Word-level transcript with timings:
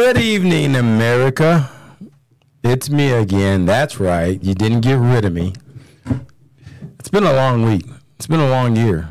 Good 0.00 0.18
evening, 0.18 0.76
America. 0.76 1.68
It's 2.62 2.88
me 2.88 3.10
again. 3.10 3.66
That's 3.66 3.98
right. 3.98 4.40
You 4.40 4.54
didn't 4.54 4.82
get 4.82 4.94
rid 4.94 5.24
of 5.24 5.32
me. 5.32 5.54
It's 7.00 7.08
been 7.08 7.24
a 7.24 7.32
long 7.32 7.64
week. 7.64 7.84
It's 8.14 8.28
been 8.28 8.38
a 8.38 8.48
long 8.48 8.76
year. 8.76 9.08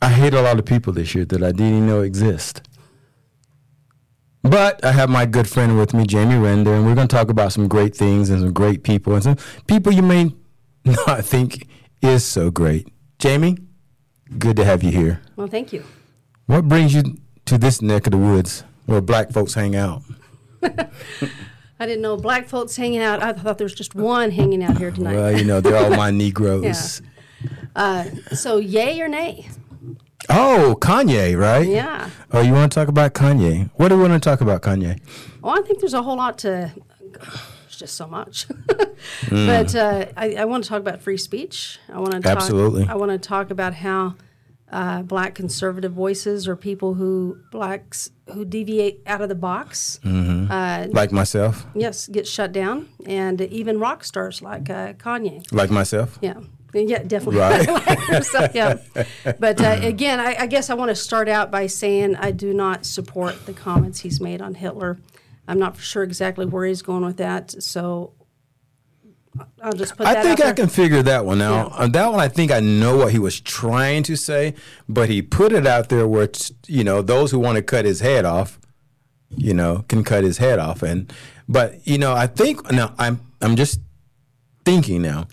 I 0.00 0.08
hate 0.08 0.32
a 0.32 0.40
lot 0.40 0.58
of 0.58 0.64
people 0.64 0.94
this 0.94 1.14
year 1.14 1.26
that 1.26 1.42
I 1.42 1.52
didn't 1.52 1.66
even 1.66 1.86
know 1.86 2.00
exist. 2.00 2.66
But 4.42 4.82
I 4.82 4.92
have 4.92 5.10
my 5.10 5.26
good 5.26 5.46
friend 5.46 5.76
with 5.76 5.92
me, 5.92 6.06
Jamie 6.06 6.36
Renda, 6.36 6.74
and 6.74 6.86
we're 6.86 6.94
going 6.94 7.06
to 7.06 7.14
talk 7.14 7.28
about 7.28 7.52
some 7.52 7.68
great 7.68 7.94
things 7.94 8.30
and 8.30 8.40
some 8.40 8.54
great 8.54 8.82
people 8.84 9.12
and 9.12 9.22
some 9.22 9.36
people 9.66 9.92
you 9.92 10.02
may 10.02 10.34
not 11.06 11.26
think 11.26 11.68
is 12.00 12.24
so 12.24 12.50
great. 12.50 12.88
Jamie, 13.18 13.58
good 14.38 14.56
to 14.56 14.64
have 14.64 14.82
you 14.82 14.92
here. 14.92 15.20
Well, 15.36 15.46
thank 15.46 15.74
you. 15.74 15.84
What 16.46 16.68
brings 16.68 16.94
you 16.94 17.18
to 17.44 17.58
this 17.58 17.82
neck 17.82 18.06
of 18.06 18.12
the 18.12 18.16
woods 18.16 18.64
where 18.86 19.00
black 19.00 19.30
folks 19.32 19.54
hang 19.54 19.76
out? 19.76 20.02
I 20.62 21.86
didn't 21.86 22.02
know 22.02 22.16
black 22.16 22.48
folks 22.48 22.76
hanging 22.76 23.00
out. 23.00 23.22
I 23.22 23.32
thought 23.32 23.56
there 23.58 23.64
was 23.64 23.74
just 23.74 23.94
one 23.94 24.30
hanging 24.30 24.62
out 24.62 24.76
here 24.76 24.90
tonight. 24.90 25.14
Well, 25.14 25.38
you 25.38 25.44
know, 25.44 25.60
they're 25.60 25.76
all 25.76 25.90
my 25.96 26.10
Negroes. 26.12 27.00
Uh, 27.74 28.04
so, 28.34 28.58
yay 28.58 29.00
or 29.00 29.08
nay? 29.08 29.48
Oh, 30.28 30.76
Kanye, 30.80 31.38
right? 31.38 31.66
Yeah. 31.66 32.10
Oh, 32.32 32.40
you 32.42 32.52
want 32.52 32.70
to 32.70 32.74
talk 32.74 32.88
about 32.88 33.14
Kanye? 33.14 33.70
What 33.76 33.88
do 33.88 33.94
you 33.96 34.00
want 34.02 34.12
to 34.12 34.20
talk 34.20 34.42
about 34.42 34.60
Kanye? 34.62 35.00
Well, 35.40 35.58
I 35.58 35.62
think 35.62 35.80
there's 35.80 35.94
a 35.94 36.02
whole 36.02 36.16
lot 36.16 36.38
to. 36.38 36.70
It's 37.66 37.76
just 37.76 37.94
so 37.96 38.06
much. 38.06 38.46
But 39.30 39.74
uh, 39.74 40.06
I, 40.14 40.34
I 40.34 40.44
want 40.44 40.62
to 40.64 40.68
talk 40.68 40.80
about 40.80 41.00
free 41.00 41.16
speech. 41.16 41.78
I 41.88 41.98
want 41.98 42.12
to 42.12 42.20
talk, 42.20 42.36
Absolutely. 42.36 42.86
I 42.86 42.96
want 42.96 43.10
to 43.10 43.18
talk 43.18 43.50
about 43.50 43.72
how 43.72 44.14
uh, 44.70 45.02
black 45.02 45.34
conservative 45.34 45.92
voices 45.92 46.46
or 46.46 46.56
people 46.56 46.94
who 46.94 47.38
blacks 47.50 48.10
who 48.32 48.44
deviate 48.44 49.02
out 49.06 49.20
of 49.20 49.28
the 49.28 49.34
box, 49.34 49.98
uh, 50.04 50.86
Like 50.90 51.10
myself? 51.12 51.66
yes, 51.74 52.06
get 52.06 52.26
shut 52.28 52.52
down, 52.52 52.88
and 53.06 53.40
even 53.40 53.80
rock 53.80 54.04
stars 54.04 54.40
like 54.42 54.70
uh, 54.70 54.92
Kanye. 54.94 55.50
Like 55.52 55.70
myself? 55.70 56.18
Yeah. 56.22 56.40
Yeah, 56.72 57.02
definitely. 57.02 57.40
Right. 57.40 58.22
so, 58.24 58.48
yeah. 58.54 58.76
But 59.40 59.60
uh, 59.60 59.78
again, 59.82 60.20
I, 60.20 60.36
I 60.40 60.46
guess 60.46 60.70
I 60.70 60.74
want 60.74 60.90
to 60.90 60.94
start 60.94 61.28
out 61.28 61.50
by 61.50 61.66
saying 61.66 62.14
I 62.14 62.30
do 62.30 62.54
not 62.54 62.86
support 62.86 63.44
the 63.46 63.52
comments 63.52 63.98
he's 64.00 64.20
made 64.20 64.40
on 64.40 64.54
Hitler. 64.54 64.98
I'm 65.48 65.58
not 65.58 65.76
sure 65.78 66.04
exactly 66.04 66.46
where 66.46 66.64
he's 66.64 66.80
going 66.82 67.04
with 67.04 67.16
that, 67.16 67.60
so 67.60 68.12
I'll 69.62 69.72
just 69.72 69.96
put 69.96 70.04
that 70.04 70.16
I 70.18 70.22
think 70.22 70.44
I 70.44 70.52
can 70.52 70.68
figure 70.68 71.02
that 71.02 71.24
one 71.24 71.40
out. 71.40 71.72
Yeah. 71.78 71.86
That 71.86 72.10
one, 72.10 72.20
I 72.20 72.28
think 72.28 72.50
I 72.50 72.60
know 72.60 72.96
what 72.96 73.12
he 73.12 73.18
was 73.18 73.40
trying 73.40 74.02
to 74.04 74.16
say, 74.16 74.54
but 74.88 75.08
he 75.08 75.22
put 75.22 75.52
it 75.52 75.66
out 75.66 75.88
there 75.88 76.06
where, 76.06 76.28
you 76.66 76.82
know, 76.82 77.00
those 77.00 77.30
who 77.30 77.38
want 77.38 77.56
to 77.56 77.62
cut 77.62 77.84
his 77.84 78.00
head 78.00 78.24
off, 78.24 78.58
you 79.36 79.54
know, 79.54 79.84
can 79.88 80.02
cut 80.02 80.24
his 80.24 80.38
head 80.38 80.58
off. 80.58 80.82
And, 80.82 81.12
but, 81.48 81.86
you 81.86 81.96
know, 81.96 82.12
I 82.12 82.26
think, 82.26 82.70
now 82.72 82.94
I'm, 82.98 83.20
I'm 83.40 83.54
just 83.54 83.80
thinking 84.64 85.02
now, 85.02 85.28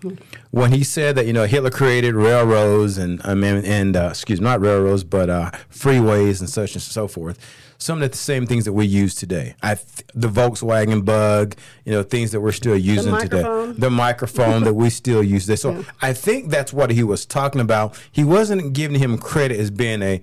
when 0.51 0.71
he 0.71 0.83
said 0.83 1.15
that, 1.15 1.25
you 1.25 1.33
know, 1.33 1.45
Hitler 1.45 1.71
created 1.71 2.13
railroads 2.13 2.99
and, 2.99 3.19
I 3.23 3.33
mean, 3.33 3.65
and, 3.65 3.97
uh, 3.97 4.09
excuse 4.11 4.39
me, 4.39 4.45
not 4.45 4.61
railroads, 4.61 5.03
but 5.03 5.29
uh, 5.29 5.51
freeways 5.71 6.39
and 6.39 6.49
such 6.49 6.73
and 6.75 6.81
so 6.81 7.07
forth. 7.07 7.39
Some 7.79 8.01
of 8.01 8.11
the 8.11 8.17
same 8.17 8.47
things 8.47 8.65
that 8.65 8.73
we 8.73 8.85
use 8.85 9.13
today. 9.13 9.55
I, 9.61 9.75
th- 9.75 10.07
the 10.15 10.29
Volkswagen 10.29 11.05
Bug, 11.05 11.55
you 11.85 11.91
know, 11.91 12.01
things 12.01 12.31
that 12.31 12.41
we're 12.41 12.51
still 12.51 12.75
using 12.75 13.15
today 13.17 13.43
the 13.77 13.89
microphone 13.89 14.63
that 14.63 14.73
we 14.73 14.89
still 14.89 15.23
use 15.23 15.45
this. 15.45 15.61
So 15.61 15.85
I 16.01 16.13
think 16.13 16.49
that's 16.49 16.73
what 16.73 16.91
he 16.91 17.03
was 17.03 17.25
talking 17.25 17.61
about. 17.61 17.99
He 18.11 18.23
wasn't 18.23 18.73
giving 18.73 18.99
him 18.99 19.17
credit 19.17 19.59
as 19.59 19.71
being 19.71 20.01
a 20.01 20.21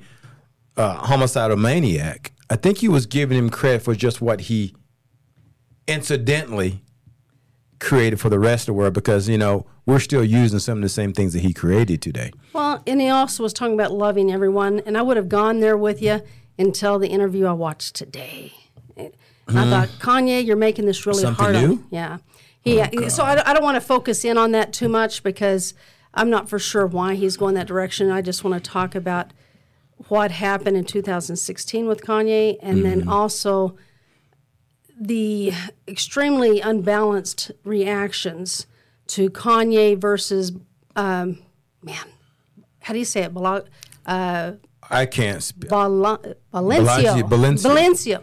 uh, 0.76 0.94
homicidal 0.94 1.56
maniac. 1.56 2.32
I 2.50 2.56
think 2.56 2.78
he 2.78 2.88
was 2.88 3.06
giving 3.06 3.38
him 3.38 3.50
credit 3.50 3.82
for 3.82 3.94
just 3.94 4.20
what 4.20 4.42
he 4.42 4.74
incidentally 5.86 6.82
created 7.78 8.20
for 8.20 8.28
the 8.28 8.38
rest 8.38 8.62
of 8.62 8.66
the 8.66 8.72
world 8.74 8.94
because 8.94 9.28
you 9.28 9.36
know 9.36 9.66
we're 9.84 9.98
still 9.98 10.24
using 10.24 10.58
some 10.58 10.78
of 10.78 10.82
the 10.82 10.88
same 10.88 11.12
things 11.12 11.34
that 11.34 11.40
he 11.40 11.52
created 11.52 12.00
today. 12.00 12.32
Well, 12.52 12.82
and 12.86 13.00
he 13.00 13.08
also 13.10 13.42
was 13.42 13.52
talking 13.52 13.74
about 13.74 13.92
loving 13.92 14.32
everyone, 14.32 14.80
and 14.80 14.96
I 14.96 15.02
would 15.02 15.16
have 15.16 15.28
gone 15.28 15.60
there 15.60 15.76
with 15.76 16.00
you 16.00 16.22
until 16.58 16.98
the 16.98 17.08
interview 17.08 17.46
I 17.46 17.52
watched 17.52 17.94
today. 17.96 18.52
And 18.96 19.12
I 19.58 19.68
thought, 19.68 19.88
Kanye, 20.00 20.44
you're 20.44 20.56
making 20.56 20.86
this 20.86 21.04
really 21.06 21.24
Mm-hmm. 21.24 21.34
Something 21.36 21.54
hard 21.54 21.68
new? 21.70 21.76
me. 21.76 21.84
Yeah. 21.90 22.18
He, 22.62 23.10
so 23.10 23.24
I, 23.24 23.50
I 23.50 23.52
don't 23.52 23.62
want 23.62 23.74
to 23.76 23.80
focus 23.80 24.24
in 24.24 24.38
on 24.38 24.52
that 24.52 24.72
too 24.72 24.88
much 24.88 25.22
because 25.22 25.74
I'm 26.14 26.30
not 26.30 26.48
for 26.48 26.58
sure 26.58 26.86
why 26.86 27.14
he's 27.14 27.36
going 27.36 27.54
that 27.56 27.66
direction. 27.66 28.10
I 28.10 28.22
just 28.22 28.42
want 28.44 28.62
to 28.62 28.70
talk 28.70 28.94
about 28.94 29.32
what 30.08 30.30
happened 30.30 30.76
in 30.76 30.84
2016 30.84 31.86
with 31.86 32.00
Kanye, 32.02 32.56
and 32.62 32.78
Mm-hmm. 32.78 32.82
then 33.00 33.08
also 33.08 33.76
the 34.98 35.52
extremely 35.88 36.60
unbalanced 36.60 37.50
reactions 37.64 38.66
to 39.08 39.28
Kanye 39.28 39.98
versus, 40.00 40.52
um, 40.96 41.38
man, 41.82 42.06
how 42.80 42.92
do 42.92 42.98
you 42.98 43.04
say 43.04 43.22
it? 43.22 43.34
Bala- 43.34 43.64
I 44.90 45.06
can't. 45.06 45.42
Sp- 45.42 45.68
Bala- 45.68 46.18
Valencio. 46.52 47.22
Balenciaga. 47.28 47.28
Balenciago. 47.28 48.22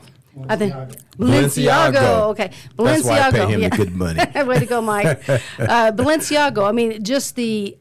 I 0.49 0.55
think 0.55 0.73
Balenciago. 1.17 1.93
Balenciago. 1.93 2.21
Okay, 2.31 2.51
Balenciago. 2.77 2.85
That's 2.85 3.03
why 3.05 3.19
I 3.19 3.31
pay 3.31 3.45
him 3.47 3.61
yeah. 3.61 3.69
the 3.69 3.77
good 3.77 3.95
money. 3.95 4.19
Way 4.47 4.59
to 4.59 4.65
go, 4.65 4.81
Mike. 4.81 5.21
Uh, 5.59 5.91
Balenciago. 5.91 6.67
I 6.67 6.71
mean, 6.71 7.03
just 7.03 7.35
the. 7.35 7.77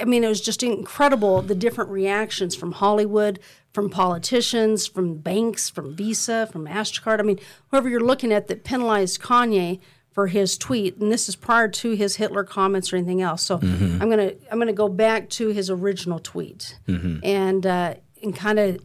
I 0.00 0.04
mean, 0.04 0.24
it 0.24 0.28
was 0.28 0.40
just 0.40 0.62
incredible 0.64 1.42
the 1.42 1.54
different 1.54 1.90
reactions 1.90 2.56
from 2.56 2.72
Hollywood, 2.72 3.38
from 3.72 3.88
politicians, 3.88 4.86
from 4.86 5.18
banks, 5.18 5.70
from 5.70 5.94
Visa, 5.94 6.48
from 6.50 6.66
Mastercard. 6.66 7.20
I 7.20 7.22
mean, 7.22 7.38
whoever 7.70 7.88
you're 7.88 8.00
looking 8.00 8.32
at 8.32 8.48
that 8.48 8.64
penalized 8.64 9.20
Kanye 9.20 9.78
for 10.12 10.26
his 10.26 10.58
tweet, 10.58 10.96
and 10.96 11.12
this 11.12 11.28
is 11.28 11.36
prior 11.36 11.68
to 11.68 11.92
his 11.92 12.16
Hitler 12.16 12.42
comments 12.42 12.92
or 12.92 12.96
anything 12.96 13.22
else. 13.22 13.42
So 13.42 13.58
Mm-hmm. 13.58 14.02
I'm 14.02 14.10
gonna 14.10 14.32
I'm 14.50 14.58
gonna 14.58 14.72
go 14.72 14.88
back 14.88 15.28
to 15.30 15.48
his 15.50 15.70
original 15.70 16.18
tweet 16.18 16.76
Mm-hmm. 16.88 17.18
and 17.22 17.64
uh, 17.66 17.94
and 18.22 18.34
kind 18.34 18.58
of 18.58 18.80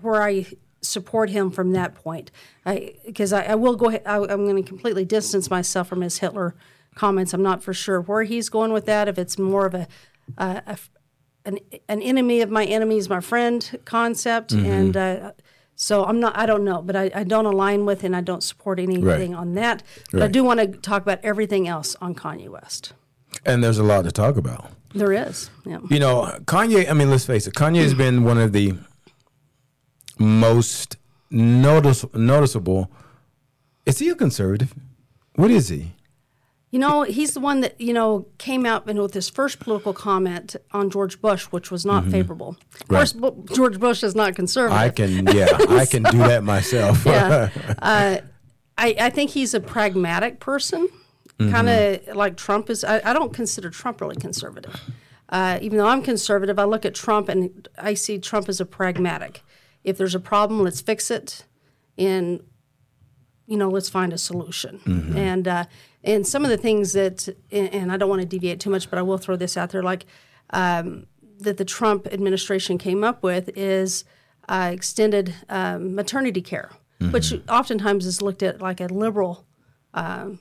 where 0.00 0.22
I 0.22 0.46
support 0.82 1.30
him 1.30 1.50
from 1.50 1.72
that 1.72 1.94
point. 1.94 2.30
Because 3.06 3.32
I, 3.32 3.42
I, 3.42 3.54
will 3.54 3.76
go 3.76 3.88
ahead, 3.88 4.02
I, 4.06 4.16
I'm 4.16 4.44
going 4.44 4.56
to 4.56 4.62
completely 4.62 5.04
distance 5.04 5.50
myself 5.50 5.88
from 5.88 6.00
his 6.00 6.18
Hitler 6.18 6.54
comments. 6.94 7.32
I'm 7.34 7.42
not 7.42 7.62
for 7.62 7.74
sure 7.74 8.00
where 8.00 8.22
he's 8.24 8.48
going 8.48 8.72
with 8.72 8.86
that, 8.86 9.08
if 9.08 9.18
it's 9.18 9.38
more 9.38 9.66
of 9.66 9.74
a, 9.74 9.88
a, 10.38 10.62
a 10.66 10.78
an, 11.44 11.58
an 11.88 12.02
enemy 12.02 12.42
of 12.42 12.50
my 12.50 12.64
enemy 12.64 12.98
is 12.98 13.08
my 13.08 13.20
friend 13.20 13.78
concept. 13.84 14.54
Mm-hmm. 14.54 14.66
And 14.66 14.96
uh, 14.96 15.32
so 15.74 16.04
I'm 16.04 16.20
not, 16.20 16.36
I 16.36 16.44
don't 16.46 16.64
know, 16.64 16.82
but 16.82 16.96
I, 16.96 17.10
I 17.14 17.24
don't 17.24 17.46
align 17.46 17.86
with 17.86 18.04
and 18.04 18.14
I 18.14 18.20
don't 18.20 18.42
support 18.42 18.78
anything 18.78 19.34
on 19.34 19.54
that. 19.54 19.82
But 20.12 20.22
I 20.22 20.28
do 20.28 20.44
want 20.44 20.60
to 20.60 20.66
talk 20.66 21.02
about 21.02 21.20
everything 21.22 21.66
else 21.66 21.96
on 22.00 22.14
Kanye 22.14 22.48
West. 22.48 22.92
and 23.46 23.64
there's 23.64 23.78
a 23.78 23.82
lot 23.82 24.04
to 24.04 24.12
talk 24.12 24.36
about. 24.36 24.70
There 24.94 25.12
is. 25.12 25.50
Yeah. 25.64 25.78
You 25.88 26.00
know, 26.00 26.36
Kanye, 26.44 26.90
I 26.90 26.94
mean, 26.94 27.10
let's 27.10 27.24
face 27.24 27.46
it, 27.46 27.54
Kanye 27.54 27.82
has 27.82 27.94
been 27.94 28.24
one 28.24 28.38
of 28.38 28.52
the 28.52 28.74
most 30.18 30.96
notice, 31.30 32.04
noticeable. 32.14 32.90
Is 33.86 33.98
he 33.98 34.08
a 34.08 34.14
conservative? 34.14 34.74
What 35.36 35.50
is 35.50 35.68
he? 35.68 35.92
You 36.70 36.78
know, 36.78 37.02
he's 37.02 37.34
the 37.34 37.40
one 37.40 37.62
that, 37.62 37.80
you 37.80 37.92
know, 37.92 38.26
came 38.38 38.64
out 38.64 38.88
and 38.88 39.00
with 39.00 39.12
his 39.12 39.28
first 39.28 39.58
political 39.58 39.92
comment 39.92 40.54
on 40.70 40.88
George 40.88 41.20
Bush, 41.20 41.46
which 41.46 41.68
was 41.70 41.84
not 41.84 42.06
favorable. 42.06 42.56
Of 42.80 42.86
course, 42.88 43.12
Bu- 43.12 43.44
George 43.52 43.80
Bush 43.80 44.04
is 44.04 44.14
not 44.14 44.36
conservative. 44.36 44.78
I 44.78 44.90
can, 44.90 45.26
yeah, 45.34 45.48
I 45.68 45.84
can 45.84 46.04
do 46.04 46.18
that 46.18 46.44
myself. 46.44 47.04
yeah. 47.06 47.48
Uh, 47.82 48.18
I, 48.78 48.94
I 48.98 49.10
think 49.10 49.30
he's 49.30 49.52
a 49.52 49.60
pragmatic 49.60 50.38
person, 50.40 50.88
kind 51.50 51.68
of 51.68 52.16
like 52.16 52.36
Trump 52.36 52.68
is. 52.70 52.84
I, 52.84 53.00
I 53.04 53.12
don't 53.12 53.32
consider 53.32 53.70
Trump 53.70 54.00
really 54.00 54.16
conservative. 54.16 54.78
Uh, 55.28 55.58
even 55.62 55.78
though 55.78 55.86
I'm 55.86 56.02
conservative, 56.02 56.58
I 56.58 56.64
look 56.64 56.84
at 56.84 56.94
Trump 56.94 57.28
and 57.28 57.68
I 57.78 57.94
see 57.94 58.18
Trump 58.18 58.48
as 58.48 58.60
a 58.60 58.66
pragmatic. 58.66 59.42
If 59.84 59.96
there's 59.96 60.14
a 60.14 60.20
problem, 60.20 60.62
let's 60.62 60.80
fix 60.80 61.10
it, 61.10 61.44
and 61.96 62.42
you 63.46 63.56
know, 63.56 63.70
let's 63.70 63.88
find 63.88 64.12
a 64.12 64.18
solution. 64.18 64.80
And 65.16 65.48
uh, 65.48 65.64
and 66.04 66.26
some 66.26 66.44
of 66.44 66.50
the 66.50 66.56
things 66.56 66.92
that, 66.92 67.28
and, 67.50 67.72
and 67.72 67.92
I 67.92 67.96
don't 67.96 68.08
want 68.08 68.22
to 68.22 68.26
deviate 68.26 68.60
too 68.60 68.70
much, 68.70 68.90
but 68.90 68.98
I 68.98 69.02
will 69.02 69.18
throw 69.18 69.36
this 69.36 69.56
out 69.56 69.70
there, 69.70 69.82
like 69.82 70.06
um, 70.50 71.06
that 71.38 71.56
the 71.56 71.64
Trump 71.64 72.06
administration 72.12 72.78
came 72.78 73.02
up 73.04 73.22
with 73.22 73.50
is 73.56 74.04
uh, 74.48 74.70
extended 74.72 75.34
um, 75.48 75.94
maternity 75.94 76.42
care, 76.42 76.70
which 77.12 77.32
oftentimes 77.48 78.04
is 78.04 78.20
looked 78.20 78.42
at 78.42 78.60
like 78.60 78.80
a 78.80 78.86
liberal 78.86 79.46
um, 79.94 80.38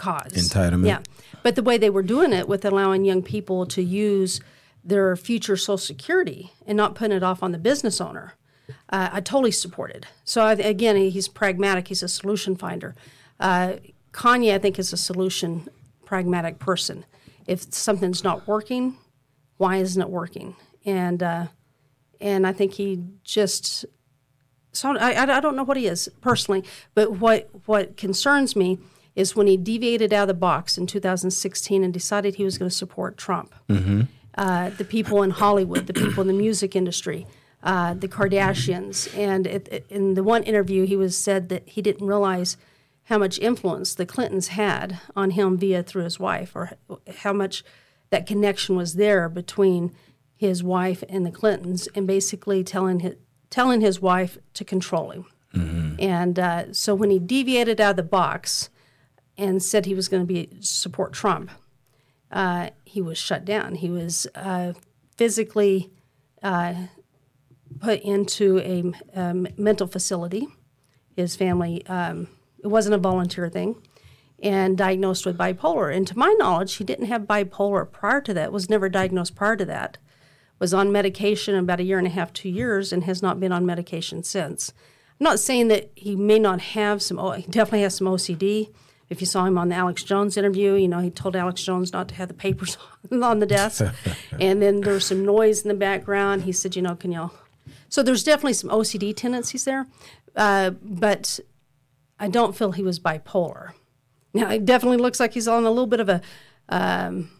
cause. 0.00 0.32
Entitlement. 0.32 0.86
Yeah. 0.86 1.00
But 1.42 1.54
the 1.54 1.62
way 1.62 1.78
they 1.78 1.90
were 1.90 2.02
doing 2.02 2.32
it 2.32 2.48
with 2.48 2.64
allowing 2.64 3.04
young 3.04 3.22
people 3.22 3.66
to 3.66 3.82
use 3.82 4.40
their 4.82 5.14
future 5.14 5.56
Social 5.56 5.78
Security 5.78 6.52
and 6.66 6.76
not 6.76 6.94
putting 6.94 7.16
it 7.16 7.22
off 7.22 7.42
on 7.42 7.52
the 7.52 7.58
business 7.58 8.00
owner, 8.00 8.34
uh, 8.88 9.10
I 9.12 9.20
totally 9.20 9.50
supported. 9.50 10.06
So 10.24 10.42
I, 10.42 10.52
again, 10.52 10.96
he's 10.96 11.28
pragmatic. 11.28 11.88
He's 11.88 12.02
a 12.02 12.08
solution 12.08 12.56
finder. 12.56 12.94
Uh, 13.38 13.74
Kanye, 14.12 14.54
I 14.54 14.58
think, 14.58 14.78
is 14.78 14.92
a 14.92 14.96
solution 14.96 15.68
pragmatic 16.04 16.58
person. 16.58 17.04
If 17.46 17.72
something's 17.72 18.24
not 18.24 18.46
working, 18.46 18.96
why 19.58 19.76
isn't 19.76 20.00
it 20.00 20.08
working? 20.08 20.56
And 20.84 21.22
uh, 21.22 21.46
and 22.20 22.46
I 22.46 22.52
think 22.52 22.74
he 22.74 23.04
just 23.22 23.84
so 24.72 24.96
I, 24.96 25.12
I 25.12 25.36
I 25.36 25.40
don't 25.40 25.56
know 25.56 25.64
what 25.64 25.76
he 25.76 25.86
is 25.86 26.08
personally, 26.20 26.64
but 26.94 27.12
what 27.18 27.50
what 27.66 27.96
concerns 27.96 28.56
me 28.56 28.78
is 29.16 29.34
when 29.36 29.46
he 29.46 29.56
deviated 29.56 30.12
out 30.12 30.22
of 30.22 30.28
the 30.28 30.34
box 30.34 30.78
in 30.78 30.86
2016 30.86 31.82
and 31.84 31.92
decided 31.92 32.34
he 32.36 32.44
was 32.44 32.58
going 32.58 32.68
to 32.68 32.74
support 32.74 33.16
Trump. 33.16 33.54
Uh, 34.36 34.70
the 34.70 34.84
people 34.84 35.22
in 35.22 35.30
Hollywood, 35.30 35.86
the 35.86 35.92
people 35.92 36.20
in 36.22 36.28
the 36.28 36.32
music 36.34 36.76
industry, 36.76 37.26
uh, 37.62 37.94
the 37.94 38.08
Kardashians, 38.08 39.12
and 39.18 39.46
it, 39.46 39.68
it- 39.70 39.86
in 39.90 40.14
the 40.14 40.22
one 40.22 40.42
interview, 40.44 40.86
he 40.86 40.96
was 40.96 41.16
said 41.16 41.48
that 41.48 41.68
he 41.68 41.82
didn't 41.82 42.06
realize 42.06 42.56
how 43.04 43.18
much 43.18 43.38
influence 43.40 43.94
the 43.94 44.06
Clintons 44.06 44.48
had 44.48 44.98
on 45.16 45.30
him 45.32 45.58
via 45.58 45.82
through 45.82 46.04
his 46.04 46.20
wife, 46.20 46.52
or 46.54 46.72
how 47.18 47.32
much 47.32 47.64
that 48.10 48.24
connection 48.26 48.76
was 48.76 48.94
there 48.94 49.28
between 49.28 49.92
his 50.36 50.62
wife 50.62 51.02
and 51.08 51.26
the 51.26 51.30
Clintons, 51.32 51.88
and 51.96 52.06
basically 52.06 52.62
telling 52.62 53.00
his, 53.00 53.16
telling 53.50 53.80
his 53.80 54.00
wife 54.00 54.38
to 54.54 54.64
control 54.64 55.10
him. 55.10 55.26
And 55.98 56.38
uh, 56.38 56.72
so 56.72 56.94
when 56.94 57.10
he 57.10 57.18
deviated 57.18 57.80
out 57.80 57.90
of 57.90 57.96
the 57.96 58.02
box 58.04 58.70
and 59.40 59.62
said 59.62 59.86
he 59.86 59.94
was 59.94 60.08
going 60.08 60.22
to 60.22 60.26
be 60.26 60.48
support 60.60 61.12
Trump, 61.12 61.50
uh, 62.30 62.70
he 62.84 63.00
was 63.00 63.18
shut 63.18 63.44
down. 63.44 63.74
He 63.74 63.88
was 63.88 64.26
uh, 64.34 64.74
physically 65.16 65.90
uh, 66.42 66.74
put 67.80 68.00
into 68.02 68.58
a 68.60 69.18
um, 69.18 69.48
mental 69.56 69.86
facility. 69.86 70.46
His 71.16 71.36
family, 71.36 71.84
um, 71.86 72.28
it 72.62 72.68
wasn't 72.68 72.94
a 72.94 72.98
volunteer 72.98 73.48
thing, 73.48 73.76
and 74.42 74.76
diagnosed 74.78 75.26
with 75.26 75.38
bipolar. 75.38 75.94
And 75.94 76.06
to 76.06 76.18
my 76.18 76.34
knowledge, 76.38 76.74
he 76.74 76.84
didn't 76.84 77.06
have 77.06 77.22
bipolar 77.22 77.90
prior 77.90 78.20
to 78.20 78.34
that. 78.34 78.52
Was 78.52 78.70
never 78.70 78.88
diagnosed 78.88 79.34
prior 79.34 79.56
to 79.56 79.64
that. 79.64 79.98
Was 80.58 80.74
on 80.74 80.92
medication 80.92 81.54
about 81.54 81.80
a 81.80 81.84
year 81.84 81.98
and 81.98 82.06
a 82.06 82.10
half, 82.10 82.32
two 82.32 82.50
years, 82.50 82.92
and 82.92 83.04
has 83.04 83.22
not 83.22 83.40
been 83.40 83.52
on 83.52 83.64
medication 83.66 84.22
since. 84.22 84.72
I'm 85.18 85.24
not 85.24 85.40
saying 85.40 85.68
that 85.68 85.90
he 85.94 86.14
may 86.14 86.38
not 86.38 86.60
have 86.60 87.02
some. 87.02 87.18
He 87.34 87.42
definitely 87.42 87.82
has 87.82 87.96
some 87.96 88.06
OCD. 88.06 88.70
If 89.10 89.20
you 89.20 89.26
saw 89.26 89.44
him 89.44 89.58
on 89.58 89.68
the 89.68 89.74
Alex 89.74 90.04
Jones 90.04 90.36
interview, 90.36 90.74
you 90.74 90.88
know 90.88 91.00
he 91.00 91.10
told 91.10 91.36
Alex 91.36 91.62
Jones 91.62 91.92
not 91.92 92.08
to 92.08 92.14
have 92.14 92.28
the 92.28 92.34
papers 92.34 92.78
on 93.12 93.40
the 93.40 93.46
desk, 93.46 93.82
and 94.40 94.62
then 94.62 94.80
there 94.80 94.94
was 94.94 95.04
some 95.04 95.24
noise 95.24 95.62
in 95.62 95.68
the 95.68 95.74
background. 95.74 96.44
He 96.44 96.52
said, 96.52 96.76
"You 96.76 96.82
know, 96.82 96.94
can 96.94 97.12
y'all?" 97.12 97.32
So 97.88 98.02
there's 98.02 98.22
definitely 98.22 98.52
some 98.54 98.70
OCD 98.70 99.14
tendencies 99.14 99.64
there, 99.64 99.86
uh, 100.36 100.70
but 100.70 101.40
I 102.20 102.28
don't 102.28 102.56
feel 102.56 102.72
he 102.72 102.84
was 102.84 103.00
bipolar. 103.00 103.72
Now 104.32 104.50
it 104.50 104.64
definitely 104.64 104.98
looks 104.98 105.18
like 105.18 105.34
he's 105.34 105.48
on 105.48 105.64
a 105.64 105.70
little 105.70 105.88
bit 105.88 106.00
of 106.00 106.08
a 106.08 106.22
um, 106.68 107.30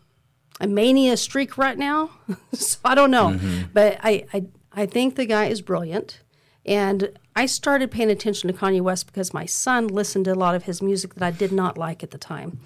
a 0.60 0.66
mania 0.66 1.16
streak 1.16 1.56
right 1.56 1.78
now. 1.78 2.10
so 2.52 2.78
I 2.84 2.94
don't 2.96 3.12
know, 3.12 3.38
but 3.72 3.98
I, 4.02 4.24
I 4.34 4.44
I 4.72 4.86
think 4.86 5.14
the 5.14 5.24
guy 5.26 5.46
is 5.46 5.62
brilliant, 5.62 6.20
and 6.66 7.10
I 7.34 7.46
started 7.46 7.90
paying 7.90 8.10
attention 8.10 8.52
to 8.52 8.58
Kanye 8.58 8.80
West 8.80 9.06
because 9.06 9.32
my 9.32 9.46
son 9.46 9.88
listened 9.88 10.26
to 10.26 10.32
a 10.32 10.34
lot 10.34 10.54
of 10.54 10.64
his 10.64 10.82
music 10.82 11.14
that 11.14 11.24
I 11.24 11.30
did 11.30 11.52
not 11.52 11.78
like 11.78 12.02
at 12.02 12.10
the 12.10 12.18
time. 12.18 12.60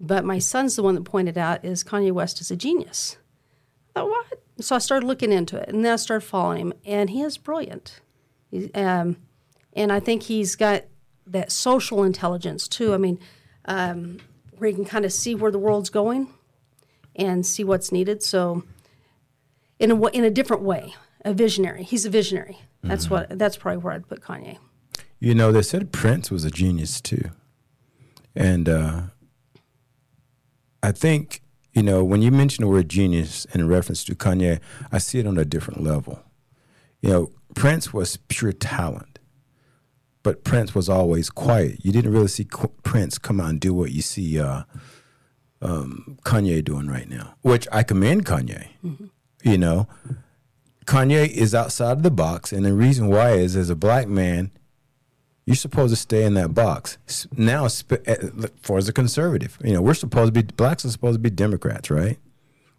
But 0.00 0.24
my 0.24 0.38
son's 0.38 0.76
the 0.76 0.82
one 0.82 0.94
that 0.94 1.04
pointed 1.04 1.38
out 1.38 1.64
is 1.64 1.82
Kanye 1.82 2.12
West 2.12 2.40
is 2.40 2.50
a 2.50 2.56
genius. 2.56 3.16
I 3.96 4.00
thought, 4.00 4.10
what? 4.10 4.42
So 4.60 4.76
I 4.76 4.78
started 4.78 5.06
looking 5.06 5.32
into 5.32 5.56
it, 5.56 5.68
and 5.68 5.84
then 5.84 5.92
I 5.92 5.96
started 5.96 6.26
following 6.26 6.58
him, 6.58 6.72
and 6.84 7.10
he 7.10 7.22
is 7.22 7.38
brilliant. 7.38 8.00
Um, 8.74 9.16
and 9.74 9.92
I 9.92 10.00
think 10.00 10.24
he's 10.24 10.56
got 10.56 10.84
that 11.26 11.52
social 11.52 12.02
intelligence 12.02 12.68
too. 12.68 12.94
I 12.94 12.98
mean, 12.98 13.18
um, 13.66 14.18
where 14.56 14.68
he 14.68 14.74
can 14.74 14.84
kind 14.84 15.04
of 15.04 15.12
see 15.12 15.34
where 15.34 15.50
the 15.50 15.58
world's 15.58 15.90
going 15.90 16.28
and 17.14 17.44
see 17.44 17.64
what's 17.64 17.92
needed. 17.92 18.22
So, 18.22 18.64
in 19.78 19.90
a 19.90 20.06
in 20.08 20.24
a 20.24 20.30
different 20.30 20.62
way, 20.62 20.94
a 21.28 21.34
visionary. 21.34 21.82
He's 21.84 22.04
a 22.04 22.10
visionary. 22.10 22.58
That's 22.82 23.10
what. 23.10 23.38
That's 23.38 23.56
probably 23.56 23.78
where 23.78 23.94
I'd 23.94 24.08
put 24.08 24.20
Kanye. 24.20 24.58
You 25.20 25.34
know, 25.34 25.50
they 25.52 25.62
said 25.62 25.92
Prince 25.92 26.30
was 26.30 26.44
a 26.44 26.50
genius 26.50 27.00
too. 27.00 27.30
And 28.36 28.68
uh, 28.68 29.02
I 30.82 30.92
think, 30.92 31.42
you 31.72 31.82
know, 31.82 32.04
when 32.04 32.22
you 32.22 32.30
mention 32.30 32.62
the 32.62 32.68
word 32.68 32.88
genius 32.88 33.44
in 33.46 33.66
reference 33.66 34.04
to 34.04 34.14
Kanye, 34.14 34.60
I 34.92 34.98
see 34.98 35.18
it 35.18 35.26
on 35.26 35.36
a 35.36 35.44
different 35.44 35.82
level. 35.82 36.22
You 37.02 37.10
know, 37.10 37.32
Prince 37.56 37.92
was 37.92 38.16
pure 38.28 38.52
talent, 38.52 39.18
but 40.22 40.44
Prince 40.44 40.74
was 40.74 40.88
always 40.88 41.30
quiet. 41.30 41.84
You 41.84 41.90
didn't 41.90 42.12
really 42.12 42.28
see 42.28 42.44
Qu- 42.44 42.72
Prince 42.84 43.18
come 43.18 43.40
out 43.40 43.50
and 43.50 43.60
do 43.60 43.74
what 43.74 43.90
you 43.90 44.02
see 44.02 44.38
uh, 44.40 44.62
um, 45.60 46.16
Kanye 46.24 46.64
doing 46.64 46.86
right 46.86 47.08
now, 47.08 47.34
which 47.42 47.66
I 47.72 47.82
commend 47.82 48.24
Kanye. 48.24 48.68
You 49.42 49.58
know, 49.58 49.88
Kanye 50.88 51.28
is 51.28 51.54
outside 51.54 51.98
of 51.98 52.02
the 52.02 52.10
box, 52.10 52.50
and 52.50 52.64
the 52.64 52.72
reason 52.72 53.08
why 53.08 53.32
is 53.32 53.56
as 53.56 53.68
a 53.68 53.76
black 53.76 54.08
man, 54.08 54.50
you're 55.44 55.54
supposed 55.54 55.92
to 55.92 55.96
stay 55.96 56.24
in 56.24 56.32
that 56.32 56.54
box. 56.54 56.96
Now, 57.36 57.66
eh, 57.66 58.16
for 58.62 58.78
as 58.78 58.88
a 58.88 58.92
conservative, 58.94 59.58
you 59.62 59.74
know, 59.74 59.82
we're 59.82 59.92
supposed 59.92 60.32
to 60.32 60.42
be 60.42 60.50
blacks 60.50 60.86
are 60.86 60.90
supposed 60.90 61.16
to 61.16 61.20
be 61.20 61.28
Democrats, 61.28 61.90
right? 61.90 62.18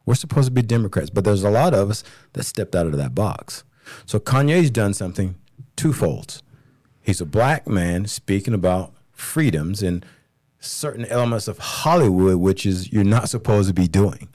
We're 0.07 0.15
supposed 0.15 0.47
to 0.47 0.51
be 0.51 0.63
Democrats, 0.63 1.11
but 1.11 1.23
there's 1.23 1.43
a 1.43 1.51
lot 1.51 1.75
of 1.75 1.91
us 1.91 2.03
that 2.33 2.45
stepped 2.45 2.75
out 2.75 2.87
of 2.87 2.97
that 2.97 3.13
box. 3.13 3.63
So 4.07 4.19
Kanye's 4.19 4.71
done 4.71 4.95
something 4.95 5.35
twofold. 5.75 6.41
He's 7.01 7.21
a 7.21 7.27
black 7.27 7.67
man 7.67 8.07
speaking 8.07 8.55
about 8.55 8.91
freedoms 9.11 9.83
and 9.83 10.03
certain 10.59 11.05
elements 11.05 11.47
of 11.47 11.59
Hollywood, 11.59 12.37
which 12.37 12.65
is 12.65 12.91
you're 12.91 13.03
not 13.03 13.29
supposed 13.29 13.67
to 13.67 13.73
be 13.75 13.87
doing. 13.87 14.29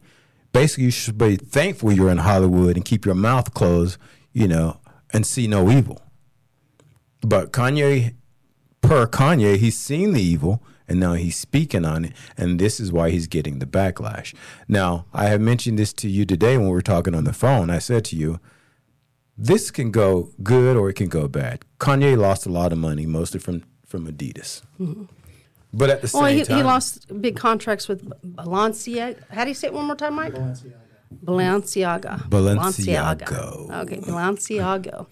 Basically, 0.54 0.84
you 0.84 0.92
should 0.92 1.18
be 1.18 1.34
thankful 1.34 1.90
you're 1.90 2.08
in 2.08 2.18
Hollywood 2.18 2.76
and 2.76 2.84
keep 2.84 3.04
your 3.04 3.16
mouth 3.16 3.52
closed, 3.54 3.98
you 4.32 4.46
know, 4.46 4.78
and 5.12 5.26
see 5.26 5.48
no 5.48 5.68
evil. 5.68 6.00
But 7.22 7.52
Kanye, 7.52 8.14
per 8.80 9.08
Kanye, 9.08 9.56
he's 9.56 9.76
seen 9.76 10.12
the 10.12 10.22
evil 10.22 10.62
and 10.86 11.00
now 11.00 11.14
he's 11.14 11.36
speaking 11.36 11.84
on 11.84 12.04
it. 12.04 12.12
And 12.36 12.60
this 12.60 12.78
is 12.78 12.92
why 12.92 13.10
he's 13.10 13.26
getting 13.26 13.58
the 13.58 13.66
backlash. 13.66 14.32
Now, 14.68 15.06
I 15.12 15.24
have 15.24 15.40
mentioned 15.40 15.76
this 15.76 15.92
to 15.94 16.08
you 16.08 16.24
today 16.24 16.56
when 16.56 16.66
we 16.66 16.72
were 16.72 16.82
talking 16.82 17.16
on 17.16 17.24
the 17.24 17.32
phone. 17.32 17.68
I 17.68 17.80
said 17.80 18.04
to 18.06 18.16
you, 18.16 18.38
this 19.36 19.72
can 19.72 19.90
go 19.90 20.30
good 20.44 20.76
or 20.76 20.88
it 20.88 20.94
can 20.94 21.08
go 21.08 21.26
bad. 21.26 21.64
Kanye 21.80 22.16
lost 22.16 22.46
a 22.46 22.52
lot 22.52 22.70
of 22.70 22.78
money, 22.78 23.06
mostly 23.06 23.40
from, 23.40 23.64
from 23.84 24.06
Adidas. 24.06 24.62
Mm-hmm. 24.78 25.06
But 25.76 25.90
at 25.90 26.02
the 26.02 26.08
same 26.08 26.22
Well, 26.22 26.32
he, 26.32 26.44
time, 26.44 26.56
he 26.56 26.62
lost 26.62 27.20
big 27.20 27.36
contracts 27.36 27.88
with 27.88 28.08
Balenciaga. 28.36 29.18
How 29.30 29.42
do 29.42 29.50
you 29.50 29.54
say 29.54 29.66
it 29.66 29.74
one 29.74 29.86
more 29.86 29.96
time, 29.96 30.14
Mike? 30.14 30.34
Balenciaga. 31.24 32.28
Balenciago. 32.28 33.82
Okay, 33.82 33.96
Balenciago. 33.98 35.06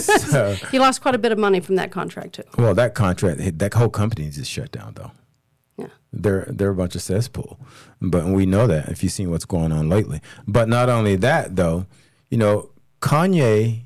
So- 0.00 0.54
he 0.70 0.78
lost 0.78 1.02
quite 1.02 1.14
a 1.14 1.18
bit 1.18 1.32
of 1.32 1.38
money 1.38 1.60
from 1.60 1.76
that 1.76 1.90
contract 1.90 2.34
too. 2.36 2.44
well, 2.56 2.74
that 2.74 2.94
contract, 2.94 3.58
that 3.58 3.74
whole 3.74 3.90
company 3.90 4.30
just 4.30 4.50
shut 4.50 4.72
down, 4.72 4.94
though. 4.94 5.12
Yeah. 5.78 5.88
they're 6.10 6.46
they're 6.48 6.70
a 6.70 6.74
bunch 6.74 6.94
of 6.94 7.02
cesspool. 7.02 7.60
But 8.00 8.24
we 8.26 8.46
know 8.46 8.66
that 8.66 8.88
if 8.88 9.02
you've 9.02 9.12
seen 9.12 9.30
what's 9.30 9.44
going 9.44 9.72
on 9.72 9.90
lately. 9.90 10.22
But 10.46 10.68
not 10.70 10.88
only 10.88 11.16
that 11.16 11.56
though, 11.56 11.84
you 12.30 12.38
know, 12.38 12.70
Kanye 13.02 13.82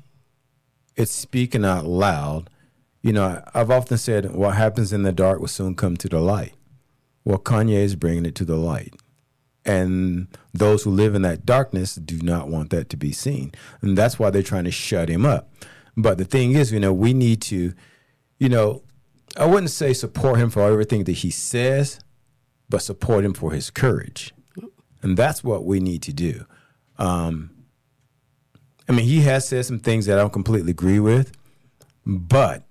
is 0.95 1.11
speaking 1.11 1.65
out 1.65 1.85
loud. 1.85 2.49
You 3.01 3.13
know, 3.13 3.43
I've 3.53 3.71
often 3.71 3.97
said 3.97 4.31
what 4.31 4.55
happens 4.55 4.93
in 4.93 5.03
the 5.03 5.11
dark 5.11 5.39
will 5.39 5.47
soon 5.47 5.75
come 5.75 5.97
to 5.97 6.09
the 6.09 6.19
light. 6.19 6.53
Well, 7.23 7.39
Kanye 7.39 7.83
is 7.83 7.95
bringing 7.95 8.25
it 8.25 8.35
to 8.35 8.45
the 8.45 8.55
light. 8.55 8.95
And 9.63 10.27
those 10.53 10.83
who 10.83 10.91
live 10.91 11.13
in 11.13 11.21
that 11.21 11.45
darkness 11.45 11.95
do 11.95 12.19
not 12.21 12.47
want 12.47 12.71
that 12.71 12.89
to 12.89 12.97
be 12.97 13.11
seen. 13.11 13.51
And 13.81 13.97
that's 13.97 14.17
why 14.17 14.29
they're 14.29 14.41
trying 14.41 14.63
to 14.63 14.71
shut 14.71 15.09
him 15.09 15.25
up. 15.25 15.51
But 15.95 16.17
the 16.17 16.25
thing 16.25 16.53
is, 16.53 16.71
you 16.71 16.79
know, 16.79 16.93
we 16.93 17.13
need 17.13 17.41
to, 17.43 17.73
you 18.39 18.49
know, 18.49 18.81
I 19.37 19.45
wouldn't 19.45 19.69
say 19.69 19.93
support 19.93 20.39
him 20.39 20.49
for 20.49 20.63
everything 20.63 21.03
that 21.05 21.13
he 21.13 21.29
says, 21.29 21.99
but 22.69 22.81
support 22.81 23.23
him 23.23 23.33
for 23.33 23.51
his 23.51 23.69
courage. 23.69 24.33
And 25.03 25.17
that's 25.17 25.43
what 25.43 25.65
we 25.65 25.79
need 25.79 26.01
to 26.03 26.13
do. 26.13 26.45
Um, 26.97 27.51
I 28.87 28.93
mean, 28.93 29.05
he 29.05 29.21
has 29.21 29.47
said 29.47 29.65
some 29.65 29.79
things 29.79 30.05
that 30.05 30.17
I 30.17 30.21
don't 30.21 30.33
completely 30.33 30.71
agree 30.71 30.99
with, 30.99 31.31
but 32.05 32.63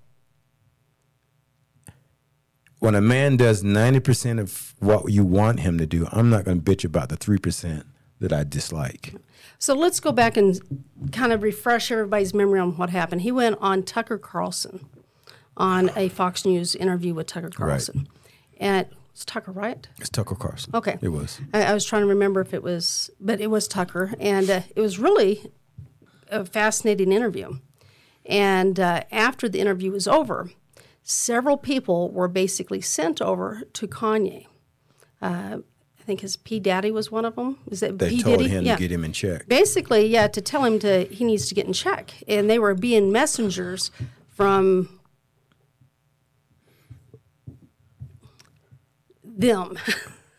when 2.81 2.95
a 2.95 3.01
man 3.01 3.37
does 3.37 3.61
90% 3.61 4.39
of 4.39 4.73
what 4.79 5.11
you 5.11 5.23
want 5.23 5.59
him 5.59 5.77
to 5.77 5.85
do, 5.85 6.07
I'm 6.11 6.31
not 6.31 6.45
going 6.45 6.63
to 6.63 6.71
bitch 6.71 6.83
about 6.83 7.09
the 7.09 7.15
3% 7.15 7.83
that 8.19 8.33
I 8.33 8.43
dislike. 8.43 9.13
So 9.59 9.75
let's 9.75 9.99
go 9.99 10.11
back 10.11 10.35
and 10.35 10.59
kind 11.11 11.31
of 11.31 11.43
refresh 11.43 11.91
everybody's 11.91 12.33
memory 12.33 12.59
on 12.59 12.75
what 12.77 12.89
happened. 12.89 13.21
He 13.21 13.31
went 13.31 13.59
on 13.61 13.83
Tucker 13.83 14.17
Carlson 14.17 14.89
on 15.55 15.91
a 15.95 16.09
Fox 16.09 16.43
News 16.43 16.73
interview 16.73 17.13
with 17.13 17.27
Tucker 17.27 17.51
Carlson. 17.51 18.07
And 18.59 18.87
it's 19.13 19.25
Tucker, 19.25 19.51
right? 19.51 19.87
It's 19.99 20.09
Tucker 20.09 20.33
Carlson. 20.33 20.75
Okay. 20.75 20.97
It 21.01 21.09
was. 21.09 21.39
I, 21.53 21.65
I 21.65 21.73
was 21.75 21.85
trying 21.85 22.01
to 22.01 22.07
remember 22.07 22.41
if 22.41 22.51
it 22.51 22.63
was, 22.63 23.11
but 23.19 23.39
it 23.39 23.51
was 23.51 23.67
Tucker, 23.67 24.15
and 24.19 24.49
uh, 24.49 24.61
it 24.75 24.81
was 24.81 24.97
really 24.97 25.51
a 26.29 26.45
fascinating 26.45 27.11
interview. 27.11 27.59
And 28.25 28.79
uh, 28.79 29.03
after 29.11 29.47
the 29.47 29.59
interview 29.59 29.91
was 29.91 30.07
over, 30.07 30.49
several 31.03 31.57
people 31.57 32.09
were 32.11 32.27
basically 32.27 32.81
sent 32.81 33.21
over 33.21 33.63
to 33.73 33.87
Kanye. 33.87 34.47
Uh, 35.21 35.57
I 35.99 36.03
think 36.03 36.21
his 36.21 36.35
P 36.35 36.59
Daddy 36.59 36.89
was 36.91 37.11
one 37.11 37.25
of 37.25 37.35
them. 37.35 37.57
Is 37.69 37.81
that 37.81 37.99
They 37.99 38.09
P 38.09 38.23
told 38.23 38.39
Diddy? 38.39 38.49
him 38.49 38.65
yeah. 38.65 38.75
to 38.75 38.79
get 38.81 38.91
him 38.91 39.03
in 39.03 39.13
check. 39.13 39.47
Basically, 39.47 40.07
yeah, 40.07 40.27
to 40.27 40.41
tell 40.41 40.65
him 40.65 40.79
to 40.79 41.05
he 41.05 41.23
needs 41.23 41.47
to 41.49 41.55
get 41.55 41.67
in 41.67 41.73
check, 41.73 42.13
and 42.27 42.49
they 42.49 42.57
were 42.57 42.73
being 42.73 43.11
messengers 43.11 43.91
from 44.27 44.99
them, 49.23 49.77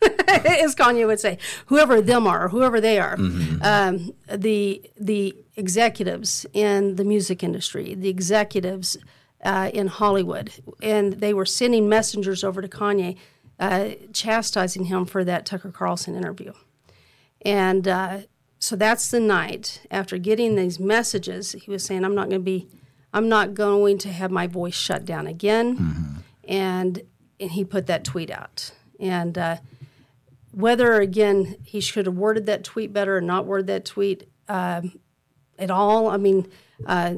as 0.27 0.75
Kanye 0.75 1.07
would 1.07 1.19
say, 1.19 1.37
whoever 1.67 2.01
them 2.01 2.27
are, 2.27 2.49
whoever 2.49 2.81
they 2.81 2.99
are, 2.99 3.15
um, 3.61 4.13
the 4.29 4.81
the 4.99 5.35
executives 5.55 6.45
in 6.53 6.95
the 6.95 7.03
music 7.05 7.43
industry, 7.43 7.95
the 7.95 8.09
executives 8.09 8.97
uh, 9.43 9.69
in 9.73 9.87
Hollywood, 9.87 10.51
and 10.81 11.13
they 11.13 11.33
were 11.33 11.45
sending 11.45 11.89
messengers 11.89 12.43
over 12.43 12.61
to 12.61 12.67
Kanye, 12.67 13.17
uh, 13.59 13.91
chastising 14.13 14.85
him 14.85 15.05
for 15.05 15.23
that 15.23 15.45
Tucker 15.45 15.71
Carlson 15.71 16.15
interview, 16.15 16.53
and 17.41 17.87
uh, 17.87 18.19
so 18.59 18.75
that's 18.75 19.11
the 19.11 19.19
night 19.19 19.81
after 19.91 20.17
getting 20.17 20.55
these 20.55 20.79
messages. 20.79 21.51
He 21.51 21.69
was 21.69 21.83
saying, 21.83 22.05
"I'm 22.05 22.15
not 22.15 22.29
going 22.29 22.41
to 22.41 22.45
be, 22.45 22.67
I'm 23.13 23.29
not 23.29 23.53
going 23.53 23.97
to 23.99 24.09
have 24.09 24.31
my 24.31 24.47
voice 24.47 24.75
shut 24.75 25.05
down 25.05 25.27
again," 25.27 26.23
and 26.47 27.01
and 27.39 27.51
he 27.51 27.65
put 27.65 27.87
that 27.87 28.03
tweet 28.03 28.31
out, 28.31 28.71
and 28.99 29.37
uh, 29.37 29.57
whether 30.51 30.93
again 30.93 31.57
he 31.63 31.81
should 31.81 32.05
have 32.05 32.15
worded 32.15 32.45
that 32.45 32.63
tweet 32.63 32.93
better 32.93 33.17
or 33.17 33.21
not 33.21 33.45
worded 33.45 33.67
that 33.67 33.85
tweet 33.85 34.29
um, 34.47 34.99
at 35.57 35.71
all. 35.71 36.07
I 36.07 36.17
mean, 36.17 36.49
uh, 36.85 37.15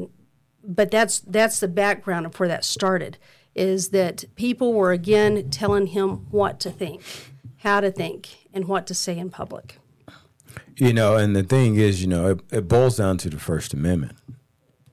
but 0.67 0.91
that's 0.91 1.19
that's 1.19 1.59
the 1.59 1.67
background 1.67 2.25
of 2.25 2.39
where 2.39 2.49
that 2.49 2.65
started. 2.65 3.17
Is 3.53 3.89
that 3.89 4.25
people 4.35 4.73
were 4.73 4.91
again 4.91 5.49
telling 5.49 5.87
him 5.87 6.27
what 6.29 6.59
to 6.61 6.71
think, 6.71 7.01
how 7.57 7.79
to 7.79 7.89
think, 7.89 8.49
and 8.53 8.67
what 8.67 8.85
to 8.87 8.93
say 8.93 9.17
in 9.17 9.29
public. 9.29 9.79
You 10.77 10.91
know, 10.91 11.15
and 11.15 11.33
the 11.35 11.43
thing 11.43 11.75
is, 11.75 12.01
you 12.01 12.07
know, 12.07 12.31
it, 12.31 12.41
it 12.51 12.67
boils 12.67 12.97
down 12.97 13.17
to 13.19 13.29
the 13.29 13.39
First 13.39 13.73
Amendment. 13.73 14.17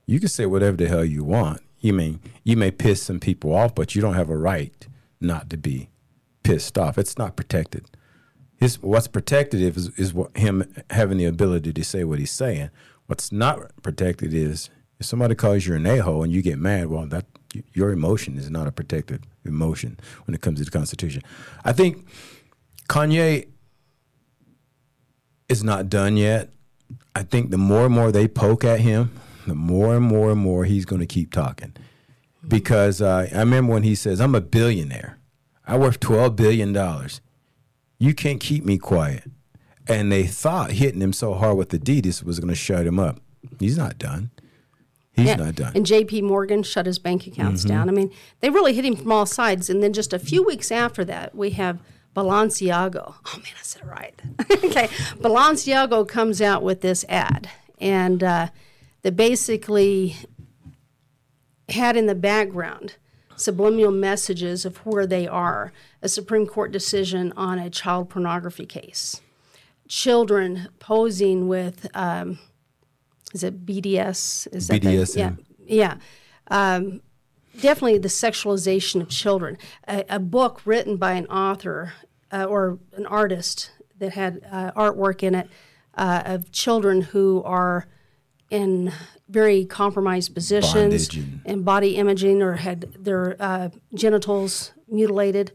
You 0.07 0.21
can 0.21 0.29
say 0.29 0.47
whatever 0.47 0.77
the 0.77 0.87
hell 0.87 1.05
you 1.05 1.25
want. 1.25 1.61
You 1.81 1.93
mean 1.93 2.21
you 2.45 2.57
may 2.57 2.71
piss 2.71 3.03
some 3.03 3.19
people 3.19 3.53
off, 3.55 3.75
but 3.75 3.95
you 3.95 4.01
don't 4.01 4.15
have 4.15 4.31
a 4.31 4.37
right 4.37 4.87
not 5.21 5.51
to 5.51 5.57
be 5.57 5.91
pissed 6.45 6.79
off. 6.79 6.99
It's 6.99 7.19
not 7.19 7.37
protected. 7.37 7.87
His, 8.57 8.81
what's 8.81 9.09
protected 9.09 9.61
is, 9.61 9.89
is 9.97 10.15
what, 10.15 10.37
him 10.37 10.73
having 10.91 11.19
the 11.19 11.25
ability 11.25 11.73
to 11.73 11.85
say 11.85 12.05
what 12.05 12.21
he's 12.21 12.31
saying. 12.31 12.71
What's 13.07 13.33
not 13.33 13.59
protected 13.83 14.33
is 14.33 14.71
if 15.03 15.07
somebody 15.07 15.35
calls 15.35 15.67
you 15.67 15.75
an 15.75 15.85
a 15.85 15.99
hole 15.99 16.23
and 16.23 16.33
you 16.33 16.43
get 16.43 16.59
mad. 16.59 16.87
Well, 16.87 17.07
that 17.07 17.27
your 17.75 17.91
emotion 17.91 18.39
is 18.39 18.49
not 18.51 18.69
a 18.69 18.73
protected 18.73 19.27
emotion 19.45 19.99
when 20.27 20.35
it 20.35 20.41
comes 20.41 20.61
to 20.61 20.65
the 20.65 20.71
Constitution. 20.71 21.23
I 21.65 21.73
think 21.73 22.07
Kanye 22.89 23.49
is 25.49 25.65
not 25.65 25.89
done 25.89 26.17
yet. 26.17 26.51
I 27.17 27.25
think 27.25 27.51
the 27.51 27.59
more 27.59 27.87
and 27.87 27.95
more 27.95 28.13
they 28.13 28.29
poke 28.29 28.65
at 28.65 28.81
him, 28.81 29.11
the 29.47 29.57
more 29.57 29.97
and 29.97 30.05
more 30.05 30.31
and 30.31 30.41
more 30.41 30.65
he's 30.65 30.85
going 30.85 31.01
to 31.01 31.07
keep 31.07 31.33
talking. 31.33 31.75
Because 32.47 33.03
uh, 33.03 33.29
I 33.33 33.41
remember 33.41 33.73
when 33.73 33.83
he 33.83 33.97
says, 33.97 34.21
"I'm 34.21 34.37
a 34.37 34.41
billionaire. 34.41 35.19
I 35.67 35.77
worth 35.79 35.99
twelve 35.99 36.37
billion 36.37 36.73
dollars. 36.73 37.21
You 37.99 38.15
can't 38.15 38.41
keep 38.41 38.65
me 38.65 38.79
quiet." 38.79 39.25
And 39.89 40.13
they 40.13 40.29
thought 40.29 40.73
hitting 40.73 41.01
him 41.01 41.13
so 41.13 41.35
hard 41.35 41.57
with 41.57 41.71
the 41.71 41.79
Adidas 41.79 42.23
was 42.23 42.39
going 42.39 42.51
to 42.51 42.55
shut 42.55 42.87
him 42.87 43.01
up. 43.01 43.21
He's 43.59 43.77
not 43.77 43.99
done. 43.99 44.31
He's 45.15 45.27
Yeah. 45.27 45.37
not 45.37 45.55
done. 45.55 45.73
And 45.75 45.85
J.P. 45.85 46.23
Morgan 46.23 46.63
shut 46.63 46.87
his 46.87 46.99
bank 46.99 47.27
accounts 47.27 47.63
Mm-hmm. 47.63 47.69
down. 47.69 47.89
I 47.89 47.93
mean, 47.93 48.11
they 48.41 48.51
really 48.51 48.73
hit 48.75 48.85
him 48.85 48.97
from 48.97 49.13
all 49.13 49.27
sides. 49.27 49.69
And 49.69 49.83
then 49.83 49.93
just 49.93 50.13
a 50.13 50.19
few 50.19 50.43
weeks 50.43 50.71
after 50.73 51.05
that, 51.05 51.35
we 51.35 51.51
have 51.51 51.81
Balenciago. 52.17 53.15
Oh 53.27 53.37
man, 53.37 53.53
I 53.59 53.63
said 53.63 53.83
it 53.83 53.87
right. 53.89 54.15
okay, 54.65 54.89
Balenciago 55.21 56.07
comes 56.09 56.41
out 56.43 56.63
with 56.63 56.81
this 56.83 57.05
ad, 57.09 57.49
and 57.81 58.23
uh, 58.23 58.49
that 59.03 59.17
basically 59.17 60.17
had 61.69 61.97
in 61.97 62.07
the 62.07 62.15
background 62.15 62.97
subliminal 63.37 63.91
messages 63.93 64.65
of 64.65 64.77
where 64.79 65.07
they 65.07 65.27
are. 65.27 65.73
A 66.03 66.09
Supreme 66.09 66.47
Court 66.47 66.71
decision 66.73 67.33
on 67.37 67.59
a 67.59 67.71
child 67.71 68.09
pornography 68.11 68.67
case. 68.67 69.21
Children 69.89 70.69
posing 70.79 71.49
with. 71.49 71.87
Um, 71.95 72.39
is 73.33 73.43
it 73.43 73.65
BDS? 73.67 74.49
Is 74.53 74.69
that 74.69 74.75
the- 74.83 74.89
yeah, 75.19 75.33
yeah. 75.67 75.95
Um, 76.49 77.01
definitely 77.61 77.99
the 77.99 78.09
sexualization 78.09 79.01
of 79.01 79.09
children. 79.09 79.57
A, 79.89 80.05
a 80.09 80.19
book 80.19 80.61
written 80.65 80.97
by 80.97 81.13
an 81.13 81.27
author 81.27 81.93
uh, 82.33 82.45
or 82.45 82.79
an 82.97 83.07
artist 83.07 83.71
that 83.99 84.13
had 84.13 84.41
uh, 84.51 84.73
artwork 84.73 85.23
in 85.23 85.35
it 85.35 85.49
uh, 85.97 86.23
of 86.25 86.51
children 86.53 87.03
who 87.03 87.43
are 87.45 87.87
in 88.51 88.93
very 89.29 89.65
compromised 89.65 90.35
positions 90.35 90.73
Bondage 91.09 91.17
and- 91.17 91.41
and 91.47 91.65
body 91.65 91.97
imaging 91.97 92.43
or 92.43 92.55
had 92.57 92.83
their 92.99 93.37
uh, 93.41 93.71
genitals 93.95 94.73
mutilated. 94.89 95.53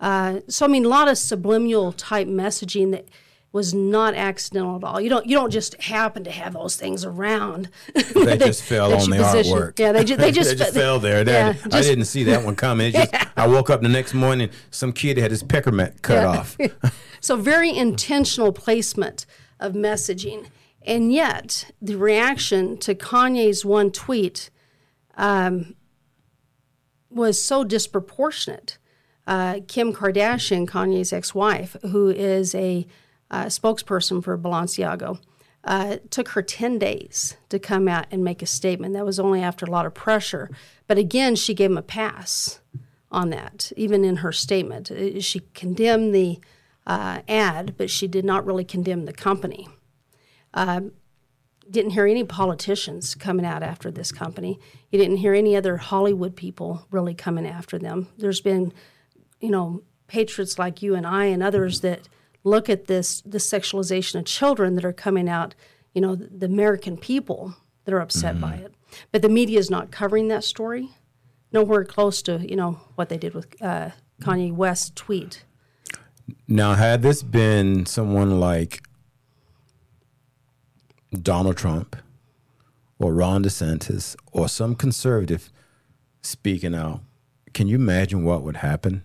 Uh, 0.00 0.40
so 0.48 0.64
I 0.64 0.68
mean, 0.68 0.84
a 0.84 0.88
lot 0.88 1.08
of 1.08 1.18
subliminal 1.18 1.92
type 1.92 2.28
messaging 2.28 2.92
that 2.92 3.06
was 3.50 3.72
not 3.72 4.14
accidental 4.14 4.76
at 4.76 4.84
all. 4.84 5.00
You 5.00 5.08
don't 5.08 5.26
you 5.26 5.34
don't 5.34 5.50
just 5.50 5.80
happen 5.82 6.22
to 6.24 6.30
have 6.30 6.52
those 6.52 6.76
things 6.76 7.04
around. 7.04 7.70
They 7.94 8.36
just 8.38 8.62
fell 8.62 8.92
on 8.92 9.08
the 9.10 9.16
position. 9.16 9.56
artwork. 9.56 9.78
Yeah, 9.78 9.92
they 9.92 10.04
just 10.04 10.20
they 10.24 10.30
just, 10.32 10.50
they 10.50 10.56
just 10.56 10.74
fell 10.74 10.98
there. 10.98 11.18
Yeah, 11.18 11.52
That- 11.52 11.74
I 11.74 11.80
didn't 11.80 12.04
see 12.04 12.24
that 12.24 12.44
one 12.44 12.56
coming. 12.56 12.88
It 12.88 13.10
just, 13.10 13.14
I 13.38 13.46
woke 13.46 13.70
up 13.70 13.80
the 13.80 13.88
next 13.88 14.12
morning, 14.14 14.50
some 14.70 14.92
kid 14.92 15.16
had 15.16 15.30
his 15.30 15.42
peckermat 15.42 16.02
cut 16.02 16.14
Yeah. 16.14 16.26
off. 16.26 16.56
So 17.20 17.36
very 17.36 17.70
intentional 17.76 18.52
placement 18.52 19.24
of 19.58 19.72
messaging, 19.72 20.46
and 20.82 21.12
yet 21.12 21.70
the 21.80 21.96
reaction 21.96 22.76
to 22.78 22.94
Kanye's 22.94 23.64
one 23.64 23.90
tweet 23.90 24.50
um, 25.16 25.74
was 27.10 27.42
so 27.42 27.64
disproportionate. 27.64 28.78
Uh, 29.26 29.60
Kim 29.66 29.92
Kardashian, 29.92 30.66
Kanye's 30.66 31.12
ex-wife, 31.12 31.76
who 31.82 32.08
is 32.08 32.54
a 32.54 32.86
uh, 33.30 33.46
spokesperson 33.46 34.22
for 34.22 34.36
Balenciago, 34.38 35.20
uh, 35.64 35.96
took 36.10 36.30
her 36.30 36.42
10 36.42 36.78
days 36.78 37.36
to 37.48 37.58
come 37.58 37.88
out 37.88 38.06
and 38.10 38.24
make 38.24 38.42
a 38.42 38.46
statement. 38.46 38.94
That 38.94 39.04
was 39.04 39.20
only 39.20 39.42
after 39.42 39.66
a 39.66 39.70
lot 39.70 39.86
of 39.86 39.94
pressure. 39.94 40.50
But 40.86 40.98
again, 40.98 41.36
she 41.36 41.54
gave 41.54 41.70
him 41.70 41.78
a 41.78 41.82
pass 41.82 42.60
on 43.10 43.30
that, 43.30 43.72
even 43.76 44.04
in 44.04 44.16
her 44.16 44.32
statement. 44.32 44.90
Uh, 44.90 45.20
She 45.20 45.40
condemned 45.54 46.14
the 46.14 46.38
uh, 46.86 47.20
ad, 47.28 47.74
but 47.76 47.90
she 47.90 48.06
did 48.08 48.24
not 48.24 48.46
really 48.46 48.64
condemn 48.64 49.04
the 49.04 49.12
company. 49.12 49.68
Um, 50.54 50.92
didn't 51.70 51.90
hear 51.90 52.06
any 52.06 52.24
politicians 52.24 53.14
coming 53.14 53.44
out 53.44 53.62
after 53.62 53.90
this 53.90 54.10
company. 54.10 54.58
You 54.90 54.98
didn't 54.98 55.18
hear 55.18 55.34
any 55.34 55.54
other 55.54 55.76
Hollywood 55.76 56.34
people 56.34 56.86
really 56.90 57.14
coming 57.14 57.46
after 57.46 57.78
them. 57.78 58.08
There's 58.16 58.40
been, 58.40 58.72
you 59.40 59.50
know, 59.50 59.82
patriots 60.06 60.58
like 60.58 60.80
you 60.82 60.94
and 60.94 61.06
I 61.06 61.26
and 61.26 61.42
others 61.42 61.82
that 61.82 62.08
look 62.48 62.68
at 62.68 62.86
this 62.86 63.20
the 63.22 63.38
sexualization 63.38 64.18
of 64.20 64.24
children 64.24 64.74
that 64.74 64.84
are 64.84 64.92
coming 64.92 65.28
out. 65.28 65.54
You 65.94 66.00
know, 66.02 66.14
the 66.14 66.46
American 66.46 66.96
people 66.96 67.56
that 67.84 67.94
are 67.94 68.00
upset 68.00 68.40
by 68.40 68.54
it, 68.54 68.74
but 69.10 69.22
the 69.22 69.28
media 69.28 69.58
is 69.58 69.70
not 69.70 69.90
covering 69.90 70.28
that 70.28 70.44
story. 70.44 70.90
Nowhere 71.52 71.84
close 71.84 72.22
to 72.22 72.38
you 72.48 72.56
know 72.56 72.80
what 72.94 73.08
they 73.08 73.16
did 73.16 73.34
with 73.34 73.46
uh, 73.62 73.90
Kanye 74.20 74.52
West 74.52 74.94
tweet. 74.94 75.44
Now, 76.46 76.74
had 76.74 77.02
this 77.02 77.22
been 77.22 77.86
someone 77.86 78.38
like 78.38 78.82
Donald 81.10 81.56
Trump 81.56 81.96
or 82.98 83.14
Ron 83.14 83.42
DeSantis 83.44 84.14
or 84.32 84.48
some 84.48 84.74
conservative 84.74 85.50
speaking 86.22 86.74
out, 86.74 87.00
can 87.54 87.66
you 87.68 87.76
imagine 87.76 88.24
what 88.24 88.42
would 88.42 88.56
happen? 88.56 89.02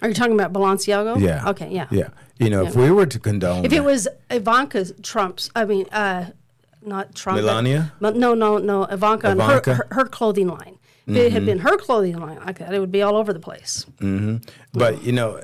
Are 0.00 0.08
you 0.08 0.14
talking 0.14 0.32
about 0.32 0.52
Balenciago? 0.52 1.20
Yeah. 1.20 1.48
Okay. 1.50 1.70
Yeah. 1.70 1.86
Yeah. 1.90 2.08
You 2.44 2.50
know, 2.50 2.66
if 2.66 2.74
we 2.76 2.90
were 2.90 3.06
to 3.06 3.18
condone 3.18 3.64
If 3.64 3.72
it 3.72 3.84
was 3.84 4.08
Ivanka 4.30 4.92
Trump's, 5.02 5.50
I 5.54 5.64
mean, 5.64 5.86
uh, 5.90 6.30
not 6.84 7.14
Trump. 7.14 7.36
Melania? 7.40 7.92
but 8.00 8.16
no, 8.16 8.34
no, 8.34 8.58
no, 8.58 8.84
Ivanka, 8.84 9.28
and 9.28 9.40
her, 9.40 9.60
Mm-hmm. 9.60 9.70
her, 9.72 9.86
her 9.92 10.04
clothing 10.06 10.48
line. 10.48 10.78
If 11.06 11.16
it 11.16 11.32
had 11.32 11.44
been 11.44 11.58
her 11.58 11.76
clothing 11.78 12.16
line 12.18 12.38
like 12.46 12.58
that, 12.58 12.72
it 12.72 12.78
would 12.78 12.92
be 12.92 13.02
all 13.02 13.16
over 13.16 13.32
the 13.32 13.40
place. 13.40 13.86
But 14.72 15.02
you 15.02 15.12
know, 15.12 15.40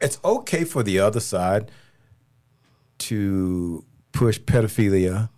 it's 0.00 0.18
okay 0.24 0.64
for 0.64 0.82
the 0.82 0.98
other 1.00 1.20
side 1.20 1.70
to 2.98 3.84
push 4.12 4.38
pedophilia 4.38 5.30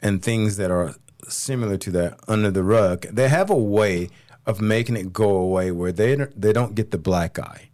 and 0.00 0.22
things 0.22 0.56
that 0.56 0.70
are 0.70 0.94
similar 1.28 1.76
to 1.76 1.90
that 1.92 2.18
under 2.26 2.50
the 2.50 2.62
rug. 2.62 3.02
They 3.02 3.28
have 3.28 3.50
a 3.50 3.56
way 3.56 4.08
of 4.46 4.60
making 4.60 4.96
it 4.96 5.12
go 5.12 5.30
away 5.36 5.70
where 5.70 5.92
they 5.92 6.16
they 6.36 6.52
don't 6.52 6.74
get 6.74 6.90
the 6.90 6.98
black 6.98 7.38
eye. 7.38 7.69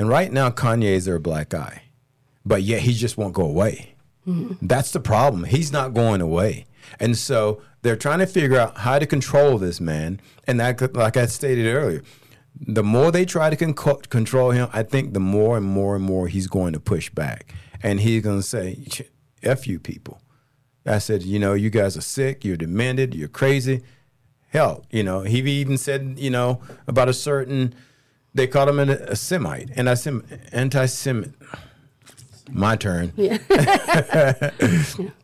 And 0.00 0.08
right 0.08 0.32
now, 0.32 0.48
Kanye's 0.48 1.04
their 1.04 1.18
black 1.18 1.52
eye, 1.52 1.82
but 2.42 2.62
yet 2.62 2.80
he 2.80 2.94
just 2.94 3.18
won't 3.18 3.34
go 3.34 3.44
away. 3.44 3.96
Mm-hmm. 4.26 4.66
That's 4.66 4.92
the 4.92 4.98
problem. 4.98 5.44
He's 5.44 5.72
not 5.72 5.92
going 5.92 6.22
away. 6.22 6.64
And 6.98 7.18
so 7.18 7.60
they're 7.82 7.96
trying 7.96 8.20
to 8.20 8.26
figure 8.26 8.58
out 8.58 8.78
how 8.78 8.98
to 8.98 9.04
control 9.04 9.58
this 9.58 9.78
man. 9.78 10.22
And 10.46 10.58
that, 10.58 10.96
like 10.96 11.18
I 11.18 11.26
stated 11.26 11.66
earlier, 11.66 12.02
the 12.58 12.82
more 12.82 13.12
they 13.12 13.26
try 13.26 13.50
to 13.50 13.56
con- 13.74 14.00
control 14.08 14.52
him, 14.52 14.70
I 14.72 14.84
think 14.84 15.12
the 15.12 15.20
more 15.20 15.58
and 15.58 15.66
more 15.66 15.96
and 15.96 16.04
more 16.06 16.28
he's 16.28 16.46
going 16.46 16.72
to 16.72 16.80
push 16.80 17.10
back. 17.10 17.54
And 17.82 18.00
he's 18.00 18.22
going 18.22 18.38
to 18.38 18.42
say, 18.42 18.82
F 19.42 19.66
you 19.66 19.78
people. 19.78 20.22
I 20.86 20.96
said, 20.96 21.24
you 21.24 21.38
know, 21.38 21.52
you 21.52 21.68
guys 21.68 21.98
are 21.98 22.00
sick, 22.00 22.42
you're 22.42 22.56
demented, 22.56 23.14
you're 23.14 23.28
crazy. 23.28 23.82
Hell, 24.48 24.86
you 24.90 25.02
know, 25.02 25.20
he 25.20 25.40
even 25.40 25.76
said, 25.76 26.14
you 26.16 26.30
know, 26.30 26.62
about 26.88 27.10
a 27.10 27.12
certain, 27.12 27.74
they 28.34 28.46
called 28.46 28.68
him 28.68 28.78
a, 28.78 28.92
a 28.92 29.16
Semite, 29.16 29.70
sem 29.98 30.24
anti-Semite. 30.52 31.32
My 32.52 32.76
turn. 32.76 33.12
Yeah. 33.16 33.38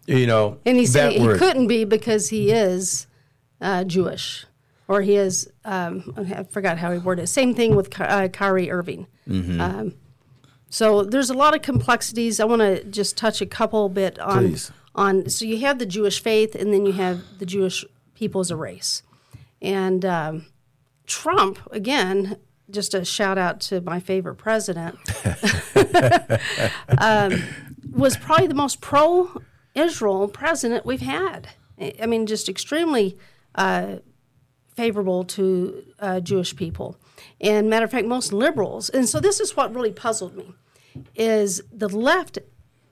you 0.07 0.27
know, 0.27 0.59
and 0.65 0.77
he 0.77 0.87
said 0.87 1.13
he, 1.13 1.19
he 1.19 1.39
couldn't 1.39 1.67
be 1.67 1.85
because 1.85 2.29
he 2.29 2.53
is 2.53 3.07
uh, 3.61 3.85
Jewish, 3.85 4.47
or 4.89 5.03
he 5.03 5.17
is. 5.17 5.51
Um, 5.65 6.15
I 6.17 6.45
forgot 6.45 6.79
how 6.79 6.93
he 6.93 6.99
worded 6.99 7.25
it. 7.25 7.27
Same 7.27 7.55
thing 7.55 7.75
with 7.75 8.01
uh, 8.01 8.29
Kyrie 8.29 8.71
Irving. 8.71 9.07
Mm-hmm. 9.29 9.61
Um, 9.61 9.95
so 10.69 11.03
there's 11.03 11.31
a 11.31 11.35
lot 11.35 11.55
of 11.55 11.63
complexities. 11.63 12.39
I 12.39 12.45
want 12.45 12.61
to 12.61 12.85
just 12.85 13.17
touch 13.17 13.41
a 13.41 13.47
couple 13.47 13.89
bit 13.89 14.19
on 14.19 14.51
Please. 14.51 14.73
on. 14.95 15.29
So 15.29 15.45
you 15.45 15.59
have 15.61 15.79
the 15.79 15.87
Jewish 15.87 16.23
faith, 16.23 16.55
and 16.55 16.73
then 16.73 16.87
you 16.87 16.93
have 16.93 17.23
the 17.39 17.47
Jewish 17.47 17.85
people 18.15 18.41
as 18.41 18.51
a 18.51 18.57
race, 18.57 19.03
and 19.61 20.05
um, 20.05 20.47
Trump 21.07 21.59
again. 21.73 22.37
Just 22.71 22.95
a 22.95 23.05
shout 23.05 23.39
out 23.39 23.61
to 23.63 23.81
my 23.81 24.01
favorite 24.01 24.37
president. 24.37 24.99
um, 26.99 27.43
was 27.93 28.17
probably 28.17 28.49
the 28.49 28.55
most 28.55 28.81
pro 28.81 29.41
Israel 29.75 30.29
president 30.29 30.85
we've 30.85 31.01
had. 31.01 31.49
I 32.01 32.07
mean, 32.07 32.27
just 32.27 32.49
extremely 32.49 33.17
uh, 33.55 33.97
favorable 34.75 35.25
to 35.25 35.85
uh, 35.99 36.21
Jewish 36.21 36.57
people. 36.57 36.99
And 37.41 37.69
matter 37.69 37.85
of 37.85 37.91
fact, 37.91 38.07
most 38.07 38.33
liberals. 38.33 38.89
And 38.91 39.09
so 39.09 39.21
this 39.21 39.41
is 39.41 39.57
what 39.57 39.75
really 39.75 39.93
puzzled 39.93 40.37
me, 40.37 40.55
is 41.15 41.63
the 41.73 41.89
left 41.89 42.39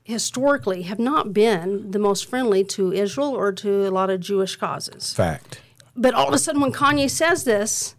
historically 0.05 0.83
have 0.83 0.99
not 0.99 1.33
been 1.33 1.91
the 1.91 1.99
most 1.99 2.27
friendly 2.27 2.63
to 2.63 2.93
Israel 2.93 3.31
or 3.31 3.53
to 3.53 3.89
a 3.89 3.91
lot 3.91 4.11
of 4.11 4.21
Jewish 4.21 4.57
causes. 4.57 5.15
Fact. 5.15 5.63
But 5.97 6.15
all 6.15 6.29
of 6.29 6.35
a 6.35 6.39
sudden, 6.39 6.61
when 6.61 6.73
Kanye 6.73 7.09
says 7.09 7.45
this, 7.45 7.95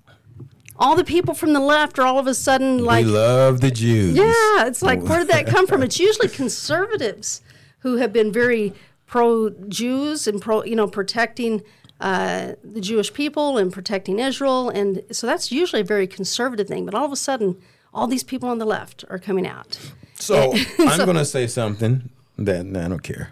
all 0.78 0.96
the 0.96 1.04
people 1.04 1.34
from 1.34 1.54
the 1.54 1.60
left 1.60 1.98
are 2.00 2.06
all 2.06 2.20
of 2.20 2.28
a 2.28 2.34
sudden 2.34 2.84
like 2.84 3.06
we 3.06 3.12
love 3.12 3.62
the 3.62 3.72
Jews. 3.72 4.16
Yeah, 4.16 4.68
it's 4.68 4.82
like 4.82 5.02
where 5.02 5.20
did 5.20 5.30
that 5.30 5.48
come 5.48 5.68
from? 5.68 5.84
It's 5.86 6.00
usually 6.00 6.28
conservatives 6.28 7.42
who 7.80 7.98
have 7.98 8.12
been 8.12 8.32
very 8.32 8.74
pro 9.06 9.50
Jews 9.50 10.28
and 10.28 10.42
pro 10.42 10.64
you 10.64 10.76
know 10.76 10.88
protecting 10.88 11.62
uh, 12.02 12.54
the 12.64 12.82
Jewish 12.82 13.14
people 13.14 13.58
and 13.58 13.72
protecting 13.72 14.20
Israel, 14.20 14.70
and 14.70 15.04
so 15.12 15.26
that's 15.28 15.52
usually 15.52 15.82
a 15.82 15.86
very 15.86 16.08
conservative 16.08 16.68
thing. 16.68 16.86
But 16.86 16.94
all 16.94 17.06
of 17.06 17.12
a 17.12 17.16
sudden, 17.16 17.58
all 17.94 18.08
these 18.08 18.24
people 18.24 18.50
on 18.50 18.58
the 18.58 18.66
left 18.66 19.06
are 19.10 19.20
coming 19.20 19.48
out. 19.48 19.80
So 20.16 20.54
I'm 20.80 20.98
going 21.06 21.16
to 21.16 21.26
say 21.26 21.48
something 21.48 22.10
that 22.38 22.66
I 22.66 22.88
don't 22.88 23.04
care. 23.04 23.32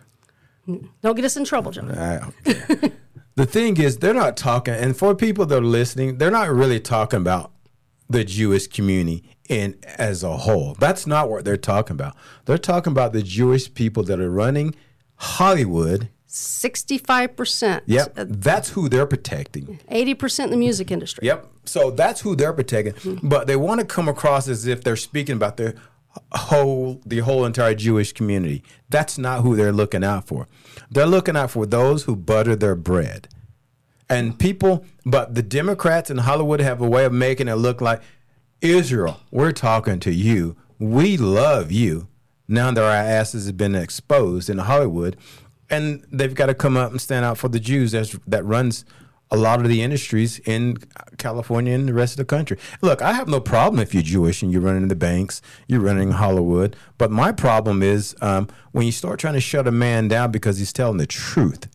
Don't 0.65 1.15
get 1.15 1.25
us 1.25 1.35
in 1.35 1.43
trouble, 1.43 1.71
Jon. 1.71 2.33
the 3.35 3.45
thing 3.45 3.77
is, 3.77 3.97
they're 3.97 4.13
not 4.13 4.37
talking, 4.37 4.73
and 4.73 4.95
for 4.95 5.15
people 5.15 5.45
that 5.47 5.57
are 5.57 5.65
listening, 5.65 6.17
they're 6.17 6.31
not 6.31 6.49
really 6.49 6.79
talking 6.79 7.17
about 7.17 7.51
the 8.09 8.23
Jewish 8.23 8.67
community 8.67 9.23
in 9.49 9.77
as 9.97 10.23
a 10.23 10.37
whole. 10.37 10.75
That's 10.79 11.07
not 11.07 11.29
what 11.29 11.45
they're 11.45 11.57
talking 11.57 11.95
about. 11.95 12.15
They're 12.45 12.57
talking 12.57 12.91
about 12.91 13.13
the 13.13 13.23
Jewish 13.23 13.73
people 13.73 14.03
that 14.03 14.19
are 14.19 14.29
running 14.29 14.75
Hollywood 15.15 16.09
65%. 16.27 17.81
Yep. 17.85 18.13
That's 18.15 18.69
who 18.69 18.89
they're 18.89 19.05
protecting. 19.05 19.79
80% 19.91 20.45
in 20.45 20.49
the 20.49 20.57
music 20.57 20.89
industry. 20.89 21.27
Yep. 21.27 21.47
So 21.65 21.91
that's 21.91 22.21
who 22.21 22.35
they're 22.35 22.53
protecting. 22.53 22.93
Mm-hmm. 22.93 23.27
But 23.27 23.45
they 23.45 23.55
want 23.55 23.81
to 23.81 23.85
come 23.85 24.09
across 24.09 24.47
as 24.47 24.65
if 24.65 24.83
they're 24.83 24.95
speaking 24.95 25.35
about 25.35 25.57
the 25.57 25.75
whole 26.31 27.01
the 27.05 27.19
whole 27.19 27.45
entire 27.45 27.75
Jewish 27.75 28.13
community. 28.13 28.63
That's 28.89 29.17
not 29.17 29.41
who 29.41 29.55
they're 29.55 29.71
looking 29.71 30.03
out 30.03 30.27
for. 30.27 30.47
They're 30.89 31.05
looking 31.05 31.37
out 31.37 31.51
for 31.51 31.65
those 31.65 32.03
who 32.03 32.15
butter 32.15 32.55
their 32.55 32.75
bread. 32.75 33.27
And 34.09 34.37
people, 34.37 34.85
but 35.05 35.35
the 35.35 35.41
Democrats 35.41 36.09
in 36.09 36.19
Hollywood 36.19 36.59
have 36.59 36.81
a 36.81 36.87
way 36.87 37.05
of 37.05 37.13
making 37.13 37.47
it 37.47 37.55
look 37.55 37.81
like 37.81 38.01
Israel, 38.61 39.21
we're 39.31 39.51
talking 39.51 39.99
to 40.01 40.11
you. 40.11 40.55
We 40.79 41.17
love 41.17 41.71
you. 41.71 42.07
Now 42.47 42.71
that 42.71 42.83
our 42.83 42.91
asses 42.91 43.45
have 43.45 43.57
been 43.57 43.75
exposed 43.75 44.49
in 44.49 44.57
Hollywood, 44.59 45.17
and 45.69 46.05
they've 46.11 46.35
got 46.35 46.47
to 46.47 46.53
come 46.53 46.77
up 46.77 46.91
and 46.91 46.99
stand 46.99 47.25
out 47.25 47.37
for 47.37 47.47
the 47.47 47.59
Jews 47.59 47.93
that's, 47.93 48.17
that 48.27 48.45
runs 48.45 48.85
a 49.31 49.37
lot 49.37 49.59
of 49.59 49.67
the 49.67 49.81
industries 49.81 50.39
in 50.39 50.77
California 51.17 51.73
and 51.73 51.89
the 51.89 51.93
rest 51.93 52.13
of 52.13 52.17
the 52.17 52.25
country. 52.25 52.57
Look, 52.81 53.01
I 53.01 53.13
have 53.13 53.27
no 53.27 53.39
problem 53.39 53.81
if 53.81 53.93
you're 53.93 54.03
Jewish 54.03 54.43
and 54.43 54.51
you're 54.51 54.61
running 54.61 54.87
the 54.87 54.95
banks, 54.95 55.41
you're 55.67 55.79
running 55.79 56.11
Hollywood. 56.11 56.75
But 56.99 57.09
my 57.09 57.31
problem 57.31 57.81
is 57.81 58.15
um, 58.21 58.47
when 58.73 58.85
you 58.85 58.91
start 58.91 59.19
trying 59.19 59.33
to 59.33 59.41
shut 59.41 59.67
a 59.67 59.71
man 59.71 60.07
down 60.07 60.31
because 60.31 60.59
he's 60.59 60.71
telling 60.71 60.97
the 60.97 61.07
truth. 61.07 61.67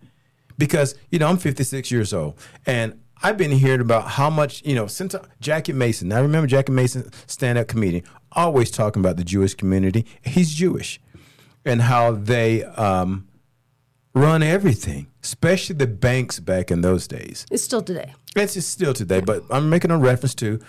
Because, 0.58 0.94
you 1.10 1.18
know, 1.18 1.28
I'm 1.28 1.38
56 1.38 1.90
years 1.90 2.12
old 2.12 2.38
and 2.66 3.00
I've 3.22 3.36
been 3.36 3.50
hearing 3.50 3.80
about 3.80 4.08
how 4.08 4.30
much, 4.30 4.64
you 4.64 4.74
know, 4.74 4.86
since 4.86 5.14
Jackie 5.40 5.72
Mason, 5.72 6.12
I 6.12 6.20
remember 6.20 6.46
Jackie 6.46 6.72
Mason, 6.72 7.10
stand 7.26 7.58
up 7.58 7.68
comedian, 7.68 8.04
always 8.32 8.70
talking 8.70 9.00
about 9.00 9.16
the 9.16 9.24
Jewish 9.24 9.54
community. 9.54 10.06
He's 10.22 10.52
Jewish 10.54 11.00
and 11.64 11.82
how 11.82 12.12
they, 12.12 12.64
um, 12.64 13.28
run 14.14 14.42
everything, 14.42 15.06
especially 15.22 15.76
the 15.76 15.86
banks 15.86 16.40
back 16.40 16.70
in 16.70 16.80
those 16.80 17.06
days. 17.06 17.46
It's 17.50 17.62
still 17.62 17.82
today. 17.82 18.14
It's 18.36 18.64
still 18.64 18.94
today, 18.94 19.20
but 19.20 19.42
I'm 19.50 19.70
making 19.70 19.90
a 19.90 19.98
reference 19.98 20.34
to 20.36 20.60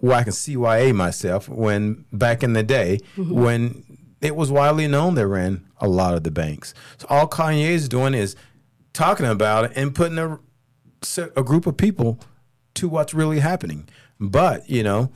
where 0.00 0.16
I 0.16 0.22
can 0.24 0.32
CYA 0.32 0.94
myself 0.94 1.48
when 1.48 2.04
back 2.12 2.42
in 2.42 2.52
the 2.54 2.62
day 2.62 2.98
mm-hmm. 3.16 3.30
when 3.32 3.84
it 4.20 4.36
was 4.36 4.50
widely 4.50 4.88
known 4.88 5.14
they 5.14 5.24
ran 5.24 5.64
a 5.80 5.88
lot 5.88 6.14
of 6.14 6.24
the 6.24 6.30
banks. 6.30 6.74
So 6.98 7.06
all 7.08 7.28
Kanye 7.28 7.70
is 7.70 7.88
doing 7.88 8.14
is 8.14 8.36
talking 8.92 9.26
about 9.26 9.66
it 9.66 9.72
and 9.76 9.94
putting 9.94 10.18
a, 10.18 10.38
a 11.36 11.42
group 11.42 11.66
of 11.66 11.76
people 11.76 12.18
to 12.74 12.88
what's 12.88 13.14
really 13.14 13.40
happening. 13.40 13.88
But, 14.18 14.68
you 14.68 14.82
know, 14.82 15.10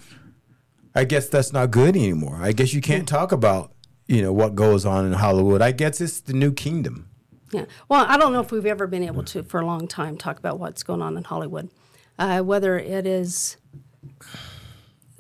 I 0.95 1.05
guess 1.05 1.29
that's 1.29 1.53
not 1.53 1.71
good 1.71 1.97
anymore. 1.97 2.39
I 2.41 2.53
guess 2.53 2.73
you 2.73 2.81
can't 2.81 3.09
talk 3.09 3.33
about, 3.33 3.73
you 4.07 4.23
know, 4.23 4.33
what 4.33 4.55
goes 4.55 4.87
on 4.87 5.07
in 5.07 5.13
Hollywood. 5.15 5.61
I 5.61 5.73
guess 5.73 6.01
it's 6.01 6.21
the 6.21 6.33
new 6.33 6.53
kingdom. 6.53 7.09
Yeah. 7.51 7.67
Well, 7.89 8.05
I 8.09 8.17
don't 8.17 8.33
know 8.33 8.41
if 8.41 8.51
we've 8.51 8.67
ever 8.67 8.87
been 8.87 9.05
able 9.05 9.25
to, 9.25 9.43
for 9.43 9.61
a 9.61 9.67
long 9.67 9.87
time, 9.87 10.17
talk 10.17 10.39
about 10.39 10.59
what's 10.59 10.83
going 10.83 11.03
on 11.03 11.17
in 11.17 11.25
Hollywood. 11.25 11.71
Uh, 12.19 12.41
whether 12.41 12.79
it 12.79 13.07
is 13.07 13.57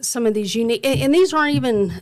some 0.01 0.27
of 0.27 0.35
these 0.35 0.55
unique, 0.55 0.85
and, 0.87 1.01
and, 1.01 1.15
these 1.15 1.33
aren't 1.33 1.55
even 1.55 2.01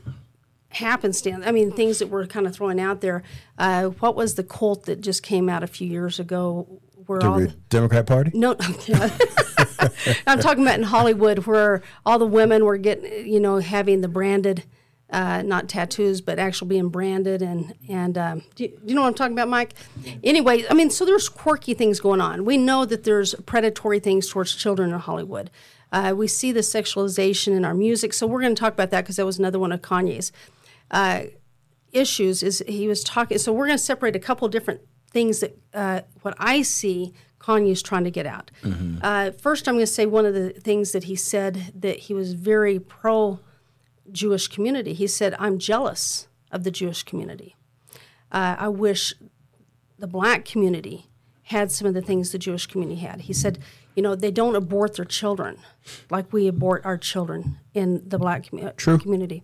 happenstance. 0.73 1.45
I 1.47 1.53
mean, 1.53 1.73
things 1.73 1.99
that 1.99 2.09
we're 2.09 2.27
kind 2.27 2.47
of 2.47 2.55
throwing 2.55 2.81
out 2.81 3.01
there. 3.01 3.23
Uh, 3.59 3.87
what 3.87 4.17
was 4.17 4.35
the 4.35 4.45
cult 4.45 4.87
that 4.87 5.01
just 5.01 5.23
came 5.23 5.49
out 5.49 5.63
a 5.63 5.67
few 5.67 5.87
years 5.87 6.19
ago? 6.19 6.81
Where 7.07 7.21
the 7.21 7.29
all 7.29 7.41
the, 7.41 7.49
Democrat 7.69 8.07
Party? 8.07 8.31
No, 8.35 8.57
I'm 10.27 10.41
talking 10.41 10.63
about 10.63 10.79
in 10.79 10.85
Hollywood, 10.85 11.41
where 11.41 11.83
all 12.07 12.19
the 12.19 12.27
women 12.27 12.65
were 12.65 12.77
getting, 12.77 13.27
you 13.27 13.41
know, 13.41 13.59
having 13.59 14.01
the 14.01 14.09
branded 14.09 14.65
uh, 15.13 15.43
not 15.43 15.69
tattoos, 15.69 16.23
but 16.23 16.39
actual 16.39 16.67
being 16.67 16.89
branded. 16.89 17.43
And 17.43 17.75
and 17.89 18.17
um, 18.17 18.43
do, 18.55 18.65
you, 18.65 18.71
do, 18.71 18.77
you, 18.87 18.95
know 18.95 19.03
what 19.03 19.09
I'm 19.09 19.15
talking 19.15 19.35
about, 19.35 19.49
Mike? 19.49 19.75
Anyway, 20.25 20.65
I 20.71 20.75
mean, 20.75 20.91
so 20.91 21.05
there's 21.05 21.29
quirky 21.29 21.75
things 21.75 22.01
going 22.01 22.21
on. 22.21 22.45
We 22.45 22.57
know 22.57 22.85
that 22.87 23.05
there's 23.05 23.35
predatory 23.47 24.01
things 24.01 24.29
towards 24.29 24.55
children 24.55 24.93
in 24.93 24.99
Hollywood. 24.99 25.51
Uh, 25.93 26.15
we 26.17 26.27
see 26.27 26.53
the 26.53 26.61
sexualization 26.61 27.55
in 27.55 27.67
our 27.67 27.75
music, 27.75 28.15
so 28.15 28.27
we're 28.27 28.41
going 28.41 28.55
to 28.55 28.61
talk 28.61 28.73
about 28.73 28.91
that 28.91 29.03
because 29.03 29.17
that 29.17 29.27
was 29.27 29.39
another 29.39 29.59
one 29.59 29.73
of 29.73 29.83
Kanye's 29.83 30.33
uh, 30.93 31.25
issues. 31.93 32.43
Is 32.43 32.63
he 32.69 32.87
was 32.87 33.03
talking? 33.03 33.39
So 33.39 33.53
we're 33.53 33.67
going 33.67 33.79
to 33.79 33.85
separate 33.85 34.15
a 34.15 34.21
couple 34.21 34.49
different 34.49 34.83
things 35.11 35.41
that 35.41 35.59
uh, 35.75 36.01
what 36.23 36.35
I 36.39 36.63
see 36.63 37.13
Kanye's 37.39 37.83
trying 37.83 38.05
to 38.05 38.11
get 38.11 38.27
out. 38.27 38.51
Mm-hmm. 38.63 38.99
Uh, 39.03 39.31
first, 39.33 39.69
I'm 39.69 39.75
going 39.75 39.87
to 39.87 39.93
say 39.93 40.07
one 40.07 40.25
of 40.25 40.35
the 40.35 40.51
things 40.51 40.93
that 40.93 41.05
he 41.05 41.17
said 41.17 41.73
that 41.75 42.01
he 42.01 42.15
was 42.15 42.35
very 42.35 42.79
pro 42.79 43.41
Jewish 44.11 44.49
community. 44.49 44.95
He 44.95 45.07
said, 45.07 45.35
I'm 45.39 45.59
jealous 45.59 46.29
of 46.51 46.65
the 46.65 46.71
Jewish 46.71 47.03
community. 47.03 47.57
Uh, 48.31 48.57
I 48.59 48.69
wish 48.69 49.13
the 49.99 50.07
black 50.07 50.45
community 50.45 51.11
had 51.45 51.71
some 51.71 51.87
of 51.87 51.95
the 51.95 52.03
things 52.03 52.31
the 52.31 52.39
Jewish 52.39 52.67
community 52.67 53.01
had. 53.01 53.23
He 53.23 53.33
said, 53.33 53.59
you 53.95 54.03
know, 54.03 54.15
they 54.15 54.31
don't 54.31 54.57
abort 54.57 54.97
their 54.97 55.05
children 55.05 55.59
like 56.11 56.33
we 56.33 56.49
abort 56.49 56.85
our 56.85 56.97
children 56.97 57.59
in 57.75 58.03
the 58.09 58.19
black 58.19 58.47
commu- 58.47 58.77
True. 58.77 58.99
community. 58.99 59.43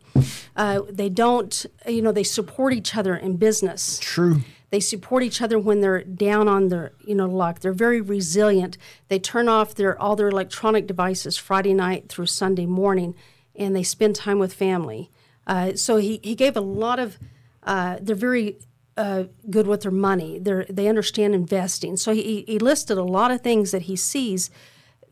Uh, 0.56 0.82
they 0.88 1.08
don't, 1.08 1.66
you 1.86 2.02
know, 2.02 2.12
they 2.12 2.24
support 2.24 2.72
each 2.72 2.96
other 2.96 3.16
in 3.16 3.36
business. 3.36 3.98
True. 4.00 4.40
They 4.70 4.80
support 4.80 5.22
each 5.22 5.40
other 5.40 5.58
when 5.58 5.80
they're 5.80 6.04
down 6.04 6.46
on 6.46 6.68
their, 6.68 6.92
you 7.04 7.14
know, 7.14 7.26
luck. 7.26 7.60
They're 7.60 7.72
very 7.72 8.00
resilient. 8.00 8.76
They 9.08 9.18
turn 9.18 9.48
off 9.48 9.74
their 9.74 10.00
all 10.00 10.14
their 10.14 10.28
electronic 10.28 10.86
devices 10.86 11.36
Friday 11.36 11.72
night 11.74 12.08
through 12.08 12.26
Sunday 12.26 12.66
morning 12.66 13.14
and 13.56 13.74
they 13.74 13.82
spend 13.82 14.14
time 14.14 14.38
with 14.38 14.52
family. 14.52 15.10
Uh, 15.46 15.74
so 15.74 15.96
he, 15.96 16.20
he 16.22 16.34
gave 16.34 16.56
a 16.56 16.60
lot 16.60 16.98
of, 16.98 17.18
uh, 17.62 17.96
they're 18.00 18.14
very 18.14 18.58
uh, 18.98 19.24
good 19.48 19.68
with 19.68 19.82
their 19.82 19.92
money. 19.92 20.40
They 20.40 20.66
they 20.68 20.88
understand 20.88 21.34
investing. 21.34 21.96
So 21.96 22.12
he, 22.12 22.44
he 22.46 22.58
listed 22.58 22.98
a 22.98 23.04
lot 23.04 23.30
of 23.30 23.40
things 23.40 23.70
that 23.70 23.82
he 23.82 23.94
sees 23.94 24.50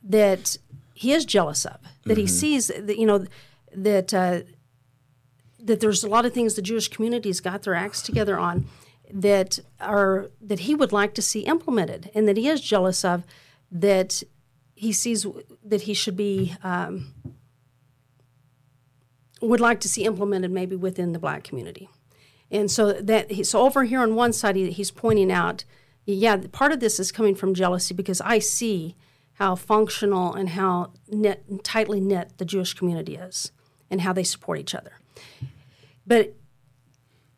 that 0.03 0.57
he 0.92 1.12
is 1.12 1.25
jealous 1.25 1.64
of. 1.64 1.79
That 2.05 2.14
mm-hmm. 2.14 2.20
he 2.22 2.27
sees 2.27 2.66
that 2.66 2.99
you 2.99 3.07
know 3.07 3.27
that 3.72 4.12
uh, 4.12 4.40
that 5.61 5.79
there's 5.81 6.03
a 6.03 6.09
lot 6.09 6.27
of 6.27 6.33
things 6.33 6.55
the 6.55 6.62
Jewish 6.62 6.88
community's 6.88 7.40
got 7.40 7.62
their 7.62 7.75
acts 7.75 8.03
together 8.03 8.37
on 8.38 8.66
that 9.12 9.61
are 9.81 10.31
that 10.40 10.61
he 10.61 10.75
would 10.75 10.92
like 10.92 11.14
to 11.14 11.22
see 11.22 11.40
implemented, 11.40 12.11
and 12.12 12.27
that 12.27 12.37
he 12.37 12.49
is 12.49 12.61
jealous 12.61 13.05
of. 13.05 13.22
That 13.70 14.22
he 14.75 14.92
sees 14.92 15.27
that 15.64 15.83
he 15.83 15.94
should 15.94 16.16
be 16.16 16.55
um, 16.64 17.14
would 19.40 19.61
like 19.61 19.79
to 19.81 19.88
see 19.88 20.05
implemented 20.05 20.51
maybe 20.51 20.75
within 20.75 21.12
the 21.12 21.20
black 21.20 21.44
community. 21.44 21.88
And 22.51 22.71
so 22.71 22.93
that 22.93 23.47
so 23.47 23.61
over 23.61 23.85
here 23.85 24.01
on 24.01 24.15
one 24.15 24.33
side 24.33 24.57
he, 24.57 24.71
he's 24.71 24.91
pointing 24.91 25.33
out, 25.33 25.65
yeah, 26.05 26.37
part 26.53 26.73
of 26.73 26.81
this 26.81 27.01
is 27.01 27.11
coming 27.11 27.35
from 27.35 27.55
jealousy 27.55 27.95
because 27.95 28.21
I 28.21 28.39
see 28.39 28.97
how 29.35 29.55
functional 29.55 30.35
and 30.35 30.51
how 30.51 30.93
net, 31.09 31.43
tightly 31.63 32.01
knit 32.01 32.39
the 32.39 32.45
Jewish 32.45 32.75
community 32.75 33.17
is 33.17 33.53
and 33.91 34.01
how 34.01 34.13
they 34.13 34.25
support 34.25 34.59
each 34.59 34.75
other. 34.75 34.93
But 36.07 36.35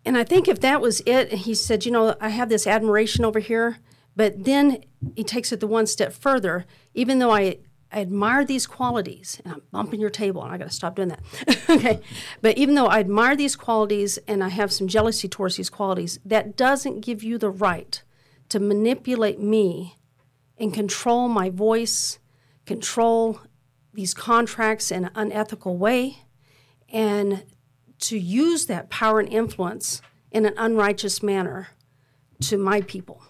and 0.05 0.17
I 0.17 0.25
think 0.25 0.49
if 0.49 0.61
that 0.61 0.81
was 0.81 1.03
it, 1.05 1.33
he 1.33 1.55
said, 1.55 1.85
you 1.85 1.93
know, 1.93 2.17
I 2.21 2.31
have 2.31 2.49
this 2.49 2.67
admiration 2.67 3.25
over 3.25 3.41
here, 3.41 3.79
but 4.17 4.45
then 4.45 4.85
he 5.15 5.23
takes 5.23 5.53
it 5.53 5.61
the 5.61 5.67
one 5.67 5.87
step 5.87 6.13
further. 6.13 6.65
Even 6.95 7.19
though 7.19 7.31
I, 7.31 7.59
I 7.91 8.01
admire 8.01 8.45
these 8.45 8.67
qualities, 8.67 9.41
and 9.43 9.55
I'm 9.55 9.63
bumping 9.73 10.01
your 10.01 10.11
table, 10.11 10.43
and 10.43 10.53
I 10.53 10.59
got 10.59 10.69
to 10.69 10.75
stop 10.75 10.95
doing 10.95 11.09
that. 11.09 11.23
okay, 11.71 12.01
but 12.43 12.59
even 12.59 12.75
though 12.75 12.87
I 12.87 13.01
admire 13.01 13.35
these 13.35 13.57
qualities 13.57 14.19
and 14.29 14.45
I 14.45 14.49
have 14.51 14.71
some 14.73 14.89
jealousy 14.89 15.27
towards 15.27 15.57
these 15.57 15.71
qualities, 15.71 16.19
that 16.25 16.57
doesn't 16.57 17.01
give 17.01 17.23
you 17.23 17.39
the 17.39 17.49
right 17.49 18.03
to 18.51 18.61
manipulate 18.61 19.41
me 19.41 19.97
and 20.59 20.75
control 20.75 21.29
my 21.29 21.49
voice, 21.49 22.19
control 22.67 23.41
these 23.95 24.13
contracts 24.13 24.91
in 24.91 25.07
an 25.07 25.11
unethical 25.15 25.79
way, 25.79 26.19
and 26.91 27.45
to 28.01 28.19
use 28.19 28.67
that 28.67 28.91
power 28.91 29.19
and 29.19 29.33
influence 29.33 30.03
in 30.31 30.45
an 30.45 30.55
unrighteous 30.57 31.23
manner 31.23 31.69
to 32.41 32.59
my 32.59 32.83
people. 32.83 33.23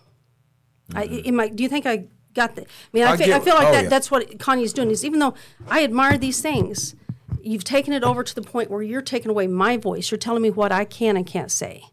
Mm-hmm. 0.91 1.41
I, 1.41 1.45
I, 1.45 1.49
do 1.49 1.63
you 1.63 1.69
think 1.69 1.87
I 1.87 2.09
got 2.39 2.55
that? 2.57 2.65
I 2.65 2.89
mean, 2.93 3.05
I, 3.05 3.13
I, 3.13 3.17
feel, 3.17 3.27
get, 3.27 3.41
I 3.41 3.45
feel, 3.45 3.55
like 3.55 3.69
oh, 3.69 3.73
that, 3.73 3.85
yeah. 3.85 3.89
that's 3.91 4.11
what 4.11 4.39
Kanye's 4.39 4.73
doing. 4.73 4.91
Is 4.91 5.05
even 5.05 5.19
though 5.19 5.35
I 5.69 5.85
admire 5.85 6.17
these 6.17 6.41
things, 6.41 6.95
you've 7.43 7.65
taken 7.65 7.93
it 7.93 8.03
over 8.05 8.23
to 8.23 8.35
the 8.35 8.43
point 8.43 8.71
where 8.71 8.83
you're 8.83 9.03
taking 9.03 9.31
away 9.31 9.47
my 9.47 9.77
voice. 9.77 10.11
You're 10.11 10.19
telling 10.19 10.43
me 10.43 10.51
what 10.51 10.73
I 10.73 10.85
can 10.85 11.17
and 11.17 11.27
can't 11.27 11.51
say, 11.51 11.85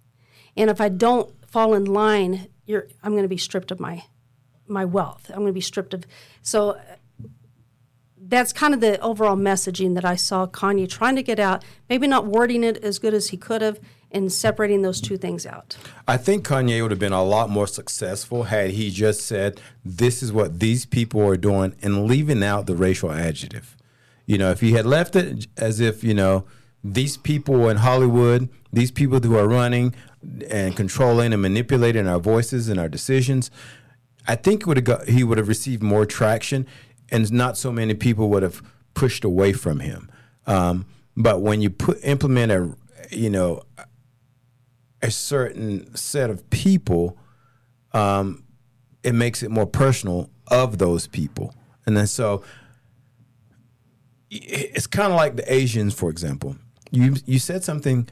and 0.55 0.69
if 0.69 0.79
I 0.79 0.89
don't 0.89 1.33
fall 1.49 1.73
in 1.73 1.85
line, 1.85 2.47
you're 2.65 2.87
I'm 3.03 3.11
going 3.11 3.23
to 3.23 3.29
be 3.29 3.37
stripped 3.37 3.71
of 3.71 3.79
my 3.79 4.03
my 4.67 4.85
wealth. 4.85 5.29
I'm 5.29 5.37
going 5.37 5.47
to 5.47 5.53
be 5.53 5.61
stripped 5.61 5.93
of 5.93 6.05
so 6.41 6.79
that's 8.27 8.51
kind 8.51 8.73
of 8.73 8.81
the 8.81 8.99
overall 9.01 9.35
messaging 9.35 9.93
that 9.95 10.05
I 10.05 10.15
saw 10.15 10.47
Kanye 10.47 10.89
trying 10.89 11.15
to 11.15 11.23
get 11.23 11.39
out. 11.39 11.63
Maybe 11.89 12.07
not 12.07 12.25
wording 12.25 12.63
it 12.63 12.77
as 12.77 12.97
good 12.97 13.13
as 13.13 13.29
he 13.29 13.37
could 13.37 13.61
have, 13.61 13.79
and 14.15 14.31
separating 14.31 14.81
those 14.81 15.01
two 15.01 15.17
things 15.17 15.45
out. 15.45 15.75
I 16.07 16.15
think 16.15 16.47
Kanye 16.47 16.81
would 16.81 16.91
have 16.91 16.99
been 16.99 17.11
a 17.11 17.23
lot 17.23 17.49
more 17.49 17.67
successful 17.67 18.43
had 18.43 18.71
he 18.71 18.89
just 18.89 19.21
said, 19.21 19.59
"This 19.83 20.23
is 20.23 20.31
what 20.31 20.59
these 20.61 20.85
people 20.85 21.21
are 21.27 21.37
doing," 21.37 21.75
and 21.81 22.05
leaving 22.05 22.41
out 22.41 22.65
the 22.65 22.75
racial 22.75 23.11
adjective. 23.11 23.75
You 24.25 24.37
know, 24.37 24.49
if 24.49 24.61
he 24.61 24.71
had 24.71 24.85
left 24.85 25.15
it 25.15 25.47
as 25.57 25.79
if 25.81 26.03
you 26.03 26.13
know 26.13 26.45
these 26.83 27.17
people 27.17 27.67
in 27.69 27.77
Hollywood, 27.77 28.47
these 28.71 28.89
people 28.89 29.19
who 29.19 29.35
are 29.35 29.47
running 29.47 29.93
and 30.49 30.75
controlling 30.75 31.33
and 31.33 31.41
manipulating 31.41 32.07
our 32.07 32.19
voices 32.19 32.69
and 32.69 32.79
our 32.79 32.89
decisions, 32.89 33.51
I 34.27 34.35
think 34.35 34.65
would 34.65 34.77
have 34.77 34.83
got, 34.85 35.07
he 35.09 35.23
would 35.23 35.37
have 35.37 35.47
received 35.47 35.83
more 35.83 36.05
traction 36.05 36.65
and 37.09 37.31
not 37.31 37.57
so 37.57 37.71
many 37.71 37.93
people 37.93 38.29
would 38.29 38.41
have 38.43 38.63
pushed 38.95 39.23
away 39.23 39.53
from 39.53 39.81
him. 39.81 40.09
Um, 40.47 40.85
but 41.17 41.41
when 41.41 41.61
you 41.61 41.69
put 41.69 41.99
implement 42.03 42.51
a 42.51 42.75
you 43.11 43.29
know 43.29 43.61
a 45.01 45.11
certain 45.11 45.95
set 45.95 46.29
of 46.29 46.49
people, 46.49 47.17
um, 47.93 48.43
it 49.03 49.13
makes 49.13 49.43
it 49.43 49.51
more 49.51 49.67
personal 49.67 50.29
of 50.47 50.77
those 50.77 51.07
people, 51.07 51.53
and 51.85 51.95
then 51.95 52.07
so 52.07 52.43
it's 54.31 54.87
kind 54.87 55.11
of 55.11 55.15
like 55.15 55.35
the 55.35 55.53
Asians, 55.53 55.93
for 55.93 56.09
example. 56.09 56.55
You 56.91 57.15
you 57.25 57.39
said 57.39 57.63
something 57.63 58.07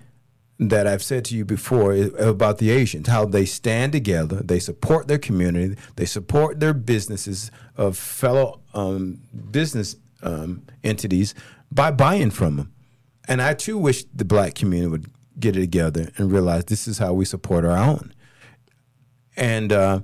that 0.59 0.87
I've 0.87 1.03
said 1.03 1.25
to 1.25 1.35
you 1.35 1.45
before 1.45 1.93
about 1.93 2.57
the 2.59 2.69
Asians, 2.69 3.07
how 3.07 3.25
they 3.25 3.45
stand 3.45 3.91
together, 3.91 4.41
they 4.43 4.59
support 4.59 5.07
their 5.07 5.17
community, 5.17 5.75
they 5.95 6.05
support 6.05 6.59
their 6.59 6.73
businesses 6.73 7.51
of 7.75 7.97
fellow 7.97 8.61
um, 8.73 9.21
business 9.51 9.95
um, 10.21 10.63
entities 10.83 11.33
by 11.71 11.91
buying 11.91 12.29
from 12.29 12.57
them. 12.57 12.73
And 13.27 13.41
I 13.41 13.53
too 13.53 13.77
wish 13.77 14.05
the 14.13 14.25
black 14.25 14.53
community 14.53 14.89
would 14.89 15.11
get 15.39 15.55
it 15.55 15.61
together 15.61 16.11
and 16.17 16.31
realize 16.31 16.65
this 16.65 16.87
is 16.87 16.97
how 16.97 17.13
we 17.13 17.25
support 17.25 17.65
our 17.65 17.77
own. 17.77 18.13
And 19.35 19.71
uh, 19.71 20.01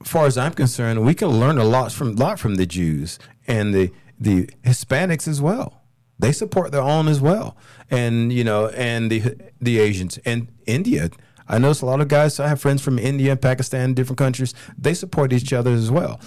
as 0.00 0.08
far 0.08 0.26
as 0.26 0.38
I'm 0.38 0.54
concerned, 0.54 1.04
we 1.04 1.14
can 1.14 1.28
learn 1.28 1.58
a 1.58 1.64
lot 1.64 1.92
from 1.92 2.16
lot 2.16 2.38
from 2.38 2.54
the 2.54 2.66
Jews 2.66 3.18
and 3.46 3.74
the 3.74 3.90
the 4.18 4.46
Hispanics 4.64 5.26
as 5.26 5.40
well. 5.40 5.82
They 6.18 6.32
support 6.32 6.70
their 6.70 6.82
own 6.82 7.08
as 7.08 7.20
well, 7.20 7.56
and 7.90 8.32
you 8.32 8.44
know, 8.44 8.68
and 8.68 9.10
the 9.10 9.36
the 9.60 9.78
Asians 9.78 10.18
and 10.24 10.48
India. 10.66 11.10
I 11.48 11.58
notice 11.58 11.80
a 11.80 11.86
lot 11.86 12.00
of 12.00 12.06
guys. 12.08 12.38
I 12.38 12.46
have 12.46 12.60
friends 12.60 12.80
from 12.80 12.98
India, 12.98 13.34
Pakistan, 13.34 13.94
different 13.94 14.18
countries. 14.18 14.54
They 14.78 14.94
support 14.94 15.32
each 15.32 15.52
other 15.52 15.72
as 15.72 15.90
well. 15.90 16.20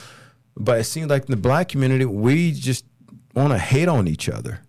But 0.58 0.82
it 0.82 0.84
seems 0.84 1.10
like 1.10 1.26
in 1.26 1.32
the 1.32 1.38
black 1.38 1.70
community, 1.70 2.06
we 2.06 2.52
just 2.52 2.86
want 3.34 3.54
to 3.54 3.58
hate 3.58 3.88
on 3.88 4.08
each 4.08 4.28
other, 4.28 4.62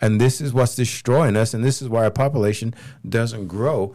and 0.00 0.20
this 0.20 0.40
is 0.40 0.52
what's 0.52 0.74
destroying 0.74 1.36
us. 1.36 1.54
And 1.54 1.64
this 1.64 1.80
is 1.80 1.88
why 1.88 2.04
our 2.04 2.10
population 2.10 2.74
doesn't 3.08 3.46
grow 3.46 3.94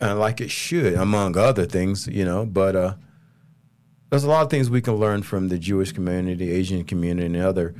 uh, 0.00 0.14
like 0.16 0.40
it 0.40 0.50
should, 0.50 0.94
among 0.94 1.36
other 1.36 1.66
things. 1.66 2.06
You 2.06 2.24
know, 2.24 2.46
but 2.46 2.76
uh, 2.76 2.94
there's 4.10 4.24
a 4.24 4.28
lot 4.28 4.42
of 4.42 4.50
things 4.50 4.70
we 4.70 4.80
can 4.80 4.94
learn 4.94 5.22
from 5.22 5.48
the 5.48 5.58
Jewish 5.58 5.92
community, 5.92 6.50
Asian 6.50 6.84
community, 6.84 7.26
and 7.26 7.36
other 7.36 7.74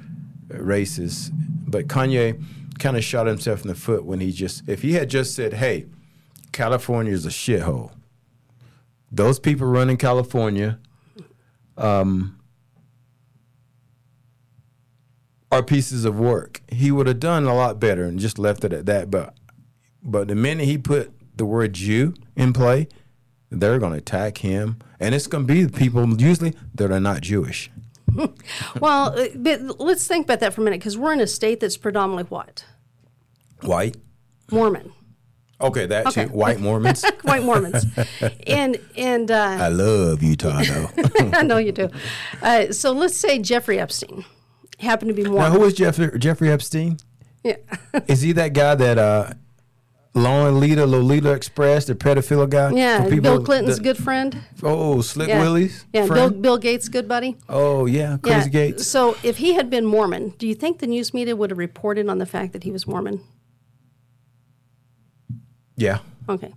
races. 0.48 1.30
But 1.32 1.88
Kanye 1.88 2.42
kind 2.78 2.96
of 2.96 3.04
shot 3.04 3.26
himself 3.26 3.62
in 3.62 3.68
the 3.68 3.74
foot 3.74 4.04
when 4.04 4.20
he 4.20 4.32
just, 4.32 4.68
if 4.68 4.82
he 4.82 4.92
had 4.92 5.10
just 5.10 5.34
said, 5.34 5.54
hey, 5.54 5.86
California 6.52 7.12
is 7.12 7.26
a 7.26 7.30
shithole, 7.30 7.92
those 9.10 9.38
people 9.38 9.66
running 9.66 9.96
California 9.96 10.78
um, 11.76 12.37
are 15.50 15.62
pieces 15.62 16.04
of 16.04 16.18
work. 16.18 16.62
He 16.68 16.90
would 16.90 17.06
have 17.06 17.20
done 17.20 17.44
a 17.44 17.54
lot 17.54 17.80
better 17.80 18.04
and 18.04 18.18
just 18.18 18.38
left 18.38 18.64
it 18.64 18.72
at 18.72 18.86
that. 18.86 19.10
But, 19.10 19.34
but 20.02 20.28
the 20.28 20.34
minute 20.34 20.66
he 20.66 20.78
put 20.78 21.12
the 21.36 21.46
word 21.46 21.72
Jew 21.72 22.14
in 22.36 22.52
play, 22.52 22.88
they're 23.50 23.78
going 23.78 23.92
to 23.92 23.98
attack 23.98 24.38
him. 24.38 24.78
And 25.00 25.14
it's 25.14 25.26
going 25.26 25.46
to 25.46 25.52
be 25.52 25.64
the 25.64 25.76
people 25.76 26.20
usually 26.20 26.54
that 26.74 26.90
are 26.90 27.00
not 27.00 27.22
Jewish. 27.22 27.70
well, 28.80 29.18
uh, 29.18 29.28
but 29.36 29.80
let's 29.80 30.06
think 30.06 30.26
about 30.26 30.40
that 30.40 30.54
for 30.54 30.60
a 30.60 30.64
minute 30.64 30.80
because 30.80 30.98
we're 30.98 31.12
in 31.12 31.20
a 31.20 31.26
state 31.26 31.60
that's 31.60 31.76
predominantly 31.76 32.24
what? 32.24 32.64
White. 33.62 33.96
Mormon. 34.50 34.92
Okay, 35.60 35.86
that 35.86 36.06
okay. 36.06 36.26
white 36.26 36.60
Mormons. 36.60 37.04
white 37.22 37.42
Mormons, 37.42 37.84
and 38.46 38.78
and 38.96 39.28
uh, 39.28 39.56
I 39.60 39.68
love 39.68 40.22
Utah 40.22 40.62
though. 40.62 40.88
I 41.32 41.42
know 41.42 41.56
you 41.56 41.72
do. 41.72 41.90
Uh, 42.40 42.70
so 42.70 42.92
let's 42.92 43.16
say 43.16 43.40
Jeffrey 43.40 43.80
Epstein 43.80 44.24
happened 44.78 45.10
to 45.10 45.14
be 45.14 45.24
Mormon. 45.24 45.52
Now, 45.52 45.58
who 45.58 45.64
is 45.64 45.74
Jeffrey 45.74 46.18
Jeffrey 46.18 46.50
Epstein? 46.50 46.98
Yeah, 47.44 47.56
is 48.08 48.22
he 48.22 48.32
that 48.32 48.52
guy 48.52 48.74
that 48.74 48.98
uh, 48.98 49.32
Lolita, 50.14 50.86
Lolita 50.86 51.32
Express, 51.32 51.86
the 51.86 51.94
pedophile 51.94 52.48
guy. 52.48 52.72
Yeah, 52.72 53.08
Bill 53.08 53.42
Clinton's 53.42 53.76
that, 53.76 53.82
good 53.82 53.96
friend. 53.96 54.42
Oh, 54.62 55.00
Slick 55.00 55.28
yeah. 55.28 55.40
Willie's 55.40 55.84
Yeah, 55.92 56.06
Bill, 56.06 56.30
Bill 56.30 56.58
Gates' 56.58 56.88
good 56.88 57.08
buddy. 57.08 57.36
Oh 57.48 57.86
yeah, 57.86 58.18
Crazy 58.22 58.46
yeah. 58.46 58.48
Gates. 58.48 58.86
So 58.86 59.16
if 59.22 59.38
he 59.38 59.54
had 59.54 59.70
been 59.70 59.84
Mormon, 59.84 60.30
do 60.38 60.46
you 60.46 60.54
think 60.54 60.78
the 60.78 60.86
news 60.86 61.14
media 61.14 61.36
would 61.36 61.50
have 61.50 61.58
reported 61.58 62.08
on 62.08 62.18
the 62.18 62.26
fact 62.26 62.52
that 62.52 62.64
he 62.64 62.70
was 62.70 62.86
Mormon? 62.86 63.20
Yeah. 65.76 65.98
Okay, 66.28 66.52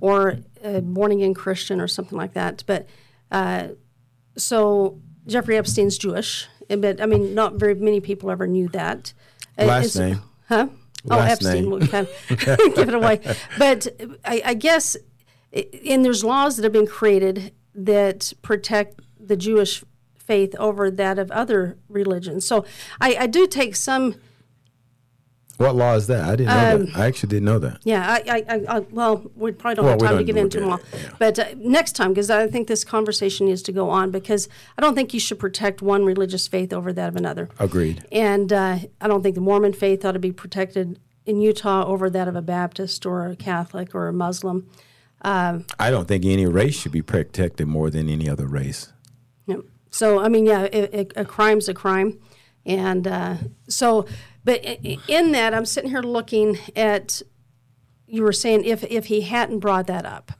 or 0.00 0.38
a 0.62 0.80
born 0.80 1.12
again 1.12 1.34
Christian 1.34 1.80
or 1.80 1.88
something 1.88 2.18
like 2.18 2.34
that. 2.34 2.64
But 2.66 2.88
uh, 3.30 3.68
so 4.36 5.00
Jeffrey 5.26 5.56
Epstein's 5.56 5.96
Jewish, 5.96 6.48
but 6.68 7.00
I 7.00 7.06
mean, 7.06 7.34
not 7.34 7.54
very 7.54 7.74
many 7.74 8.00
people 8.00 8.30
ever 8.30 8.46
knew 8.46 8.68
that. 8.68 9.12
Uh, 9.58 9.64
Last 9.66 9.96
name. 9.96 10.22
Huh? 10.48 10.68
Oh, 11.10 11.16
Last 11.16 11.44
oh, 11.44 11.48
Epstein 11.48 11.70
will 11.70 11.86
kind 11.86 12.08
of 12.30 12.38
give 12.74 12.88
it 12.88 12.94
away. 12.94 13.20
But 13.58 13.88
I, 14.24 14.42
I 14.44 14.54
guess, 14.54 14.96
and 15.52 16.04
there's 16.04 16.24
laws 16.24 16.56
that 16.56 16.64
have 16.64 16.72
been 16.72 16.86
created 16.86 17.52
that 17.74 18.32
protect 18.42 19.00
the 19.18 19.36
Jewish 19.36 19.84
faith 20.16 20.54
over 20.58 20.90
that 20.90 21.18
of 21.18 21.30
other 21.30 21.76
religions. 21.88 22.46
So 22.46 22.64
I, 23.00 23.16
I 23.20 23.26
do 23.26 23.46
take 23.46 23.76
some. 23.76 24.16
What 25.56 25.76
law 25.76 25.94
is 25.94 26.08
that? 26.08 26.24
I 26.24 26.36
didn't 26.36 26.48
know 26.48 26.74
um, 26.74 26.86
that. 26.86 26.96
I 26.96 27.06
actually 27.06 27.28
didn't 27.28 27.44
know 27.44 27.58
that. 27.60 27.78
Yeah, 27.84 28.04
I, 28.04 28.44
I, 28.48 28.64
I 28.68 28.78
well, 28.90 29.30
we 29.36 29.52
probably 29.52 29.76
don't 29.76 29.84
well, 29.84 29.92
have 29.92 30.00
time 30.00 30.18
to 30.18 30.24
get 30.24 30.36
into 30.36 30.60
them 30.60 30.72
all. 30.72 30.80
Yeah. 30.92 31.10
But 31.18 31.38
uh, 31.38 31.46
next 31.56 31.92
time, 31.92 32.12
because 32.12 32.28
I 32.28 32.48
think 32.48 32.66
this 32.66 32.82
conversation 32.84 33.46
needs 33.46 33.62
to 33.62 33.72
go 33.72 33.88
on, 33.88 34.10
because 34.10 34.48
I 34.76 34.82
don't 34.82 34.96
think 34.96 35.14
you 35.14 35.20
should 35.20 35.38
protect 35.38 35.80
one 35.80 36.04
religious 36.04 36.48
faith 36.48 36.72
over 36.72 36.92
that 36.92 37.08
of 37.08 37.16
another. 37.16 37.48
Agreed. 37.60 38.04
And 38.10 38.52
uh, 38.52 38.78
I 39.00 39.06
don't 39.06 39.22
think 39.22 39.36
the 39.36 39.40
Mormon 39.40 39.72
faith 39.72 40.04
ought 40.04 40.12
to 40.12 40.18
be 40.18 40.32
protected 40.32 40.98
in 41.24 41.40
Utah 41.40 41.84
over 41.84 42.10
that 42.10 42.26
of 42.26 42.36
a 42.36 42.42
Baptist 42.42 43.06
or 43.06 43.26
a 43.26 43.36
Catholic 43.36 43.94
or 43.94 44.08
a 44.08 44.12
Muslim. 44.12 44.68
Um, 45.22 45.64
I 45.78 45.90
don't 45.90 46.06
think 46.06 46.24
any 46.24 46.46
race 46.46 46.78
should 46.78 46.92
be 46.92 47.00
protected 47.00 47.66
more 47.66 47.90
than 47.90 48.10
any 48.10 48.28
other 48.28 48.46
race. 48.46 48.92
Yep. 49.46 49.60
So 49.90 50.18
I 50.18 50.28
mean, 50.28 50.46
yeah, 50.46 50.62
it, 50.64 50.94
it, 50.94 51.12
a 51.16 51.24
crime's 51.24 51.68
a 51.68 51.74
crime, 51.74 52.18
and 52.66 53.06
uh, 53.06 53.36
so, 53.68 54.06
but 54.44 54.64
in 55.08 55.32
that, 55.32 55.54
I'm 55.54 55.64
sitting 55.66 55.90
here 55.90 56.02
looking 56.02 56.58
at. 56.76 57.22
You 58.06 58.22
were 58.22 58.32
saying 58.32 58.64
if 58.64 58.84
if 58.84 59.06
he 59.06 59.22
hadn't 59.22 59.58
brought 59.60 59.86
that 59.86 60.04
up, 60.04 60.32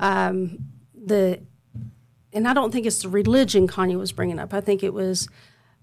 um, 0.00 0.58
the, 0.94 1.40
and 2.32 2.46
I 2.46 2.54
don't 2.54 2.70
think 2.72 2.86
it's 2.86 3.02
the 3.02 3.08
religion 3.08 3.66
Kanye 3.66 3.98
was 3.98 4.12
bringing 4.12 4.38
up. 4.38 4.54
I 4.54 4.60
think 4.60 4.82
it 4.82 4.94
was 4.94 5.28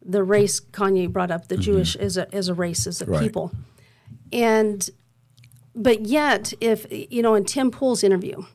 the 0.02 0.24
race 0.24 0.60
Kanye 0.60 1.12
brought 1.12 1.32
up, 1.32 1.48
the 1.50 1.58
Jewish 1.58 1.96
as 1.96 2.18
a 2.18 2.34
as 2.34 2.48
a 2.48 2.54
race, 2.54 2.88
as 2.88 3.02
a 3.02 3.06
Right. 3.06 3.22
people, 3.22 3.52
and 4.32 4.90
but 5.76 6.06
yet, 6.06 6.54
if 6.62 6.88
you 6.90 7.22
know, 7.22 7.36
in 7.36 7.44
Tim 7.44 7.70
Pool's 7.70 8.04
interview, 8.04 8.46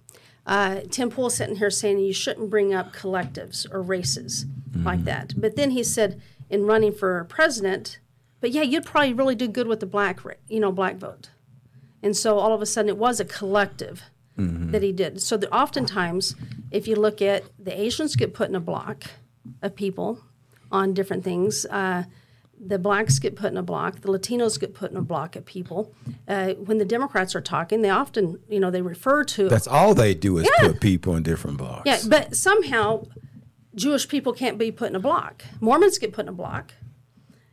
uh, 0.46 0.80
Tim 0.90 1.11
Pool 1.11 1.28
sitting 1.28 1.56
here 1.56 1.70
saying 1.70 1.98
you 1.98 2.14
shouldn't 2.14 2.48
bring 2.48 2.72
up 2.72 2.94
collectives 2.94 3.66
or 3.72 3.83
races 3.83 4.46
like 4.74 5.04
that. 5.04 5.35
But 5.37 5.56
then 5.56 5.72
he 5.72 5.85
said 5.85 6.20
in 6.48 6.64
running 6.64 6.92
for 6.92 7.24
president, 7.24 7.98
but 8.40 8.50
yeah, 8.53 8.62
you'd 8.62 8.85
probably 8.85 9.12
really 9.12 9.35
do 9.35 9.48
good 9.48 9.66
with 9.66 9.81
the 9.81 9.87
black, 9.87 10.20
you 10.48 10.61
know, 10.61 10.72
black 10.72 10.96
vote. 10.96 11.31
And 12.03 12.16
so 12.16 12.38
all 12.38 12.53
of 12.55 12.62
a 12.62 12.66
sudden, 12.66 12.88
it 12.88 12.96
was 12.96 13.20
a 13.20 13.24
collective 13.24 14.03
that 14.37 14.83
he 14.83 14.90
did. 14.90 15.20
So 15.20 15.37
that 15.37 15.53
oftentimes, 15.53 16.35
if 16.70 16.88
you 16.88 16.96
look 16.96 17.20
at 17.20 17.44
the 17.59 17.79
Asians 17.79 18.16
get 18.16 18.33
put 18.33 18.48
in 18.48 18.55
a 18.55 18.61
block 18.61 19.05
of 19.61 19.76
people 19.76 20.22
on 20.72 20.94
different 20.94 21.24
things. 21.24 21.66
Uh, 21.66 22.05
the 22.59 22.79
blacks 22.79 23.18
get 23.18 23.37
put 23.37 23.50
in 23.50 23.57
a 23.57 23.62
block. 23.62 24.00
The 24.03 24.09
Latinos 24.09 24.59
get 24.61 24.74
put 24.74 24.90
in 24.90 24.96
a 24.96 25.03
block 25.03 25.35
of 25.37 25.44
people. 25.44 25.92
Uh, 26.29 26.50
when 26.55 26.79
the 26.79 26.85
Democrats 26.85 27.35
are 27.35 27.40
talking, 27.40 27.81
they 27.83 27.88
often, 27.90 28.38
you 28.48 28.61
know, 28.61 28.70
they 28.70 28.83
refer 28.83 29.24
to 29.24 29.48
That's 29.48 29.66
all 29.66 29.94
they 29.94 30.14
do 30.14 30.38
is 30.38 30.48
Yeah. 30.59 30.68
put 30.68 30.81
people 30.81 31.16
in 31.16 31.22
different 31.22 31.57
blocks. 31.59 31.83
yeah, 31.87 31.98
but 32.09 32.37
somehow 32.37 33.07
Jewish 33.74 34.09
people 34.09 34.33
can't 34.33 34.59
be 34.59 34.70
put 34.70 34.90
in 34.90 34.96
a 34.96 35.00
block. 35.00 35.42
Mormons 35.61 35.98
get 35.98 36.12
put 36.12 36.24
in 36.26 36.29
a 36.29 36.33
block. 36.33 36.72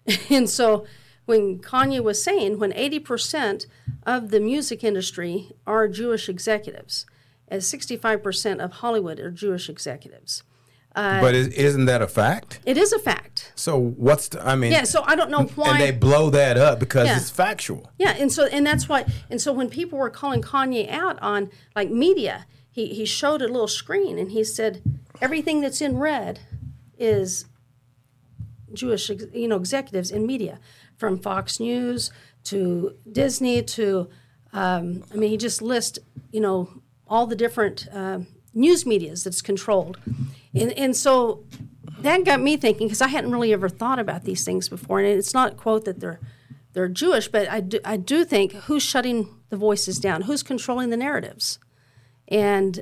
and 0.30 0.50
so 0.50 0.86
when 1.26 1.60
Kanye 1.60 2.02
was 2.02 2.24
saying 2.24 2.60
when 2.60 2.72
80% 2.72 3.66
of 4.06 4.30
the 4.30 4.40
music 4.40 4.84
industry 4.84 5.52
are 5.66 5.88
Jewish 5.88 6.30
executives, 6.30 7.06
as 7.50 7.66
65% 7.72 8.60
of 8.64 8.72
Hollywood 8.74 9.20
are 9.20 9.32
Jewish 9.32 9.70
executives. 9.70 10.44
Uh, 10.96 11.22
but 11.22 11.36
is, 11.36 11.48
isn't 11.50 11.86
that 11.86 12.02
a 12.02 12.08
fact? 12.08 12.60
It 12.66 12.76
is 12.78 12.92
a 12.92 12.98
fact. 12.98 13.52
So 13.56 13.78
what's 13.78 14.30
the, 14.30 14.46
I 14.46 14.56
mean? 14.56 14.72
Yeah, 14.72 14.84
so 14.84 15.04
I 15.06 15.16
don't 15.16 15.30
know 15.30 15.44
why. 15.44 15.72
and 15.72 15.80
they 15.82 15.92
blow 15.92 16.30
that 16.32 16.58
up 16.58 16.80
because 16.80 17.08
Yeah. 17.08 17.18
it's 17.18 17.30
factual. 17.30 17.92
Yeah, 18.00 18.16
and 18.18 18.32
so 18.32 18.46
and 18.48 18.66
that's 18.66 18.90
why 18.90 19.06
and 19.30 19.40
so 19.40 19.54
when 19.54 19.70
people 19.70 20.00
were 20.00 20.10
calling 20.10 20.42
Kanye 20.42 20.90
out 20.90 21.20
on 21.22 21.52
like 21.76 21.92
media, 21.92 22.48
he 22.72 22.88
he 22.96 23.06
showed 23.06 23.44
a 23.44 23.48
little 23.48 23.68
screen 23.68 24.18
and 24.18 24.32
he 24.32 24.44
said 24.44 24.82
everything 25.22 25.62
that's 25.62 25.82
in 25.82 26.00
red 26.00 26.40
is 26.98 27.46
Jewish 28.74 29.10
you 29.10 29.48
know 29.48 29.56
executives 29.56 30.12
in 30.12 30.26
media 30.26 30.60
from 30.98 31.20
Fox 31.20 31.60
News 31.60 32.12
to 32.46 32.96
Disney 33.12 33.62
to 33.64 34.10
um, 34.54 35.04
I 35.14 35.16
mean 35.16 35.30
he 35.30 35.38
just 35.38 35.62
lists 35.62 36.00
you 36.32 36.42
know 36.42 36.82
all 37.08 37.28
the 37.28 37.36
different 37.36 37.88
uh, 37.94 38.20
news 38.54 38.86
medias 38.86 39.24
that's 39.24 39.42
controlled, 39.42 39.98
and 40.54 40.72
and 40.74 40.96
so 40.96 41.44
that 42.00 42.24
got 42.26 42.42
me 42.42 42.58
thinking 42.58 42.88
because 42.88 43.02
I 43.02 43.08
hadn't 43.08 43.32
really 43.32 43.54
ever 43.54 43.70
thought 43.70 44.00
about 44.00 44.24
these 44.24 44.44
things 44.44 44.70
before, 44.70 45.00
and 45.00 45.08
it's 45.08 45.34
not 45.34 45.58
quote 45.58 45.86
that 45.86 46.00
they're 46.00 46.20
they're 46.74 46.88
Jewish, 46.88 47.28
but 47.28 47.50
I 47.50 47.62
do, 47.62 47.80
I 47.84 47.98
do 47.98 48.24
think 48.24 48.54
who's 48.54 48.84
shutting 48.84 49.30
the 49.50 49.58
voices 49.58 50.00
down, 50.00 50.24
who's 50.24 50.44
controlling 50.44 50.90
the 50.90 50.98
narratives, 50.98 51.60
and 52.28 52.82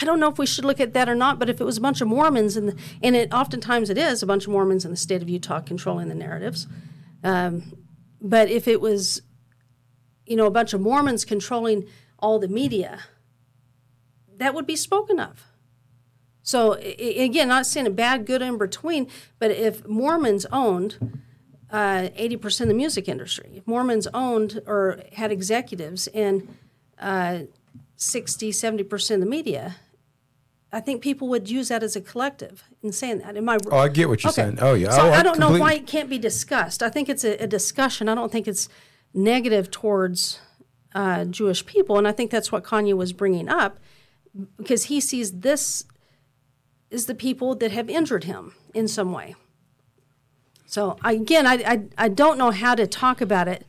I 0.00 0.04
don't 0.04 0.18
know 0.18 0.28
if 0.28 0.38
we 0.38 0.46
should 0.46 0.64
look 0.64 0.80
at 0.80 0.92
that 0.94 1.08
or 1.08 1.14
not, 1.14 1.38
but 1.38 1.48
if 1.48 1.60
it 1.60 1.64
was 1.64 1.78
a 1.78 1.80
bunch 1.80 2.00
of 2.00 2.08
Mormons, 2.08 2.56
and 2.56 2.74
and 3.02 3.14
it 3.14 3.32
oftentimes 3.32 3.90
it 3.90 3.98
is 3.98 4.22
a 4.22 4.26
bunch 4.26 4.44
of 4.46 4.52
Mormons 4.52 4.84
in 4.84 4.90
the 4.90 4.96
state 4.96 5.22
of 5.22 5.28
Utah 5.28 5.60
controlling 5.60 6.08
the 6.08 6.14
narratives, 6.14 6.66
um, 7.22 7.76
but 8.20 8.50
if 8.50 8.66
it 8.66 8.80
was, 8.80 9.22
you 10.26 10.36
know, 10.36 10.46
a 10.46 10.50
bunch 10.50 10.72
of 10.72 10.80
Mormons 10.80 11.24
controlling 11.24 11.86
all 12.18 12.38
the 12.38 12.48
media, 12.48 13.00
that 14.36 14.54
would 14.54 14.66
be 14.66 14.76
spoken 14.76 15.20
of. 15.20 15.44
So 16.42 16.72
again, 16.74 17.48
not 17.48 17.64
saying 17.64 17.86
a 17.86 17.90
bad, 17.90 18.26
good 18.26 18.42
in 18.42 18.58
between, 18.58 19.08
but 19.38 19.50
if 19.50 19.86
Mormons 19.86 20.44
owned 20.52 21.18
uh, 21.70 22.08
eighty 22.16 22.36
percent 22.36 22.68
of 22.68 22.74
the 22.74 22.78
music 22.78 23.08
industry, 23.08 23.52
if 23.54 23.66
Mormons 23.66 24.08
owned 24.12 24.60
or 24.66 25.00
had 25.12 25.30
executives 25.30 26.08
in 26.08 26.48
uh, 26.98 27.40
60, 27.96 28.52
70 28.52 28.82
percent 28.84 29.22
of 29.22 29.26
the 29.26 29.30
media, 29.30 29.76
I 30.74 30.80
think 30.80 31.02
people 31.02 31.28
would 31.28 31.48
use 31.48 31.68
that 31.68 31.84
as 31.84 31.94
a 31.94 32.00
collective 32.00 32.64
in 32.82 32.90
saying 32.90 33.18
that. 33.18 33.36
Am 33.36 33.48
I? 33.48 33.58
Oh, 33.70 33.78
I 33.78 33.88
get 33.88 34.08
what 34.08 34.24
you're 34.24 34.32
saying. 34.32 34.58
Oh, 34.60 34.74
yeah. 34.74 34.90
So 34.90 35.02
Oh, 35.02 35.10
I 35.10 35.20
I 35.20 35.22
don't 35.22 35.38
know 35.38 35.56
why 35.56 35.74
it 35.74 35.86
can't 35.86 36.10
be 36.10 36.18
discussed. 36.18 36.82
I 36.82 36.90
think 36.90 37.08
it's 37.08 37.24
a, 37.24 37.36
a 37.36 37.46
discussion. 37.46 38.08
I 38.08 38.16
don't 38.16 38.32
think 38.32 38.48
it's 38.48 38.68
negative 39.14 39.70
towards 39.70 40.40
uh, 40.92 41.26
Jewish 41.26 41.64
people, 41.64 41.96
and 41.96 42.08
I 42.08 42.12
think 42.12 42.32
that's 42.32 42.50
what 42.50 42.64
Kanye 42.64 42.94
was 42.94 43.12
bringing 43.12 43.48
up 43.48 43.78
because 44.56 44.84
he 44.84 45.00
sees 45.00 45.40
this 45.40 45.84
is 46.90 47.06
the 47.06 47.14
people 47.14 47.54
that 47.54 47.70
have 47.70 47.88
injured 47.88 48.24
him 48.24 48.54
in 48.74 48.88
some 48.88 49.12
way. 49.12 49.36
So 50.66 50.96
again, 51.04 51.46
I, 51.46 51.54
I 51.54 51.82
I 51.96 52.08
don't 52.08 52.36
know 52.36 52.50
how 52.50 52.74
to 52.74 52.88
talk 52.88 53.20
about 53.20 53.46
it 53.46 53.64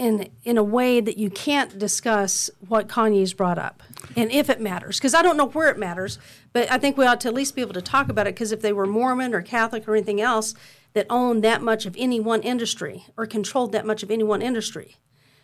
in 0.00 0.30
in 0.44 0.56
a 0.56 0.62
way 0.62 0.98
that 1.00 1.18
you 1.18 1.28
can't 1.28 1.78
discuss 1.78 2.48
what 2.66 2.88
Kanye's 2.88 3.34
brought 3.34 3.58
up 3.58 3.82
and 4.16 4.32
if 4.32 4.48
it 4.48 4.58
matters 4.58 4.98
because 4.98 5.12
I 5.12 5.20
don't 5.20 5.36
know 5.36 5.48
where 5.48 5.68
it 5.68 5.78
matters, 5.78 6.18
but 6.54 6.72
I 6.72 6.78
think 6.78 6.96
we 6.96 7.04
ought 7.04 7.20
to 7.20 7.28
at 7.28 7.34
least 7.34 7.54
be 7.54 7.60
able 7.60 7.74
to 7.74 7.82
talk 7.82 8.08
about 8.08 8.26
it 8.26 8.34
because 8.34 8.50
if 8.50 8.62
they 8.62 8.72
were 8.72 8.86
Mormon 8.86 9.34
or 9.34 9.42
Catholic 9.42 9.86
or 9.86 9.94
anything 9.94 10.20
else 10.20 10.54
that 10.94 11.06
owned 11.10 11.44
that 11.44 11.60
much 11.60 11.84
of 11.84 11.94
any 11.98 12.18
one 12.18 12.40
industry 12.40 13.04
or 13.18 13.26
controlled 13.26 13.72
that 13.72 13.84
much 13.84 14.02
of 14.02 14.10
any 14.10 14.24
one 14.24 14.40
industry, 14.40 14.96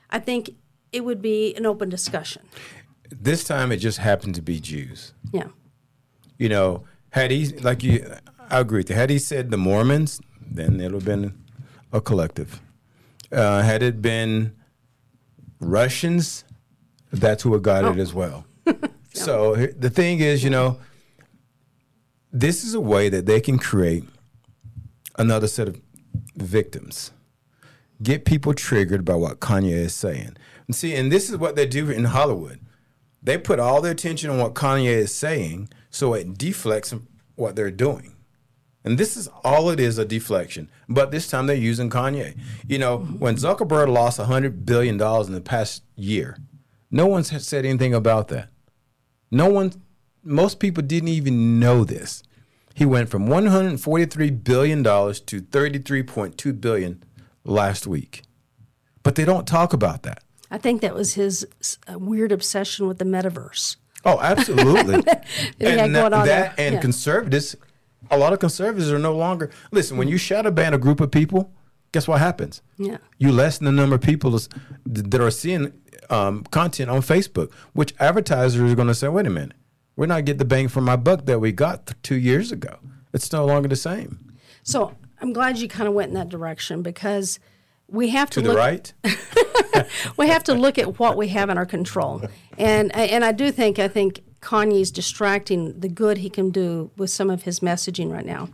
I 0.08 0.18
think 0.20 0.50
it 0.90 1.04
would 1.04 1.20
be 1.20 1.54
an 1.54 1.66
open 1.66 1.90
discussion. 1.90 2.42
This 3.10 3.44
time 3.44 3.70
it 3.70 3.76
just 3.76 3.98
happened 3.98 4.34
to 4.36 4.42
be 4.42 4.58
Jews. 4.58 5.12
Yeah. 5.32 5.48
You 6.38 6.48
know, 6.48 6.84
had 7.10 7.30
he 7.30 7.48
like 7.58 7.82
you, 7.82 8.10
I 8.48 8.60
agree 8.60 8.78
with 8.78 8.88
you. 8.88 8.96
Had 8.96 9.10
he 9.10 9.18
said 9.18 9.50
the 9.50 9.58
Mormons, 9.58 10.18
then 10.40 10.80
it 10.80 10.84
would 10.84 11.02
have 11.02 11.04
been 11.04 11.44
a 11.92 12.00
collective. 12.00 12.62
Uh, 13.32 13.62
had 13.62 13.82
it 13.82 14.00
been 14.00 14.54
Russians, 15.60 16.44
that's 17.12 17.42
who 17.42 17.50
would 17.50 17.62
got 17.62 17.84
Oh. 17.84 17.92
it 17.92 17.98
as 17.98 18.12
well. 18.14 18.44
So 19.12 19.56
the 19.56 19.88
thing 19.88 20.20
is, 20.20 20.44
you 20.44 20.50
know, 20.50 20.78
this 22.30 22.64
is 22.64 22.74
a 22.74 22.80
way 22.80 23.08
that 23.08 23.24
they 23.24 23.40
can 23.40 23.58
create 23.58 24.04
another 25.18 25.46
set 25.48 25.68
of 25.68 25.80
victims. 26.36 27.12
Get 28.02 28.26
people 28.26 28.52
triggered 28.52 29.06
by 29.06 29.14
what 29.14 29.40
Kanye 29.40 29.70
is 29.72 29.94
saying. 29.94 30.36
And 30.66 30.76
see, 30.76 30.94
and 30.94 31.10
this 31.10 31.30
is 31.30 31.38
what 31.38 31.56
they 31.56 31.64
do 31.66 31.88
in 31.88 32.04
Hollywood. 32.04 32.60
They 33.22 33.38
put 33.38 33.58
all 33.58 33.80
their 33.80 33.92
attention 33.92 34.28
on 34.28 34.36
what 34.38 34.52
Kanye 34.52 34.84
is 34.94 35.14
saying, 35.14 35.70
so 35.90 36.12
it 36.12 36.36
deflects 36.36 36.92
what 37.36 37.56
they're 37.56 37.70
doing. 37.70 38.15
And 38.86 38.96
this 38.98 39.16
is 39.16 39.28
all 39.44 39.68
it 39.70 39.80
is 39.80 39.98
a 39.98 40.04
deflection. 40.04 40.70
But 40.88 41.10
this 41.10 41.28
time 41.28 41.48
they're 41.48 41.56
using 41.56 41.90
Kanye. 41.90 42.38
You 42.68 42.78
know, 42.78 42.98
when 42.98 43.34
Zuckerberg 43.34 43.92
lost 43.92 44.20
$100 44.20 44.64
billion 44.64 44.94
in 44.94 45.32
the 45.32 45.42
past 45.44 45.82
year, 45.96 46.38
no 46.90 47.06
one's 47.06 47.30
has 47.30 47.44
said 47.46 47.66
anything 47.66 47.92
about 47.92 48.28
that. 48.28 48.48
No 49.30 49.48
one, 49.50 49.72
most 50.22 50.60
people 50.60 50.84
didn't 50.84 51.08
even 51.08 51.58
know 51.58 51.82
this. 51.82 52.22
He 52.74 52.86
went 52.86 53.08
from 53.08 53.26
$143 53.26 54.44
billion 54.44 54.84
to 54.84 54.90
33.2 54.92 56.60
billion 56.60 57.02
last 57.44 57.88
week. 57.88 58.22
But 59.02 59.16
they 59.16 59.24
don't 59.24 59.48
talk 59.48 59.72
about 59.72 60.04
that. 60.04 60.22
I 60.48 60.58
think 60.58 60.80
that 60.82 60.94
was 60.94 61.14
his 61.14 61.44
uh, 61.92 61.98
weird 61.98 62.30
obsession 62.30 62.86
with 62.86 62.98
the 62.98 63.04
metaverse. 63.04 63.76
Oh, 64.04 64.20
absolutely. 64.20 64.94
and 65.60 65.92
going 65.92 66.12
on 66.14 66.26
that 66.26 66.54
and 66.58 66.76
Yeah. 66.76 66.80
conservatives, 66.80 67.56
a 68.10 68.16
lot 68.18 68.32
of 68.32 68.38
conservatives 68.38 68.90
are 68.92 68.98
no 68.98 69.14
longer. 69.14 69.50
Listen, 69.70 69.96
when 69.96 70.08
you 70.08 70.16
shadow 70.18 70.50
ban 70.50 70.74
a 70.74 70.78
group 70.78 71.00
of 71.00 71.10
people, 71.10 71.52
guess 71.92 72.06
what 72.08 72.18
happens? 72.20 72.62
Yeah. 72.78 72.98
You 73.18 73.32
lessen 73.32 73.64
the 73.66 73.72
number 73.72 73.94
of 73.96 74.02
people 74.02 74.38
that 74.86 75.20
are 75.20 75.30
seeing 75.30 75.72
um, 76.10 76.44
content 76.44 76.90
on 76.90 77.00
Facebook, 77.00 77.52
which 77.72 77.94
advertisers 77.98 78.70
are 78.70 78.74
going 78.74 78.88
to 78.88 78.94
say, 78.94 79.08
wait 79.08 79.26
a 79.26 79.30
minute, 79.30 79.56
we're 79.96 80.06
not 80.06 80.24
getting 80.24 80.38
the 80.38 80.44
bang 80.44 80.68
for 80.68 80.80
my 80.80 80.96
buck 80.96 81.26
that 81.26 81.40
we 81.40 81.52
got 81.52 81.86
th- 81.86 81.96
two 82.02 82.16
years 82.16 82.52
ago. 82.52 82.78
It's 83.12 83.32
no 83.32 83.44
longer 83.46 83.68
the 83.68 83.76
same. 83.76 84.34
So 84.62 84.94
I'm 85.20 85.32
glad 85.32 85.58
you 85.58 85.68
kind 85.68 85.88
of 85.88 85.94
went 85.94 86.08
in 86.08 86.14
that 86.14 86.28
direction 86.28 86.82
because 86.82 87.38
we 87.88 88.10
have 88.10 88.28
to, 88.30 88.40
To 88.40 88.48
the 88.48 88.52
look. 88.54 88.58
right? 88.58 88.92
we 90.16 90.28
have 90.28 90.44
to 90.44 90.54
look 90.54 90.78
at 90.78 90.98
what 90.98 91.16
we 91.16 91.28
have 91.28 91.48
in 91.50 91.56
our 91.58 91.64
control, 91.66 92.22
and 92.58 92.94
and 92.96 93.24
I 93.24 93.32
do 93.32 93.50
think 93.52 93.78
I 93.78 93.88
think 93.88 94.22
Kanye's 94.46 94.92
distracting 94.92 95.60
the 95.80 95.88
good 95.88 96.18
he 96.18 96.30
can 96.30 96.50
do 96.50 96.90
with 96.96 97.10
some 97.10 97.30
of 97.34 97.42
his 97.42 97.60
messaging 97.60 98.12
right 98.12 98.28
now, 98.36 98.48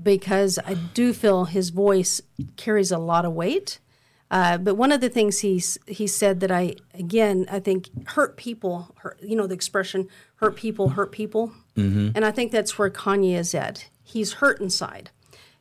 because 0.00 0.58
I 0.64 0.74
do 0.74 1.12
feel 1.12 1.46
his 1.46 1.70
voice 1.70 2.20
carries 2.56 2.92
a 2.92 2.98
lot 2.98 3.24
of 3.24 3.32
weight. 3.32 3.80
Uh, 4.30 4.58
but 4.58 4.74
one 4.76 4.92
of 4.92 5.00
the 5.00 5.08
things 5.08 5.40
he's 5.40 5.78
he 5.86 6.06
said 6.06 6.40
that 6.40 6.50
I 6.50 6.76
again 6.94 7.46
I 7.50 7.60
think 7.60 7.80
hurt 8.16 8.36
people, 8.36 8.74
hurt, 9.02 9.18
you 9.22 9.36
know 9.36 9.46
the 9.46 9.54
expression 9.54 10.08
hurt 10.36 10.54
people 10.56 10.90
hurt 10.90 11.10
people, 11.12 11.52
and 12.16 12.24
I 12.24 12.30
think 12.30 12.52
that's 12.52 12.78
where 12.78 12.90
Kanye 12.90 13.36
is 13.38 13.54
at. 13.54 13.76
he's 14.02 14.34
hurt 14.34 14.60
inside. 14.60 15.10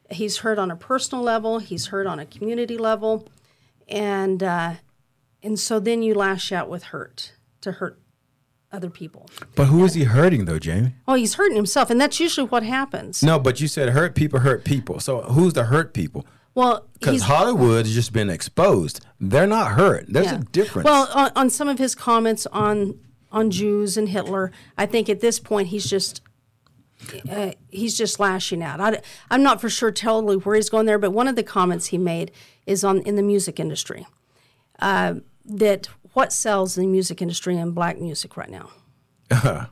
He's 0.09 0.37
hurt 0.43 0.59
on 0.59 0.69
a 0.69 0.75
personal 0.75 1.23
level. 1.23 1.59
He's 1.59 1.87
hurt 1.87 2.07
on 2.07 2.19
a 2.19 2.25
community 2.25 2.77
level, 2.77 3.27
and 3.87 4.41
uh, 4.43 4.73
and 5.41 5.59
so 5.59 5.79
then 5.79 6.03
you 6.03 6.13
lash 6.13 6.51
out 6.51 6.69
with 6.69 6.83
hurt 6.93 7.33
to 7.61 7.71
hurt 7.73 7.97
other 8.73 8.89
people. 8.89 9.29
But 9.55 9.65
who 9.65 9.85
is 9.85 9.93
he 9.93 10.03
hurting 10.03 10.45
though, 10.45 10.59
Jamie? 10.59 10.95
Oh, 11.07 11.13
he's 11.13 11.35
hurting 11.35 11.55
himself, 11.55 11.89
and 11.89 12.01
that's 12.01 12.19
usually 12.19 12.47
what 12.47 12.63
happens. 12.63 13.23
No, 13.23 13.39
but 13.39 13.61
you 13.61 13.67
said 13.67 13.89
hurt 13.89 14.15
people 14.15 14.39
hurt 14.39 14.65
people. 14.65 14.99
So 14.99 15.21
who's 15.21 15.53
the 15.53 15.65
hurt 15.65 15.93
people? 15.93 16.25
Well, 16.55 16.85
Because 16.99 17.23
Hollywood 17.23 17.85
has 17.85 17.95
just 17.95 18.13
been 18.13 18.29
exposed. 18.29 19.03
They're 19.19 19.47
not 19.47 19.71
hurt. 19.71 20.05
There's 20.07 20.27
yeah. 20.27 20.35
a 20.35 20.39
difference. 20.39 20.85
Well, 20.85 21.09
on, 21.13 21.31
on 21.35 21.49
some 21.49 21.67
of 21.67 21.79
his 21.79 21.95
comments 21.95 22.45
on 22.47 22.99
on 23.31 23.49
Jews 23.49 23.97
and 23.97 24.09
Hitler, 24.09 24.51
I 24.77 24.85
think 24.85 25.09
at 25.09 25.19
this 25.19 25.39
point 25.39 25.69
he's 25.69 25.89
just 25.89 26.21
uh, 27.29 27.51
he's 27.69 27.97
just 27.97 28.19
lashing 28.19 28.61
out. 28.61 28.79
I, 28.79 29.01
I'm 29.29 29.43
not 29.43 29.61
for 29.61 29.69
sure 29.69 29.91
totally 29.91 30.37
where 30.37 30.55
he's 30.55 30.69
going 30.69 30.85
there, 30.85 30.99
but 30.99 31.11
one 31.11 31.27
of 31.27 31.35
the 31.35 31.43
comments 31.43 31.87
he 31.87 31.97
made 31.97 32.31
is 32.65 32.83
on 32.83 33.01
in 33.01 33.15
the 33.15 33.23
music 33.23 33.59
industry 33.59 34.05
uh, 34.79 35.15
that 35.45 35.89
what 36.13 36.31
sells 36.31 36.77
in 36.77 36.83
the 36.83 36.89
music 36.89 37.21
industry 37.21 37.57
and 37.57 37.75
black 37.75 37.99
music 37.99 38.37
right 38.37 38.49
now. 38.49 38.69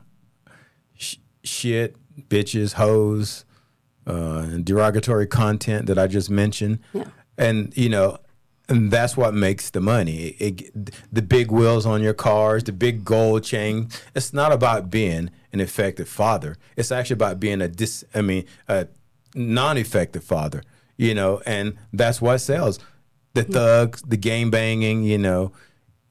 Sh- 0.94 1.16
shit, 1.42 1.96
bitches, 2.28 2.74
hoes, 2.74 3.44
uh, 4.06 4.58
derogatory 4.62 5.26
content 5.26 5.86
that 5.86 5.98
I 5.98 6.06
just 6.06 6.30
mentioned. 6.30 6.80
Yeah. 6.92 7.04
And, 7.38 7.76
you 7.76 7.88
know, 7.88 8.18
and 8.68 8.90
that's 8.90 9.16
what 9.16 9.34
makes 9.34 9.70
the 9.70 9.80
money. 9.80 10.28
It, 10.38 10.60
it, 10.60 10.94
the 11.12 11.22
big 11.22 11.50
wheels 11.50 11.84
on 11.86 12.02
your 12.02 12.14
cars, 12.14 12.64
the 12.64 12.72
big 12.72 13.04
gold 13.04 13.44
chain. 13.44 13.88
It's 14.14 14.32
not 14.32 14.52
about 14.52 14.90
being 14.90 15.30
an 15.52 15.60
effective 15.60 16.08
father. 16.08 16.56
It's 16.76 16.90
actually 16.90 17.14
about 17.14 17.40
being 17.40 17.60
a 17.60 17.68
dis. 17.68 18.04
I 18.14 18.22
mean, 18.22 18.44
a 18.68 18.88
non-effective 19.34 20.24
father. 20.24 20.62
You 20.96 21.14
know, 21.14 21.42
and 21.44 21.76
that's 21.92 22.22
what 22.22 22.38
sells. 22.38 22.78
The 23.34 23.44
thugs, 23.44 24.02
the 24.06 24.16
game 24.16 24.50
banging. 24.50 25.02
You 25.02 25.18
know, 25.18 25.52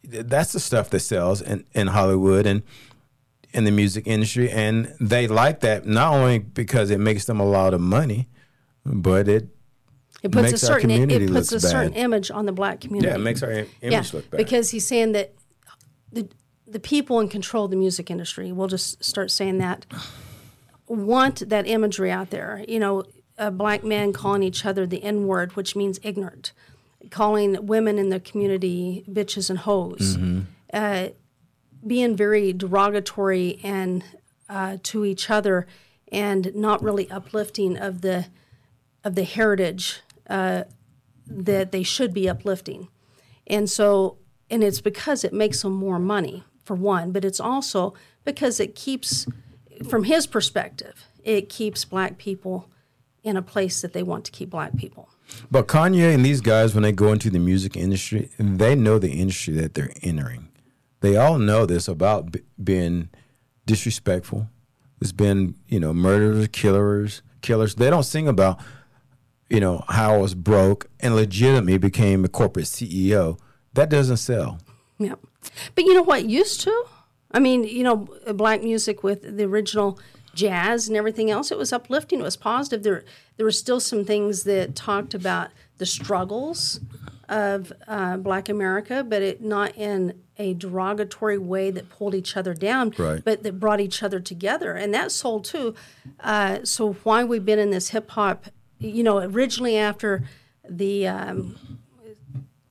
that's 0.04 0.52
the 0.54 0.60
stuff 0.60 0.90
that 0.90 1.00
sells 1.02 1.42
in, 1.42 1.64
in 1.74 1.88
Hollywood 1.88 2.46
and 2.46 2.64
in 3.54 3.66
the 3.66 3.72
music 3.72 4.08
industry, 4.08 4.50
and 4.50 4.94
they 5.00 5.28
like 5.28 5.60
that 5.60 5.86
not 5.86 6.14
only 6.14 6.40
because 6.40 6.90
it 6.90 7.00
makes 7.00 7.26
them 7.26 7.40
a 7.40 7.46
lot 7.46 7.74
of 7.74 7.82
money, 7.82 8.28
but 8.86 9.28
it 9.28 9.50
It 10.24 10.32
puts 10.32 10.54
a 10.54 10.58
certain 10.58 10.90
community 10.90 11.26
it 11.26 11.32
puts 11.32 11.52
a 11.52 11.56
looks 11.56 11.70
certain 11.70 11.94
image 11.94 12.32
on 12.32 12.46
the 12.46 12.54
black 12.54 12.80
community. 12.82 13.10
yeah 13.12 13.16
it 13.16 13.20
makes 13.24 13.44
our 13.44 13.52
im- 13.52 13.68
image 13.82 13.92
yeah, 14.14 14.18
look 14.18 14.30
bad. 14.32 14.38
because 14.38 14.70
he's 14.72 14.88
saying 14.88 15.12
that 15.12 15.34
the 16.12 16.28
the 16.66 16.80
people 16.80 17.20
in 17.20 17.28
control 17.28 17.66
of 17.66 17.72
the 17.72 17.76
music 17.78 18.10
industry, 18.10 18.52
we'll 18.54 18.68
just 18.70 19.04
start 19.04 19.30
saying 19.30 19.58
that, 19.58 19.86
want 20.88 21.50
that 21.50 21.68
imagery 21.68 22.10
out 22.12 22.30
there. 22.30 22.64
You 22.68 22.80
know, 22.80 23.04
a 23.38 23.52
black 23.52 23.84
man 23.84 24.14
calling 24.14 24.44
each 24.44 24.66
other 24.66 24.86
the 24.88 25.04
N 25.04 25.28
word, 25.28 25.56
which 25.58 25.76
means 25.76 26.00
ignorant, 26.04 26.54
calling 27.10 27.66
women 27.66 27.98
in 27.98 28.10
the 28.10 28.20
community 28.20 29.04
bitches 29.10 29.50
and 29.50 29.60
hoes, 29.60 30.18
uh, 30.74 31.10
being 31.86 32.16
very 32.16 32.54
derogatory 32.54 33.60
and 33.64 34.04
uh, 34.50 34.78
to 34.84 35.04
each 35.06 35.30
other, 35.30 35.66
and 36.12 36.54
not 36.54 36.84
really 36.84 37.10
uplifting 37.10 37.78
of 37.78 38.02
the 38.02 38.28
of 39.04 39.16
the 39.16 39.24
heritage 39.24 40.02
uh, 40.30 40.64
that 41.26 41.72
they 41.72 41.84
should 41.84 42.14
be 42.14 42.30
uplifting. 42.30 42.88
And 43.48 43.70
so, 43.70 44.18
and 44.50 44.64
it's 44.64 44.82
because 44.82 45.24
it 45.24 45.34
makes 45.34 45.64
them 45.64 45.74
more 45.74 45.98
money, 45.98 46.44
for 46.64 46.76
one, 46.76 47.12
but 47.12 47.26
it's 47.26 47.40
also 47.40 47.94
because 48.24 48.60
it 48.60 48.76
keeps, 48.76 49.26
from 49.90 50.04
his 50.04 50.28
perspective, 50.28 51.06
it 51.24 51.50
keeps 51.50 51.84
black 51.86 52.18
people 52.18 52.70
in 53.24 53.36
a 53.38 53.42
place 53.42 53.82
that 53.82 53.94
they 53.94 54.04
want 54.04 54.26
to 54.26 54.32
keep 54.32 54.50
black 54.50 54.76
people. 54.78 55.10
But 55.50 55.68
Kanye 55.68 56.14
and 56.14 56.26
these 56.26 56.42
guys, 56.42 56.74
when 56.74 56.84
they 56.84 56.92
go 56.92 57.12
into 57.12 57.30
the 57.30 57.40
music 57.40 57.76
industry, 57.76 58.30
they 58.40 58.76
know 58.76 59.00
the 59.00 59.12
industry 59.12 59.54
that 59.56 59.74
they're 59.74 59.92
entering. 60.02 60.50
They 61.02 61.18
all 61.18 61.38
know 61.40 61.66
this 61.66 61.88
about 61.88 62.32
b- 62.32 62.42
being 62.64 63.10
disrespectful. 63.66 64.48
It's 65.02 65.12
been, 65.12 65.56
you 65.68 65.80
know, 65.80 65.94
murderers, 65.94 66.48
killers, 66.50 67.22
killers. 67.42 67.76
They 67.76 67.90
don't 67.90 68.04
sing 68.04 68.28
about, 68.28 68.60
you 69.50 69.60
know, 69.60 69.84
how 69.90 70.16
I 70.16 70.18
was 70.18 70.36
broke 70.36 70.88
and 71.00 71.16
legitimately 71.16 71.80
became 71.80 72.24
a 72.24 72.30
corporate 72.30 72.66
CEO. 72.66 73.40
That 73.74 73.90
doesn't 73.90 74.18
sell. 74.18 74.60
Yeah. 75.00 75.16
But 75.74 75.86
you 75.86 75.94
know 75.96 76.04
what 76.04 76.26
used 76.26 76.62
to? 76.62 76.86
I 77.32 77.40
mean, 77.40 77.64
you 77.64 77.84
know, 77.84 78.08
black 78.36 78.62
music 78.62 79.04
with 79.04 79.38
the 79.38 79.46
original 79.46 79.98
jazz 80.34 80.88
and 80.88 80.96
everything 80.98 81.30
else, 81.30 81.52
it 81.52 81.58
was 81.58 81.74
uplifting, 81.74 82.20
it 82.20 82.24
was 82.24 82.38
positive. 82.38 82.84
There 82.84 83.04
there 83.38 83.46
were 83.46 83.52
still 83.52 83.80
some 83.80 84.06
things 84.06 84.44
that 84.44 84.76
talked 84.76 85.14
about 85.14 85.50
the 85.78 85.86
struggles 85.86 86.80
of 87.28 87.72
uh, 87.88 88.18
black 88.18 88.50
America, 88.50 89.04
but 89.08 89.22
it 89.22 89.42
not 89.42 89.76
in 89.78 90.22
a 90.38 90.54
derogatory 90.54 91.38
way 91.38 91.72
that 91.72 91.90
pulled 91.90 92.14
each 92.14 92.36
other 92.36 92.54
down, 92.54 92.94
Right. 92.98 93.24
but 93.24 93.44
that 93.44 93.60
brought 93.60 93.80
each 93.80 94.04
other 94.04 94.20
together. 94.20 94.74
And 94.74 94.94
that 94.94 95.12
sold 95.12 95.46
too. 95.46 95.74
Uh, 96.20 96.60
so 96.64 96.94
why 97.04 97.24
we've 97.24 97.46
been 97.46 97.60
in 97.60 97.70
this 97.70 97.90
hip 97.90 98.12
hop, 98.12 98.48
you 98.80 99.02
know, 99.04 99.20
originally 99.20 99.78
after 99.78 100.24
the 100.68 101.08
um, 101.08 101.58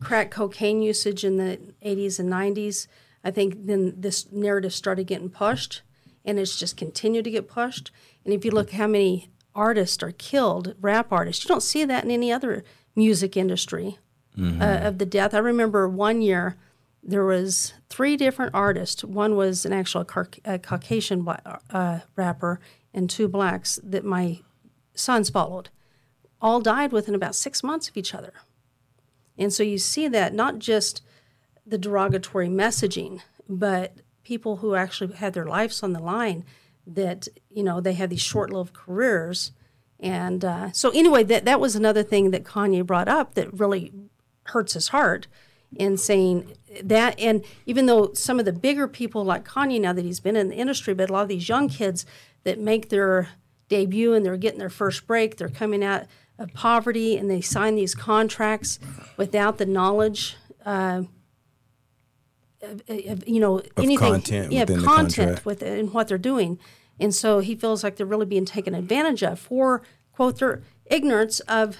crack 0.01 0.31
cocaine 0.31 0.83
usage 0.83 1.25
in 1.25 1.37
the 1.37 1.59
80s 1.85 2.19
and 2.19 2.29
90s, 2.31 2.87
I 3.25 3.31
think 3.31 3.67
then 3.67 3.95
this 3.97 4.31
narrative 4.33 4.73
started 4.75 5.07
getting 5.07 5.31
pushed 5.31 5.83
and 6.31 6.39
it's 6.39 6.57
just 6.57 6.77
continued 6.77 7.25
to 7.25 7.31
get 7.31 7.49
pushed. 7.49 7.91
And 8.25 8.33
if 8.33 8.45
you 8.45 8.53
look 8.53 8.71
how 8.71 8.87
many 8.87 9.31
artists 9.55 10.03
are 10.03 10.13
killed, 10.13 10.75
rap 10.81 11.13
artists, 11.13 11.45
you 11.45 11.49
don't 11.49 11.63
see 11.63 11.85
that 11.85 12.05
in 12.05 12.11
any 12.11 12.33
other 12.33 12.65
music 12.95 13.37
industry 13.37 13.99
uh, 14.39 14.79
of 14.83 14.99
the 14.99 15.07
death. 15.07 15.35
I 15.35 15.39
remember 15.39 15.89
one 15.89 16.23
year 16.23 16.57
there 17.03 17.25
was 17.25 17.75
three 17.89 18.17
different 18.17 18.55
artists. 18.55 19.05
One 19.05 19.35
was 19.37 19.67
an 19.67 19.73
actual 19.73 20.07
a 20.45 20.59
Caucasian 20.59 21.27
uh, 21.71 22.01
rapper 22.17 22.61
and 22.95 23.11
two 23.11 23.29
blacks 23.29 23.79
that 23.83 24.05
my 24.05 24.41
sons 24.95 25.31
followed. 25.31 25.69
All 26.41 26.61
died 26.61 26.93
within 26.93 27.15
about 27.15 27.35
six 27.35 27.63
months 27.63 27.89
of 27.89 27.97
each 27.97 28.15
other. 28.15 28.33
And 29.37 29.53
so 29.53 29.63
you 29.63 29.79
see 29.79 30.09
that 30.09 30.33
not 30.33 30.59
just 30.59 31.03
the 31.67 31.79
derogatory 31.79 32.49
messaging, 32.49 33.21
but 33.49 33.97
people 34.31 34.59
who 34.59 34.77
actually 34.77 35.13
had 35.13 35.33
their 35.33 35.45
lives 35.45 35.83
on 35.83 35.93
the 35.93 35.99
line 35.99 36.45
that, 36.87 37.27
you 37.51 37.65
know, 37.65 37.81
they 37.81 37.95
had 37.95 38.11
these 38.11 38.23
short 38.23 38.53
lived 38.53 38.73
careers. 38.73 39.51
And 39.99 40.45
uh, 40.45 40.71
so, 40.71 40.91
anyway, 40.91 41.25
that, 41.25 41.45
that 41.47 41.59
was 41.59 41.75
another 41.75 42.05
thing 42.05 42.31
that 42.31 42.45
Kanye 42.45 42.87
brought 42.87 43.09
up 43.09 43.35
that 43.35 43.53
really 43.53 43.93
hurts 44.45 44.75
his 44.75 44.89
heart 44.89 45.27
in 45.75 45.97
saying 45.97 46.55
that. 46.81 47.19
And 47.19 47.45
even 47.67 47.87
though 47.87 48.13
some 48.15 48.39
of 48.39 48.45
the 48.45 48.53
bigger 48.53 48.87
people 48.87 49.25
like 49.25 49.45
Kanye, 49.45 49.81
now 49.81 49.93
that 49.93 50.05
he's 50.05 50.21
been 50.21 50.37
in 50.37 50.49
the 50.49 50.55
industry, 50.55 50.95
but 50.95 51.11
a 51.11 51.13
lot 51.13 51.23
of 51.23 51.29
these 51.29 51.49
young 51.49 51.69
kids 51.69 52.07
that 52.45 52.61
make 52.61 52.89
their 52.89 53.31
debut 53.69 54.15
and 54.15 54.25
they're 54.25 54.37
getting 54.37 54.61
their 54.61 54.71
first 54.71 55.09
break, 55.09 55.39
they're 55.39 55.49
coming 55.49 55.83
out 55.83 56.05
of 56.39 56.55
poverty 56.55 57.17
and 57.17 57.29
they 57.29 57.41
sign 57.41 57.75
these 57.75 57.97
contracts 57.97 58.79
without 59.17 59.59
the 59.59 59.67
knowledge. 59.67 60.37
Uh, 60.65 61.03
you 63.27 63.41
know 63.41 63.63
anything 63.77 64.13
content 64.13 64.53
yeah 64.53 64.61
within 64.61 64.83
content 64.83 65.15
contract. 65.17 65.47
with 65.47 65.63
in 65.63 65.87
what 65.93 66.09
they're 66.09 66.19
doing 66.19 66.59
and 66.99 67.15
so 67.15 67.39
he 67.41 67.55
feels 67.55 67.83
like 67.83 67.97
they're 67.97 68.07
really 68.07 68.27
being 68.27 68.45
taken 68.45 68.75
advantage 68.75 69.23
of 69.23 69.39
for 69.39 69.83
quote 70.13 70.39
their 70.39 70.63
ignorance 70.87 71.41
of 71.41 71.79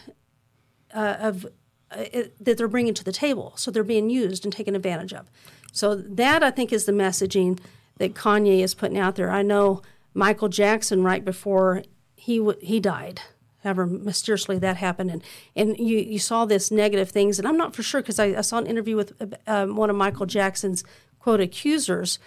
uh, 0.95 1.17
of 1.21 1.47
uh, 1.91 2.05
it, 2.13 2.45
that 2.45 2.57
they're 2.57 2.69
bringing 2.69 2.95
to 2.95 3.05
the 3.05 3.13
table. 3.13 3.53
So 3.57 3.71
they're 3.71 3.83
being 3.83 4.11
used 4.11 4.45
and 4.45 4.53
taken 4.53 4.75
advantage 4.75 5.13
of. 5.13 5.27
So 5.73 5.95
that 5.95 6.43
I 6.43 6.51
think 6.51 6.73
is 6.73 6.85
the 6.85 6.93
messaging 6.93 7.59
that 7.99 8.15
Kanye 8.15 8.61
is 8.61 8.75
putting 8.75 8.99
out 8.99 9.17
there. 9.17 9.31
I 9.31 9.43
know 9.43 9.83
Michael 10.15 10.49
Jackson 10.49 11.03
right 11.03 11.25
before 11.25 11.83
he 12.15 12.39
w- 12.39 12.59
he 12.61 12.81
died. 12.81 13.21
However, 13.63 13.87
mysteriously 13.87 14.59
that 14.59 14.79
happened, 14.79 15.11
and 15.11 15.23
and 15.55 15.77
you, 15.79 15.99
you 15.99 16.19
saw 16.19 16.45
this 16.45 16.71
negative 16.71 17.11
things, 17.11 17.39
and 17.39 17.47
I'm 17.47 17.57
not 17.57 17.75
for 17.75 17.83
sure 17.83 18.01
because 18.01 18.19
I, 18.19 18.27
I 18.27 18.41
saw 18.41 18.59
an 18.59 18.67
interview 18.67 18.97
with 18.97 19.13
um, 19.47 19.77
one 19.77 19.91
of 19.91 19.97
Michael 19.97 20.27
Jackson's 20.27 20.83
quote 21.19 21.41
accusers 21.41 22.19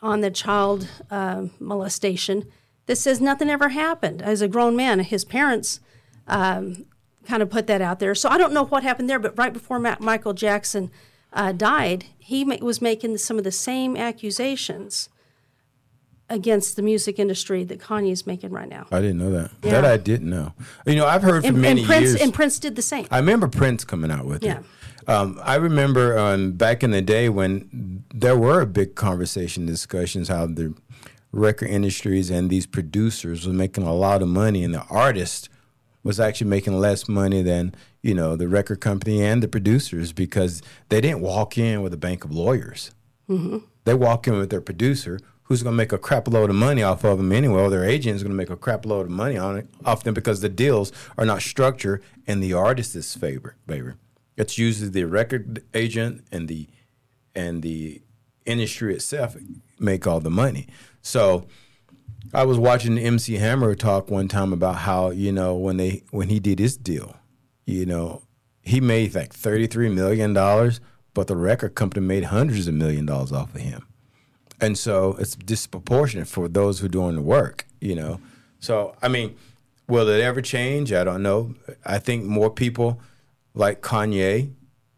on 0.00 0.20
the 0.20 0.30
child 0.30 0.88
um 1.10 1.50
molestation 1.58 2.44
that 2.86 2.96
says 2.96 3.20
nothing 3.20 3.50
ever 3.50 3.68
happened. 3.68 4.22
As 4.22 4.40
a 4.40 4.48
grown 4.48 4.74
man, 4.74 5.00
his 5.00 5.24
parents 5.24 5.80
um, 6.26 6.86
kind 7.26 7.42
of 7.42 7.50
put 7.50 7.66
that 7.66 7.82
out 7.82 7.98
there. 8.00 8.14
So 8.14 8.28
I 8.30 8.38
don't 8.38 8.54
know 8.54 8.64
what 8.64 8.82
happened 8.82 9.08
there, 9.10 9.18
but 9.18 9.36
right 9.36 9.52
before 9.52 9.78
Ma- 9.78 9.96
Michael 10.00 10.32
Jackson 10.32 10.90
uh, 11.32 11.52
died, 11.52 12.06
he 12.18 12.44
ma- 12.44 12.56
was 12.62 12.80
making 12.80 13.18
some 13.18 13.36
of 13.36 13.44
the 13.44 13.52
same 13.52 13.96
accusations 13.96 15.10
against 16.30 16.76
the 16.76 16.82
music 16.82 17.18
industry 17.18 17.64
that 17.64 17.78
Kanye's 17.80 18.26
making 18.26 18.50
right 18.50 18.68
now. 18.68 18.86
I 18.92 19.00
didn't 19.00 19.18
know 19.18 19.30
that. 19.30 19.50
Yeah. 19.62 19.70
That 19.80 19.84
I 19.84 19.96
didn't 19.96 20.28
know. 20.28 20.52
You 20.86 20.96
know, 20.96 21.06
I've 21.06 21.22
heard 21.22 21.42
for 21.42 21.48
And, 21.48 21.60
many 21.62 21.80
and 21.80 21.86
Prince 21.88 22.08
years. 22.10 22.20
and 22.22 22.34
Prince 22.34 22.58
did 22.58 22.76
the 22.76 22.82
same. 22.82 23.06
I 23.10 23.18
remember 23.18 23.48
Prince 23.48 23.84
coming 23.84 24.10
out 24.10 24.24
with 24.26 24.42
Yeah. 24.44 24.58
it. 24.58 24.64
Um, 25.08 25.40
I 25.42 25.54
remember 25.54 26.18
um, 26.18 26.52
back 26.52 26.82
in 26.82 26.90
the 26.90 27.00
day 27.00 27.30
when 27.30 28.04
there 28.14 28.36
were 28.36 28.66
big 28.66 28.94
conversation 28.94 29.64
discussions 29.64 30.28
how 30.28 30.44
the 30.46 30.74
record 31.32 31.68
industries 31.70 32.28
and 32.30 32.50
these 32.50 32.66
producers 32.66 33.46
were 33.46 33.54
making 33.54 33.84
a 33.84 33.94
lot 33.94 34.20
of 34.20 34.28
money, 34.28 34.62
and 34.64 34.74
the 34.74 34.82
artist 34.90 35.48
was 36.02 36.20
actually 36.20 36.48
making 36.50 36.78
less 36.78 37.08
money 37.08 37.40
than 37.42 37.74
you 38.02 38.14
know 38.14 38.36
the 38.36 38.48
record 38.48 38.80
company 38.82 39.22
and 39.24 39.42
the 39.42 39.48
producers 39.48 40.12
because 40.12 40.60
they 40.90 41.00
didn't 41.00 41.20
walk 41.20 41.56
in 41.56 41.80
with 41.80 41.94
a 41.94 41.98
bank 41.98 42.24
of 42.24 42.30
lawyers. 42.30 42.90
Mm-hmm. 43.30 43.58
They 43.84 43.94
walk 43.94 44.26
in 44.28 44.36
with 44.36 44.50
their 44.50 44.60
producer, 44.60 45.20
who's 45.48 45.62
going 45.62 45.72
to 45.72 45.76
make 45.76 45.92
a 45.92 45.98
crap 45.98 46.28
load 46.28 46.50
of 46.50 46.56
money 46.56 46.82
off 46.82 47.04
of 47.04 47.18
them 47.18 47.32
anyway. 47.32 47.62
Or 47.62 47.70
their 47.70 47.84
agent 47.84 48.16
is 48.16 48.22
going 48.22 48.32
to 48.32 48.36
make 48.36 48.50
a 48.50 48.56
crap 48.56 48.86
load 48.86 49.06
of 49.06 49.10
money 49.10 49.36
on 49.36 49.56
it 49.56 49.66
off 49.84 50.04
them 50.04 50.14
because 50.14 50.40
the 50.40 50.48
deals 50.48 50.92
are 51.16 51.24
not 51.24 51.42
structured 51.42 52.02
in 52.26 52.40
the 52.40 52.52
artist's 52.52 53.16
favor. 53.16 53.56
Favor. 53.66 53.96
It's 54.36 54.58
usually 54.58 54.90
the 54.90 55.04
record 55.04 55.64
agent 55.74 56.24
and 56.30 56.48
the 56.48 56.68
and 57.34 57.62
the 57.62 58.02
industry 58.46 58.94
itself 58.94 59.36
make 59.78 60.06
all 60.06 60.20
the 60.20 60.30
money. 60.30 60.66
So 61.02 61.46
I 62.34 62.44
was 62.44 62.58
watching 62.58 62.98
MC 62.98 63.34
Hammer 63.34 63.74
talk 63.74 64.10
one 64.10 64.28
time 64.28 64.52
about 64.52 64.76
how 64.76 65.10
you 65.10 65.32
know 65.32 65.54
when 65.54 65.76
they 65.78 66.02
when 66.10 66.28
he 66.28 66.40
did 66.40 66.58
his 66.58 66.76
deal, 66.76 67.16
you 67.64 67.86
know, 67.86 68.22
he 68.60 68.80
made 68.80 69.14
like 69.14 69.32
thirty 69.32 69.66
three 69.66 69.88
million 69.88 70.34
dollars, 70.34 70.80
but 71.14 71.26
the 71.26 71.36
record 71.36 71.74
company 71.74 72.06
made 72.06 72.24
hundreds 72.24 72.68
of 72.68 72.74
million 72.74 73.06
dollars 73.06 73.32
off 73.32 73.54
of 73.54 73.60
him, 73.60 73.86
and 74.60 74.76
so 74.76 75.16
it's 75.18 75.34
disproportionate 75.36 76.28
for 76.28 76.48
those 76.48 76.80
who 76.80 76.86
are 76.86 76.90
doing 76.90 77.16
the 77.16 77.22
work, 77.22 77.66
you 77.80 77.94
know. 77.94 78.20
So 78.60 78.96
I 79.02 79.08
mean, 79.08 79.36
will 79.88 80.08
it 80.08 80.20
ever 80.20 80.40
change? 80.40 80.92
I 80.92 81.04
don't 81.04 81.22
know. 81.22 81.54
I 81.84 81.98
think 81.98 82.24
more 82.24 82.50
people 82.50 83.00
like 83.54 83.80
Kanye 83.80 84.52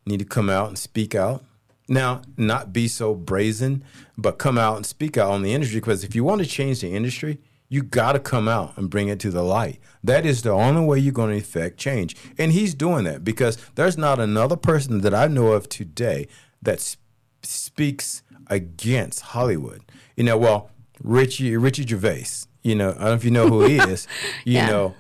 need 0.07 0.19
to 0.19 0.25
come 0.25 0.51
out 0.51 0.69
and 0.69 0.79
speak 0.79 1.15
out 1.15 1.45
now, 1.91 2.23
not 2.37 2.73
be 2.73 2.87
so 2.87 3.15
brazen, 3.15 3.83
but 4.17 4.39
come 4.39 4.57
out 4.57 4.77
and 4.77 4.87
speak 4.87 5.19
out 5.19 5.33
on 5.33 5.43
the 5.43 5.53
industry. 5.53 5.81
Because 5.81 6.05
if 6.05 6.15
you 6.15 6.23
want 6.23 6.41
to 6.41 6.47
change 6.47 6.81
the 6.81 6.95
industry, 6.95 7.41
you 7.69 7.83
got 7.83 8.13
to 8.13 8.21
come 8.21 8.49
out 8.49 8.77
and 8.79 8.89
bring 8.89 9.09
it 9.09 9.19
to 9.21 9.31
the 9.31 9.43
light. 9.43 9.81
That 10.03 10.25
is 10.25 10.43
the 10.43 10.51
only 10.51 10.85
way 10.85 10.99
you're 10.99 11.13
going 11.13 11.31
to 11.31 11.37
effect 11.37 11.79
change. 11.79 12.17
And 12.39 12.53
he's 12.53 12.75
doing 12.75 13.05
that 13.05 13.25
because 13.25 13.59
there's 13.75 13.99
not 13.99 14.21
another 14.21 14.57
person 14.57 15.01
that 15.03 15.15
I 15.15 15.27
know 15.27 15.49
of 15.49 15.69
today 15.69 16.29
that 16.63 16.81
sp- 16.83 17.03
speaks 17.43 18.23
against 18.49 19.21
Hollywood. 19.21 19.83
You 20.17 20.25
know, 20.25 20.37
well, 20.39 20.71
Richie 21.03 21.57
Richie 21.57 21.87
Gervais. 21.87 22.47
You 22.63 22.75
know, 22.75 22.91
I 22.91 22.93
don't 22.95 23.01
know 23.05 23.13
if 23.15 23.25
you 23.25 23.31
know 23.31 23.49
who 23.49 23.63
he 23.65 23.77
is. 23.93 24.07
You 24.45 24.59
Yeah. 24.59 24.67
know 24.69 24.95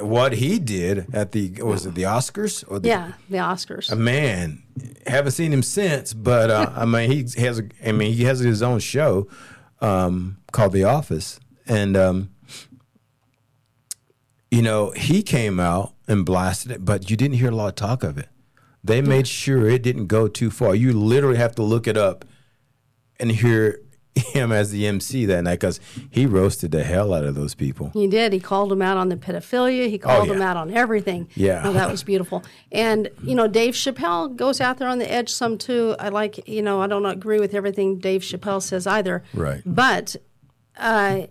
what 0.00 0.34
he 0.34 0.58
did 0.58 1.14
at 1.14 1.32
the 1.32 1.50
was 1.62 1.86
it 1.86 1.94
the 1.94 2.02
Oscars 2.02 2.62
or 2.68 2.78
the, 2.78 2.88
Yeah, 2.88 3.12
the 3.30 3.38
Oscars. 3.38 3.90
a 3.90 3.96
man 3.96 4.62
haven't 5.06 5.32
seen 5.32 5.50
him 5.52 5.62
since 5.62 6.12
but 6.12 6.50
uh, 6.50 6.70
i 6.76 6.84
mean 6.84 7.10
he 7.10 7.22
has 7.40 7.58
a, 7.58 7.64
i 7.84 7.90
mean 7.90 8.12
he 8.12 8.24
has 8.24 8.38
his 8.40 8.62
own 8.62 8.78
show 8.80 9.26
um, 9.80 10.36
called 10.52 10.72
the 10.72 10.84
office 10.84 11.40
and 11.66 11.96
um, 11.96 12.30
you 14.50 14.62
know 14.62 14.90
he 14.92 15.22
came 15.22 15.58
out 15.58 15.94
and 16.06 16.24
blasted 16.26 16.70
it 16.70 16.84
but 16.84 17.10
you 17.10 17.16
didn't 17.16 17.36
hear 17.38 17.48
a 17.50 17.54
lot 17.54 17.68
of 17.68 17.74
talk 17.74 18.02
of 18.02 18.18
it 18.18 18.28
they 18.84 19.00
made 19.00 19.26
sure 19.28 19.68
it 19.68 19.82
didn't 19.82 20.06
go 20.06 20.28
too 20.28 20.50
far 20.50 20.74
you 20.74 20.92
literally 20.92 21.36
have 21.36 21.54
to 21.54 21.62
look 21.62 21.86
it 21.86 21.96
up 21.96 22.24
and 23.20 23.30
hear 23.32 23.78
him 24.14 24.52
as 24.52 24.70
the 24.72 24.86
mc 24.86 25.24
that 25.24 25.42
night 25.42 25.58
because 25.58 25.80
he 26.10 26.26
roasted 26.26 26.70
the 26.70 26.84
hell 26.84 27.14
out 27.14 27.24
of 27.24 27.34
those 27.34 27.54
people 27.54 27.90
He 27.94 28.06
did. 28.06 28.32
He 28.34 28.40
called 28.40 28.70
them 28.70 28.82
out 28.82 28.96
on 28.98 29.08
the 29.08 29.16
pedophilia. 29.16 29.88
He 29.88 29.96
called 29.96 30.28
him 30.28 30.36
Oh, 30.36 30.38
yeah. 30.40 30.50
out 30.50 30.56
on 30.58 30.70
everything. 30.70 31.28
Yeah. 31.34 31.62
Oh, 31.64 31.72
that 31.72 31.90
was 31.90 32.02
beautiful. 32.02 32.42
And 32.70 33.08
you 33.22 33.34
know, 33.34 33.48
Dave 33.48 33.72
Chappelle 33.74 34.36
goes 34.36 34.60
out 34.60 34.76
there 34.76 34.88
on 34.88 34.98
the 34.98 35.10
edge 35.10 35.30
some 35.30 35.56
too. 35.56 35.96
I 35.98 36.10
like, 36.10 36.46
you 36.46 36.60
know, 36.60 36.82
I 36.82 36.88
don't 36.88 37.06
agree 37.06 37.40
with 37.40 37.54
everything 37.54 37.98
Dave 38.00 38.20
Chappelle 38.20 38.60
says 38.60 38.86
either. 38.86 39.22
Right. 39.32 39.62
But, 39.64 40.16
uh, 40.76 41.22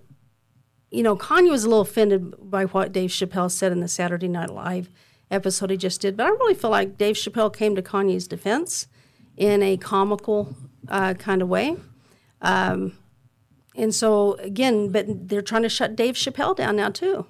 you 0.89 1.03
know, 1.03 1.15
Kanye 1.15 1.51
was 1.51 1.63
a 1.63 1.69
little 1.69 1.81
offended 1.81 2.33
by 2.49 2.65
what 2.65 2.91
Dave 2.91 3.11
Chappelle 3.11 3.51
said 3.51 3.71
in 3.71 3.79
the 3.79 3.87
Saturday 3.87 4.27
Night 4.27 4.49
Live 4.49 4.89
episode 5.31 5.71
he 5.71 5.77
just 5.77 6.01
did. 6.01 6.15
But 6.15 6.27
I 6.27 6.29
really 6.29 6.53
feel 6.53 6.69
like 6.69 6.97
Dave 6.97 7.15
Chappelle 7.15 7.55
came 7.55 7.75
to 7.75 7.81
Kanye's 7.81 8.27
defense 8.27 8.87
in 9.37 9.63
a 9.63 9.77
comical 9.77 10.55
uh, 10.89 11.15
kind 11.15 11.41
of 11.41 11.47
way. 11.47 11.77
And 13.75 13.95
so 13.95 14.33
again, 14.35 14.91
but 14.91 15.29
they're 15.29 15.41
trying 15.41 15.63
to 15.63 15.69
shut 15.69 15.95
Dave 15.95 16.15
Chappelle 16.15 16.55
down 16.55 16.75
now 16.75 16.89
too. 16.89 17.25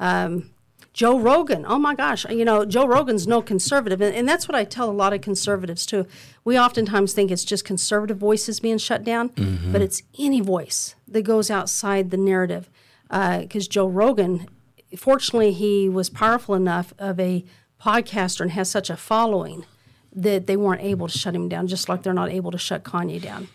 Um, 0.00 0.50
Joe 0.92 1.18
Rogan, 1.18 1.64
oh 1.68 1.78
my 1.78 1.94
gosh, 1.94 2.28
you 2.28 2.44
know 2.44 2.64
Joe 2.64 2.84
Rogan's 2.84 3.28
no 3.28 3.40
conservative, 3.40 4.00
and, 4.00 4.12
and 4.16 4.28
that's 4.28 4.48
what 4.48 4.56
I 4.56 4.64
tell 4.64 4.90
a 4.90 4.92
lot 4.92 5.12
of 5.12 5.20
conservatives 5.20 5.86
too. 5.86 6.06
We 6.44 6.58
oftentimes 6.58 7.12
think 7.12 7.30
it's 7.30 7.44
just 7.44 7.64
conservative 7.64 8.18
voices 8.18 8.58
being 8.58 8.78
shut 8.78 9.04
down, 9.04 9.30
but 9.70 9.80
it's 9.80 10.02
any 10.18 10.40
voice 10.40 10.96
that 11.06 11.22
goes 11.22 11.50
outside 11.50 12.10
the 12.10 12.16
narrative. 12.16 12.68
Because 13.08 13.68
Joe 13.68 13.86
Rogan, 13.86 14.48
fortunately, 14.96 15.52
he 15.52 15.88
was 15.88 16.10
powerful 16.10 16.54
enough 16.54 16.92
of 16.98 17.20
a 17.20 17.44
podcaster 17.80 18.40
and 18.40 18.52
has 18.52 18.70
such 18.70 18.90
a 18.90 18.96
following 18.96 19.64
that 20.12 20.46
they 20.46 20.56
weren't 20.56 20.82
able 20.82 21.08
to 21.08 21.18
shut 21.18 21.34
him 21.34 21.48
down, 21.48 21.66
just 21.66 21.88
like 21.88 22.02
they're 22.02 22.14
not 22.14 22.30
able 22.30 22.50
to 22.50 22.58
shut 22.58 22.82
Kanye 22.82 23.20
down. 23.20 23.48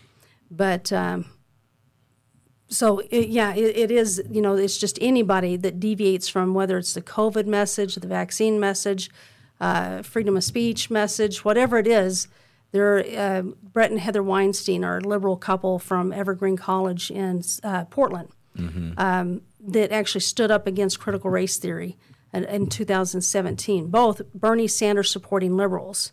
But 0.50 0.92
um, 0.92 1.26
so 2.68 3.00
it, 3.10 3.28
yeah, 3.28 3.54
it, 3.54 3.76
it 3.76 3.90
is. 3.90 4.22
You 4.30 4.40
know, 4.40 4.54
it's 4.54 4.78
just 4.78 4.98
anybody 5.00 5.56
that 5.56 5.80
deviates 5.80 6.28
from 6.28 6.54
whether 6.54 6.78
it's 6.78 6.94
the 6.94 7.02
COVID 7.02 7.46
message, 7.46 7.96
the 7.96 8.06
vaccine 8.06 8.60
message, 8.60 9.10
uh, 9.60 10.02
freedom 10.02 10.36
of 10.36 10.44
speech 10.44 10.90
message, 10.90 11.44
whatever 11.44 11.78
it 11.78 11.86
is. 11.86 12.28
There, 12.72 13.04
uh, 13.16 13.42
Brett 13.62 13.92
and 13.92 14.00
Heather 14.00 14.22
Weinstein 14.22 14.84
are 14.84 14.98
a 14.98 15.00
liberal 15.00 15.36
couple 15.36 15.78
from 15.78 16.12
Evergreen 16.12 16.56
College 16.56 17.08
in 17.10 17.42
uh, 17.62 17.84
Portland 17.84 18.30
um, 18.96 19.42
that 19.60 19.92
actually 19.92 20.20
stood 20.20 20.50
up 20.50 20.66
against 20.66 21.00
critical 21.00 21.30
race 21.30 21.56
theory 21.56 21.96
in, 22.32 22.44
in 22.44 22.66
2017. 22.68 23.88
Both 23.88 24.22
Bernie 24.34 24.68
Sanders 24.68 25.10
supporting 25.10 25.56
liberals 25.56 26.12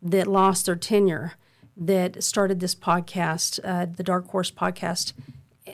that 0.00 0.26
lost 0.26 0.66
their 0.66 0.76
tenure 0.76 1.34
that 1.76 2.22
started 2.22 2.60
this 2.60 2.74
podcast, 2.74 3.60
uh, 3.64 3.86
the 3.86 4.02
Dark 4.02 4.28
Horse 4.28 4.50
podcast, 4.50 5.12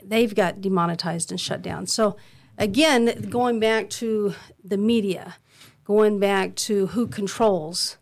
they've 0.04 0.34
got 0.34 0.60
demonetized 0.60 1.30
and 1.30 1.40
shut 1.40 1.62
down. 1.62 1.86
So, 1.86 2.16
again, 2.56 3.26
going 3.30 3.58
back 3.58 3.90
to 3.90 4.34
the 4.62 4.76
media, 4.76 5.36
going 5.84 6.18
back 6.18 6.54
to 6.54 6.88
who 6.88 7.06
controls 7.06 7.96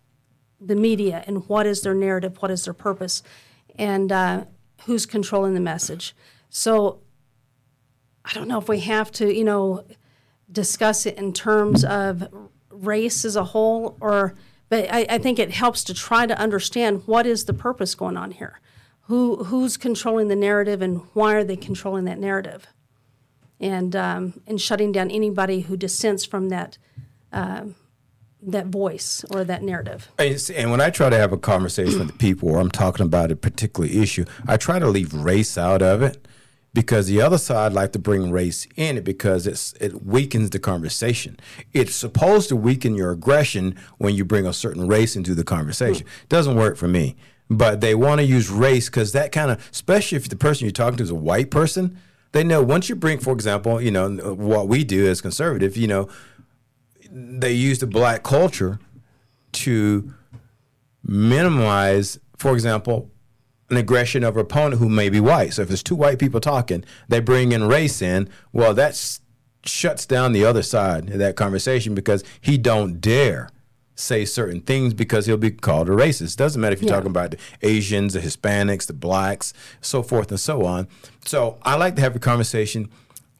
the 0.60 0.76
media 0.76 1.22
and 1.26 1.48
what 1.48 1.66
is 1.66 1.82
their 1.82 1.94
narrative, 1.94 2.40
what 2.40 2.50
is 2.50 2.64
their 2.64 2.74
purpose, 2.74 3.22
and 3.78 4.10
uh, 4.10 4.44
who's 4.84 5.06
controlling 5.06 5.54
the 5.54 5.60
message. 5.60 6.14
So, 6.50 7.00
I 8.26 8.32
don't 8.34 8.48
know 8.48 8.58
if 8.58 8.68
we 8.68 8.80
have 8.80 9.12
to, 9.12 9.32
you 9.32 9.44
know, 9.44 9.84
discuss 10.50 11.06
it 11.06 11.16
in 11.16 11.32
terms 11.32 11.84
of 11.84 12.28
race 12.70 13.24
as 13.24 13.36
a 13.36 13.44
whole 13.44 13.96
or 14.00 14.34
but 14.68 14.92
I, 14.92 15.06
I 15.08 15.18
think 15.18 15.38
it 15.38 15.52
helps 15.52 15.84
to 15.84 15.94
try 15.94 16.26
to 16.26 16.36
understand 16.38 17.06
what 17.06 17.24
is 17.24 17.44
the 17.44 17.54
purpose 17.54 17.94
going 17.94 18.16
on 18.16 18.32
here? 18.32 18.60
Who 19.02 19.44
who's 19.44 19.76
controlling 19.76 20.26
the 20.26 20.36
narrative 20.36 20.82
and 20.82 21.02
why 21.12 21.34
are 21.34 21.44
they 21.44 21.56
controlling 21.56 22.04
that 22.06 22.18
narrative? 22.18 22.66
And 23.60 23.94
um, 23.94 24.40
and 24.46 24.60
shutting 24.60 24.90
down 24.90 25.10
anybody 25.10 25.60
who 25.60 25.76
dissents 25.76 26.24
from 26.24 26.48
that 26.48 26.78
um, 27.32 27.76
that 28.42 28.66
voice 28.66 29.24
or 29.30 29.44
that 29.44 29.62
narrative. 29.62 30.10
And 30.18 30.70
when 30.70 30.80
I 30.80 30.90
try 30.90 31.10
to 31.10 31.16
have 31.16 31.32
a 31.32 31.38
conversation 31.38 32.00
with 32.00 32.18
people 32.18 32.50
or 32.50 32.58
I'm 32.58 32.70
talking 32.70 33.06
about 33.06 33.30
a 33.30 33.36
particular 33.36 33.88
issue, 33.88 34.24
I 34.46 34.56
try 34.56 34.80
to 34.80 34.88
leave 34.88 35.14
race 35.14 35.56
out 35.56 35.82
of 35.82 36.02
it 36.02 36.26
because 36.76 37.06
the 37.06 37.22
other 37.22 37.38
side 37.38 37.72
like 37.72 37.92
to 37.92 37.98
bring 37.98 38.30
race 38.30 38.68
in 38.76 38.98
it 38.98 39.02
because 39.02 39.46
it's 39.46 39.72
it 39.80 40.04
weakens 40.04 40.50
the 40.50 40.58
conversation. 40.58 41.40
It's 41.72 41.94
supposed 41.94 42.50
to 42.50 42.56
weaken 42.56 42.94
your 42.94 43.12
aggression 43.12 43.76
when 43.96 44.14
you 44.14 44.26
bring 44.26 44.46
a 44.46 44.52
certain 44.52 44.86
race 44.86 45.16
into 45.16 45.34
the 45.34 45.42
conversation. 45.42 46.06
Hmm. 46.06 46.26
Doesn't 46.28 46.54
work 46.54 46.76
for 46.76 46.86
me. 46.86 47.16
But 47.48 47.80
they 47.80 47.94
want 47.94 48.20
to 48.20 48.26
use 48.26 48.50
race 48.50 48.90
because 48.90 49.12
that 49.12 49.32
kind 49.32 49.50
of, 49.50 49.66
especially 49.72 50.16
if 50.16 50.28
the 50.28 50.36
person 50.36 50.66
you're 50.66 50.72
talking 50.72 50.98
to 50.98 51.02
is 51.02 51.08
a 51.08 51.14
white 51.14 51.50
person, 51.50 51.98
they 52.32 52.44
know 52.44 52.62
once 52.62 52.90
you 52.90 52.94
bring, 52.94 53.20
for 53.20 53.32
example, 53.32 53.80
you 53.80 53.90
know 53.90 54.10
what 54.34 54.68
we 54.68 54.84
do 54.84 55.08
as 55.08 55.22
conservative, 55.22 55.78
you 55.78 55.86
know, 55.86 56.10
they 57.10 57.52
use 57.52 57.78
the 57.78 57.86
black 57.86 58.22
culture 58.22 58.78
to 59.52 60.12
minimize, 61.02 62.18
for 62.36 62.52
example, 62.52 63.10
an 63.70 63.76
aggression 63.76 64.22
of 64.24 64.36
an 64.36 64.42
opponent 64.42 64.80
who 64.80 64.88
may 64.88 65.08
be 65.08 65.20
white. 65.20 65.52
So 65.54 65.62
if 65.62 65.68
there's 65.68 65.82
two 65.82 65.96
white 65.96 66.18
people 66.18 66.40
talking, 66.40 66.84
they 67.08 67.20
bring 67.20 67.52
in 67.52 67.66
race 67.66 68.00
in. 68.00 68.28
Well, 68.52 68.74
that 68.74 69.18
shuts 69.64 70.06
down 70.06 70.32
the 70.32 70.44
other 70.44 70.62
side 70.62 71.10
of 71.10 71.18
that 71.18 71.34
conversation 71.36 71.94
because 71.94 72.22
he 72.40 72.56
don't 72.58 73.00
dare 73.00 73.48
say 73.98 74.24
certain 74.26 74.60
things 74.60 74.92
because 74.94 75.26
he'll 75.26 75.36
be 75.38 75.50
called 75.50 75.88
a 75.88 75.92
racist. 75.92 76.36
Doesn't 76.36 76.60
matter 76.60 76.74
if 76.74 76.82
you're 76.82 76.90
Yeah. 76.90 76.96
talking 76.96 77.10
about 77.10 77.30
the 77.32 77.38
Asians, 77.62 78.12
the 78.12 78.20
Hispanics, 78.20 78.86
the 78.86 78.92
blacks, 78.92 79.52
so 79.80 80.02
forth 80.02 80.30
and 80.30 80.38
so 80.38 80.64
on. 80.64 80.86
So 81.24 81.56
I 81.62 81.76
like 81.76 81.96
to 81.96 82.02
have 82.02 82.14
a 82.14 82.18
conversation 82.20 82.88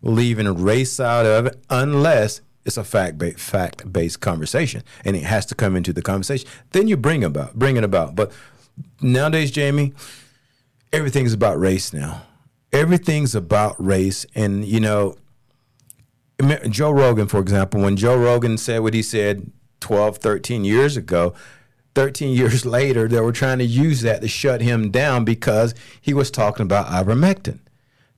leaving 0.02 0.46
race 0.62 0.98
out 0.98 1.26
of 1.26 1.46
it 1.46 1.58
unless 1.70 2.40
it's 2.64 2.76
a 2.76 2.84
fact 2.84 3.18
ba- 3.18 3.32
fact 3.32 3.92
based 3.92 4.20
conversation 4.20 4.82
and 5.04 5.14
it 5.14 5.22
has 5.24 5.46
to 5.46 5.54
come 5.54 5.76
into 5.76 5.92
the 5.92 6.02
conversation. 6.02 6.48
Then 6.72 6.88
you 6.88 6.96
bring 6.96 7.22
about 7.22 7.56
bring 7.56 7.76
it 7.76 7.84
about. 7.84 8.16
But 8.16 8.32
nowadays, 9.00 9.50
Jamie, 9.50 9.92
everything's 10.92 11.32
about 11.32 11.58
race 11.58 11.92
now. 11.92 12.22
everything's 12.72 13.34
about 13.34 13.74
race. 13.84 14.26
And, 14.34 14.64
you 14.64 14.80
know, 14.80 15.16
Joe 16.68 16.90
Rogan, 16.90 17.26
for 17.26 17.40
example, 17.40 17.80
when 17.80 17.96
Joe 17.96 18.16
Rogan 18.16 18.58
said 18.58 18.80
what 18.80 18.92
he 18.94 19.02
said 19.02 19.50
12, 19.80 20.18
13 20.18 20.64
years 20.64 20.96
ago, 20.96 21.32
13 21.94 22.36
years 22.36 22.66
later, 22.66 23.08
they 23.08 23.20
were 23.20 23.32
trying 23.32 23.58
to 23.58 23.64
use 23.64 24.02
that 24.02 24.20
to 24.20 24.28
shut 24.28 24.60
him 24.60 24.90
down 24.90 25.24
because 25.24 25.74
he 26.00 26.12
was 26.12 26.30
talking 26.30 26.64
about 26.64 26.86
ivermectin, 26.86 27.60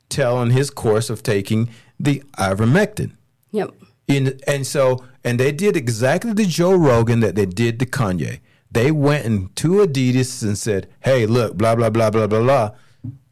telling 0.08 0.50
his 0.50 0.70
course 0.70 1.10
of 1.10 1.22
taking 1.22 1.68
the 2.00 2.22
ivermectin. 2.38 3.12
Yep. 3.52 3.74
In, 4.08 4.40
and 4.46 4.66
so, 4.66 5.04
and 5.22 5.38
they 5.38 5.52
did 5.52 5.76
exactly 5.76 6.32
the 6.32 6.46
Joe 6.46 6.74
Rogan 6.74 7.20
that 7.20 7.34
they 7.36 7.46
did 7.46 7.78
to 7.80 7.86
Kanye. 7.86 8.40
They 8.70 8.90
went 8.90 9.24
into 9.24 9.84
Adidas 9.86 10.42
and 10.42 10.58
said, 10.58 10.88
hey, 11.00 11.26
look, 11.26 11.56
blah, 11.56 11.74
blah, 11.74 11.90
blah, 11.90 12.10
blah, 12.10 12.26
blah, 12.26 12.42
blah. 12.42 12.70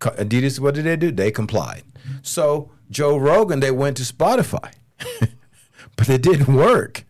Adidas, 0.01 0.59
what 0.59 0.75
did 0.75 0.85
they 0.85 0.97
do? 0.97 1.11
They 1.11 1.31
complied. 1.31 1.83
So, 2.23 2.71
Joe 2.91 3.17
Rogan, 3.17 3.61
they 3.61 3.71
went 3.71 3.97
to 3.99 4.03
Spotify, 4.03 4.73
but 5.97 6.09
it 6.09 6.23
didn't 6.23 6.55
work. 6.55 7.05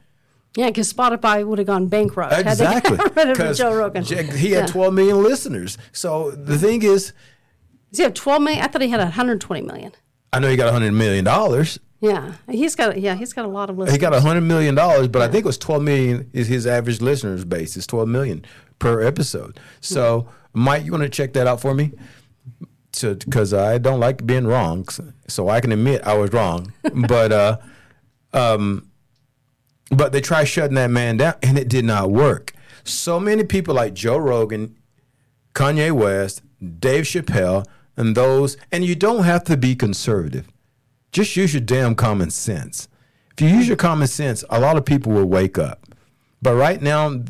Yeah, 0.57 0.69
because 0.69 0.91
Spotify 0.91 1.47
would 1.47 1.59
have 1.59 1.67
gone 1.67 1.87
bankrupt. 1.87 2.33
Exactly. 2.39 2.99
Because 3.15 3.59
Joe 3.59 3.77
Rogan. 3.77 4.05
He 4.05 4.15
had 4.15 4.41
yeah. 4.41 4.67
12 4.67 4.95
million 4.95 5.23
listeners. 5.23 5.77
So 5.93 6.31
the 6.31 6.59
thing 6.59 6.83
is, 6.83 7.13
does 7.91 7.99
he 7.99 8.03
have 8.05 8.15
12 8.15 8.43
million? 8.43 8.65
I 8.65 8.69
thought 8.69 8.83
he 8.83 8.89
had 8.89 9.01
120 9.01 9.63
million. 9.63 9.93
I 10.33 10.39
know 10.39 10.49
he 10.49 10.57
got 10.57 10.73
100 10.73 10.93
million 10.93 11.25
dollars. 11.25 11.79
Yeah, 12.01 12.35
he's 12.51 12.75
got 12.75 13.01
yeah 13.01 13.15
he's 13.15 13.33
got 13.33 13.45
a 13.45 13.49
lot 13.49 13.71
of 13.71 13.79
listeners. 13.79 13.95
He 13.95 13.99
got 13.99 14.13
100 14.13 14.43
million 14.43 14.75
dollars, 14.75 15.09
but 15.09 15.21
yeah. 15.21 15.25
I 15.27 15.29
think 15.29 15.45
it 15.45 15.47
was 15.47 15.59
12 15.59 15.83
million 15.83 16.31
is 16.33 16.47
his 16.47 16.67
average 16.67 17.01
listeners 17.01 17.45
base. 17.45 17.77
It's 17.77 17.87
12 17.87 18.09
million 18.09 18.45
per 18.79 19.01
episode. 19.03 19.59
So 19.81 20.29
Mike, 20.53 20.85
you 20.85 20.93
want 20.93 21.05
to 21.05 21.09
check 21.09 21.33
that 21.35 21.47
out 21.47 21.61
for 21.61 21.75
me? 21.75 21.93
because 23.01 23.53
I 23.53 23.79
don't 23.79 24.01
like 24.01 24.27
being 24.27 24.47
wrong, 24.47 24.87
so 25.29 25.49
I 25.49 25.61
can 25.61 25.73
admit 25.73 26.03
I 26.05 26.15
was 26.15 26.33
wrong. 26.33 26.73
but 27.09 27.33
uh, 27.33 27.59
um, 28.33 28.91
but 29.91 30.13
they 30.13 30.21
tried 30.21 30.45
shutting 30.45 30.75
that 30.77 30.91
man 30.91 31.19
down, 31.19 31.35
and 31.43 31.59
it 31.59 31.69
did 31.69 31.85
not 31.85 32.11
work. 32.11 32.53
So 32.85 33.19
many 33.19 33.45
people 33.45 33.75
like 33.75 33.95
Joe 33.95 34.19
Rogan, 34.19 34.77
Kanye 35.55 35.93
West, 35.93 36.43
Dave 36.79 37.05
Chappelle, 37.05 37.67
and 37.97 38.17
those, 38.17 38.57
and 38.71 38.85
you 38.85 38.95
don't 38.95 39.25
have 39.25 39.45
to 39.45 39.57
be 39.57 39.75
conservative. 39.75 40.49
Just 41.17 41.35
use 41.35 41.55
your 41.55 41.63
damn 41.63 41.95
common 41.95 42.29
sense. 42.29 42.89
If 43.33 43.41
you 43.41 43.49
use 43.49 43.67
your 43.67 43.79
common 43.79 44.07
sense, 44.07 44.45
a 44.51 44.61
lot 44.61 44.77
of 44.77 44.85
people 44.85 45.13
will 45.13 45.25
wake 45.25 45.57
up. 45.57 45.87
But 46.43 46.57
right 46.57 46.79
now, 46.83 47.25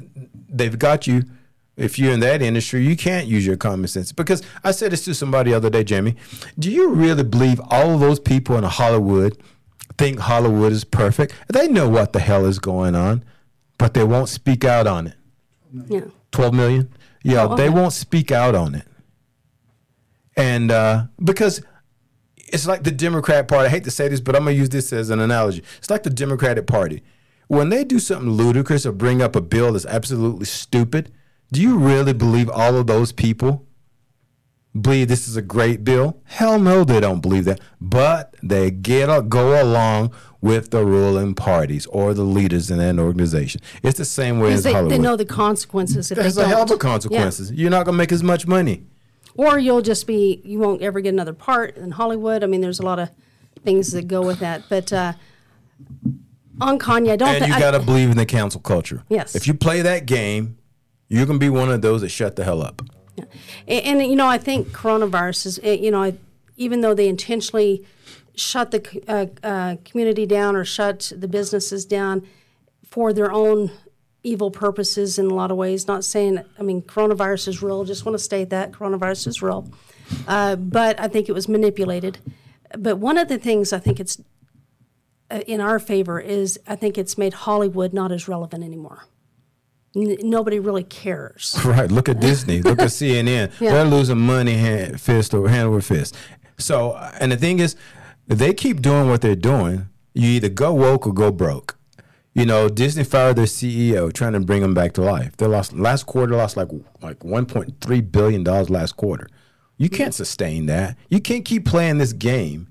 they've 0.49 0.76
got 0.76 1.07
you 1.07 1.22
if 1.76 1.97
you're 1.97 2.12
in 2.12 2.18
that 2.18 2.43
industry, 2.43 2.84
you 2.84 2.97
can't 2.97 3.28
use 3.28 3.47
your 3.47 3.57
common 3.57 3.87
sense. 3.87 4.11
Because 4.11 4.43
I 4.64 4.72
said 4.72 4.91
this 4.91 5.05
to 5.05 5.14
somebody 5.14 5.53
the 5.53 5.57
other 5.57 5.70
day, 5.70 5.84
Jamie. 5.84 6.16
Do 6.59 6.68
you 6.68 6.95
really 6.95 7.22
believe 7.22 7.61
all 7.70 7.95
of 7.95 8.01
those 8.01 8.18
people 8.18 8.57
in 8.57 8.64
Hollywood 8.64 9.41
think 9.97 10.18
Hollywood 10.18 10.72
is 10.72 10.82
perfect? 10.82 11.34
They 11.47 11.68
know 11.68 11.89
what 11.89 12.12
the 12.12 12.18
hell 12.18 12.45
is 12.45 12.59
going 12.59 12.97
on, 12.97 13.22
but 13.78 13.95
they 13.95 14.03
won't 14.03 14.28
speak 14.28 14.64
out 14.64 14.89
on 14.89 15.07
it. 15.07 15.14
Yeah. 15.87 16.07
12 16.32 16.55
million? 16.55 16.93
Yeah, 17.22 17.45
oh, 17.45 17.53
okay. 17.53 17.62
they 17.62 17.70
won't 17.70 17.93
speak 17.93 18.32
out 18.32 18.57
on 18.57 18.74
it. 18.74 18.89
And 20.37 20.72
uh, 20.72 21.05
because 21.22 21.62
it's 22.49 22.67
like 22.67 22.85
the 22.85 22.91
Democrat 22.91 23.49
Party. 23.49 23.67
I 23.67 23.69
hate 23.71 23.85
to 23.85 23.91
say 23.91 24.09
this, 24.09 24.21
but 24.21 24.37
I'm 24.37 24.45
going 24.45 24.55
to 24.57 24.59
use 24.59 24.69
this 24.69 24.93
as 24.93 25.11
an 25.11 25.21
analogy. 25.21 25.63
It's 25.79 25.91
like 25.91 26.03
the 26.03 26.11
Democratic 26.11 26.67
Party. 26.67 27.03
When 27.49 27.69
they 27.69 27.85
do 27.85 27.99
something 27.99 28.31
ludicrous 28.31 28.85
or 28.87 28.93
bring 28.93 29.23
up 29.23 29.37
a 29.37 29.41
bill 29.41 29.73
that's 29.73 29.87
absolutely 29.87 30.47
stupid, 30.47 31.13
do 31.53 31.63
you 31.63 31.79
really 31.79 32.13
believe 32.13 32.51
all 32.51 32.77
of 32.77 32.87
those 32.87 33.13
people 33.13 33.65
believe 34.79 35.09
this 35.09 35.29
is 35.29 35.37
a 35.37 35.43
great 35.43 35.85
bill? 35.85 36.21
Hell 36.25 36.59
no, 36.59 36.85
they 36.85 37.01
don't 37.01 37.21
believe 37.21 37.45
that. 37.45 37.61
But 37.81 38.35
they 38.43 38.71
get 38.71 39.09
a, 39.09 39.23
go 39.23 39.63
along 39.63 40.13
with 40.41 40.71
the 40.71 40.85
ruling 40.85 41.35
parties 41.35 41.87
or 41.87 42.15
the 42.15 42.25
leaders 42.25 42.71
in 42.71 42.79
that 42.79 42.99
organization. 43.03 43.61
It's 43.83 43.99
the 43.99 44.05
same 44.05 44.41
way 44.41 44.53
as 44.53 44.65
they, 44.65 44.73
Hollywood. 44.73 44.93
They 44.93 44.99
know 44.99 45.17
the 45.17 45.25
consequences. 45.25 46.09
There's 46.09 46.37
a 46.37 46.47
hell 46.47 46.71
of 46.71 46.79
consequences. 46.79 47.51
Yeah. 47.51 47.63
You're 47.63 47.71
not 47.71 47.85
going 47.85 47.95
to 47.95 47.99
make 47.99 48.13
as 48.13 48.23
much 48.23 48.47
money. 48.47 48.85
Or 49.37 49.59
you'll 49.59 49.82
just 49.82 50.07
be, 50.07 50.41
you 50.45 50.59
won't 50.59 50.82
ever 50.82 51.01
get 51.01 51.11
another 51.11 51.34
part 51.34 51.76
in 51.76 51.91
Hollywood. 51.91 52.43
I 52.43 52.47
mean, 52.47 52.61
there's 52.61 52.80
a 52.80 52.84
lot 52.84 52.99
of 52.99 53.11
things 53.64 53.93
that 53.93 54.09
go 54.09 54.22
with 54.22 54.39
that. 54.41 54.62
But 54.68 54.93
uh, 54.93 55.12
on 56.61 56.78
Kanye, 56.78 57.12
I 57.12 57.16
don't. 57.16 57.28
And 57.28 57.45
th- 57.45 57.55
you 57.55 57.59
got 57.59 57.72
to 57.72 57.80
believe 57.80 58.11
in 58.11 58.16
the 58.16 58.26
cancel 58.26 58.61
culture. 58.61 59.03
Yes. 59.09 59.34
If 59.34 59.47
you 59.47 59.55
play 59.55 59.82
that 59.82 60.07
game, 60.07 60.57
you're 61.09 61.26
gonna 61.26 61.39
be 61.39 61.51
one 61.51 61.70
of 61.70 61.82
those 61.82 62.01
that 62.01 62.09
shut 62.09 62.37
the 62.37 62.45
hell 62.45 62.62
up. 62.62 62.82
Yeah. 63.16 63.24
And, 63.68 64.01
and 64.01 64.11
you 64.11 64.16
know, 64.16 64.26
I 64.26 64.39
think 64.39 64.68
coronavirus 64.68 65.47
is, 65.47 65.61
eh, 65.62 65.74
you 65.74 65.91
know, 65.91 66.16
even 66.57 66.80
though 66.80 66.95
they 66.95 67.09
intentionally 67.09 67.87
shut 68.34 68.70
the 68.70 69.03
uh, 69.09 69.26
uh, 69.47 69.76
community 69.84 70.26
down 70.26 70.57
or 70.57 70.64
shut 70.64 71.12
the 71.16 71.28
businesses 71.28 71.84
down 71.84 72.26
for 72.84 73.12
their 73.12 73.32
own 73.32 73.70
evil 74.27 74.51
purposes 74.51 75.18
in 75.18 75.27
a 75.27 75.35
lot 75.35 75.51
of 75.51 75.57
ways. 75.57 75.87
Not 75.87 76.05
saying, 76.05 76.43
I 76.59 76.62
mean, 76.62 76.83
coronavirus 76.83 77.49
is 77.49 77.62
real. 77.62 77.85
Just 77.85 78.05
want 78.05 78.14
to 78.14 78.22
state 78.22 78.51
that 78.51 78.72
coronavirus 78.72 79.29
is 79.29 79.43
real. 79.43 79.70
Uh, 80.27 80.57
but 80.57 80.99
I 81.01 81.09
think 81.09 81.29
it 81.29 81.33
was 81.33 81.49
manipulated. 81.49 82.18
But 82.79 82.97
one 82.97 83.18
of 83.18 83.29
the 83.29 83.39
things 83.39 83.72
I 83.72 83.79
think 83.79 84.01
it's 84.01 84.20
uh, 85.31 85.41
in 85.47 85.61
our 85.61 85.79
favor 85.79 86.20
is 86.20 86.59
I 86.66 86.77
think 86.77 86.99
it's 86.99 87.16
made 87.16 87.35
Hollywood 87.35 87.93
not 87.93 88.12
as 88.12 88.29
relevant 88.29 88.64
anymore 88.64 89.05
n- 89.97 90.16
nobody 90.22 90.59
really 90.61 90.85
cares. 90.85 91.57
Right. 91.64 91.91
Look 91.91 92.09
at 92.09 92.20
Disney. 92.20 92.62
Look 92.62 92.81
at 92.81 92.89
CNN. 92.99 93.59
Yeah. 93.61 93.72
They're 93.72 93.85
losing 93.85 94.18
money 94.18 94.55
hand, 94.55 95.01
fist 95.01 95.35
over 95.35 95.49
hand 95.49 95.68
over 95.68 95.81
fist. 95.81 96.16
So, 96.59 96.95
and 97.20 97.33
the 97.33 97.37
thing 97.37 97.59
is, 97.59 97.77
they 98.27 98.55
keep 98.55 98.81
doing 98.81 99.09
what 99.09 99.20
they're 99.20 99.35
doing, 99.37 99.89
you 100.14 100.29
either 100.31 100.49
go 100.49 100.72
woke 100.72 101.07
or 101.07 101.12
go 101.12 101.31
broke. 101.31 101.76
You 102.37 102.45
know, 102.45 102.68
Disney 102.68 103.03
fired 103.03 103.37
their 103.37 103.47
CEO, 103.47 104.12
trying 104.12 104.34
to 104.34 104.41
bring 104.41 104.61
them 104.61 104.74
back 104.74 104.93
to 104.93 105.01
life. 105.01 105.34
They 105.39 105.47
lost 105.47 105.72
last 105.72 106.05
quarter, 106.05 106.37
lost 106.37 106.55
like 106.55 106.68
like 107.01 107.20
1.3 107.20 108.12
billion 108.12 108.45
dollars 108.45 108.68
last 108.68 108.93
quarter. 108.99 109.26
You 109.78 109.89
can't 109.89 110.12
sustain 110.12 110.66
that. 110.66 110.99
You 111.09 111.18
can't 111.18 111.47
keep 111.47 111.64
playing 111.64 111.97
this 111.97 112.12
game 112.12 112.68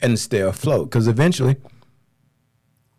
and 0.00 0.20
stay 0.20 0.38
afloat 0.38 0.88
because 0.88 1.08
eventually 1.08 1.56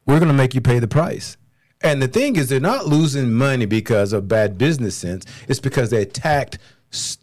we're 0.05 0.19
going 0.19 0.27
to 0.27 0.33
make 0.33 0.53
you 0.53 0.59
pay 0.59 0.79
the 0.79 0.89
price. 0.89 1.37
And 1.79 2.01
the 2.01 2.09
thing 2.09 2.35
is, 2.35 2.49
they're 2.49 2.59
not 2.59 2.85
losing 2.85 3.31
money 3.33 3.65
because 3.65 4.11
of 4.11 4.27
bad 4.27 4.57
business 4.57 4.97
sense. 4.97 5.25
It's 5.47 5.61
because 5.61 5.89
they 5.89 6.01
attacked 6.01 6.57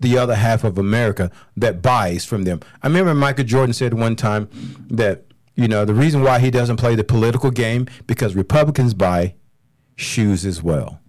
the 0.00 0.16
other 0.16 0.34
half 0.34 0.64
of 0.64 0.78
America 0.78 1.30
that 1.54 1.82
buys 1.82 2.24
from 2.24 2.44
them. 2.44 2.60
I 2.82 2.86
remember 2.86 3.12
Michael 3.14 3.44
Jordan 3.44 3.74
said 3.74 3.92
one 3.92 4.16
time 4.16 4.48
that 4.88 5.24
you 5.55 5.68
know 5.68 5.84
the 5.84 5.94
reason 5.94 6.22
why 6.22 6.38
he 6.38 6.51
doesn't 6.51 6.76
play 6.76 6.94
the 6.94 7.05
political 7.05 7.51
game 7.51 7.86
because 8.07 8.34
Republicans 8.34 8.94
buy 8.94 9.34
shoes 9.96 10.46
as 10.46 10.62
well. 10.62 11.01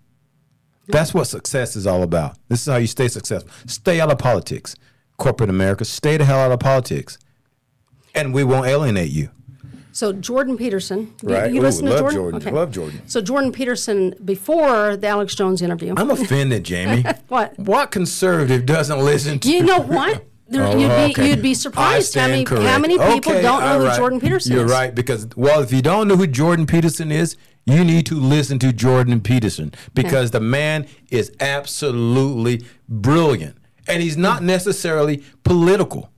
That's 0.88 1.14
what 1.14 1.26
success 1.26 1.76
is 1.76 1.88
all 1.88 2.04
about. 2.04 2.38
This 2.50 2.62
is 2.62 2.68
how 2.68 2.78
you 2.78 2.88
stay 2.88 3.08
successful. 3.08 3.50
Stay 3.66 4.02
out 4.02 4.12
of 4.12 4.18
politics. 4.18 4.76
Corporate 5.18 5.50
America, 5.50 5.86
stay 5.86 6.18
the 6.18 6.26
hell 6.26 6.40
out 6.40 6.52
of 6.52 6.60
politics. 6.60 7.18
And 8.14 8.34
we 8.34 8.44
won't 8.44 8.68
alienate 8.68 9.12
you. 9.12 9.30
So 9.94 10.14
Jordan 10.14 10.58
Peterson, 10.58 11.14
right? 11.22 11.50
you, 11.50 11.56
you 11.56 11.62
Ooh, 11.62 11.64
listen 11.64 11.86
to 11.86 11.98
Jordan? 11.98 12.16
Jordan. 12.16 12.42
Okay. 12.42 12.52
Love 12.52 12.72
Jordan. 12.72 13.02
So 13.08 13.22
Jordan 13.22 13.52
Peterson 13.52 14.16
before 14.24 14.96
the 14.96 15.08
Alex 15.08 15.36
Jones 15.36 15.62
interview. 15.62 15.94
I'm 15.98 16.10
offended, 16.10 16.64
Jamie. 16.64 17.04
what? 17.28 17.58
What 17.60 17.92
conservative 17.92 18.66
doesn't 18.66 19.00
listen 19.00 19.40
to? 19.40 19.52
You 19.52 19.64
know 19.64 19.80
what? 19.80 20.26
There, 20.52 20.66
oh, 20.66 20.78
you'd, 20.78 20.90
be, 20.90 21.12
okay. 21.14 21.30
you'd 21.30 21.42
be 21.42 21.54
surprised 21.54 22.14
how 22.14 22.28
many, 22.28 22.44
how 22.44 22.78
many 22.78 22.98
people 22.98 23.32
okay, 23.32 23.42
don't 23.42 23.62
know 23.62 23.80
right. 23.80 23.92
who 23.92 23.98
Jordan 23.98 24.20
Peterson 24.20 24.52
You're 24.52 24.66
is. 24.66 24.70
You're 24.70 24.78
right 24.78 24.94
because 24.94 25.28
well, 25.38 25.62
if 25.62 25.72
you 25.72 25.82
don't 25.82 26.10
know 26.10 26.18
who 26.18 26.28
Jordan 26.28 26.66
Peterson 26.66 27.10
is, 27.10 27.38
you 27.66 27.86
need 27.86 28.06
to 28.08 28.16
listen 28.16 28.60
to 28.60 28.74
Jordan 28.74 29.22
Peterson 29.22 29.74
because 29.94 30.30
okay. 30.30 30.40
the 30.40 30.42
man 30.42 30.88
is 31.10 31.32
absolutely 31.40 32.66
brilliant, 32.90 33.58
and 33.88 34.04
he's 34.04 34.18
not 34.18 34.44
necessarily 34.44 35.24
political. 35.46 36.12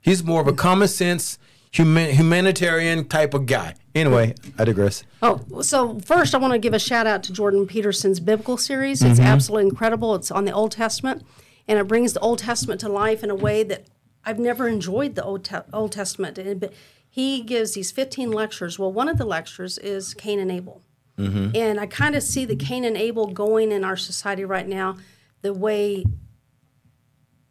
He's 0.00 0.24
more 0.24 0.40
of 0.40 0.48
a 0.48 0.54
common 0.54 0.88
sense 0.88 1.38
human, 1.74 2.10
humanitarian 2.10 3.06
type 3.06 3.34
of 3.34 3.46
guy. 3.46 3.74
Anyway, 3.94 4.34
I 4.58 4.64
digress. 4.64 5.04
Oh, 5.20 5.40
so 5.60 5.98
first 6.00 6.34
I 6.34 6.38
want 6.38 6.52
to 6.52 6.58
give 6.58 6.72
a 6.72 6.78
shout 6.78 7.06
out 7.06 7.22
to 7.24 7.32
Jordan 7.32 7.66
Peterson's 7.66 8.20
biblical 8.20 8.56
series. 8.56 9.02
It's 9.02 9.18
mm-hmm. 9.18 9.28
absolutely 9.28 9.68
incredible. 9.68 10.14
It's 10.14 10.30
on 10.30 10.44
the 10.44 10.52
Old 10.52 10.72
Testament, 10.72 11.22
and 11.66 11.78
it 11.78 11.88
brings 11.88 12.12
the 12.12 12.20
Old 12.20 12.40
Testament 12.40 12.80
to 12.80 12.88
life 12.88 13.22
in 13.22 13.30
a 13.30 13.34
way 13.34 13.62
that 13.62 13.86
I've 14.24 14.38
never 14.38 14.68
enjoyed 14.68 15.14
the 15.14 15.24
Old, 15.24 15.44
Te- 15.44 15.56
Old 15.72 15.92
Testament. 15.92 16.38
But 16.60 16.72
he 17.08 17.42
gives 17.42 17.74
these 17.74 17.90
15 17.90 18.32
lectures. 18.32 18.78
Well, 18.78 18.92
one 18.92 19.08
of 19.08 19.18
the 19.18 19.24
lectures 19.24 19.78
is 19.78 20.14
Cain 20.14 20.38
and 20.38 20.50
Abel. 20.50 20.82
Mm-hmm. 21.18 21.54
And 21.54 21.78
I 21.78 21.86
kind 21.86 22.14
of 22.16 22.22
see 22.22 22.44
the 22.44 22.56
Cain 22.56 22.84
and 22.84 22.96
Abel 22.96 23.28
going 23.28 23.70
in 23.70 23.84
our 23.84 23.96
society 23.96 24.44
right 24.44 24.66
now 24.66 24.96
the 25.42 25.54
way 25.54 26.04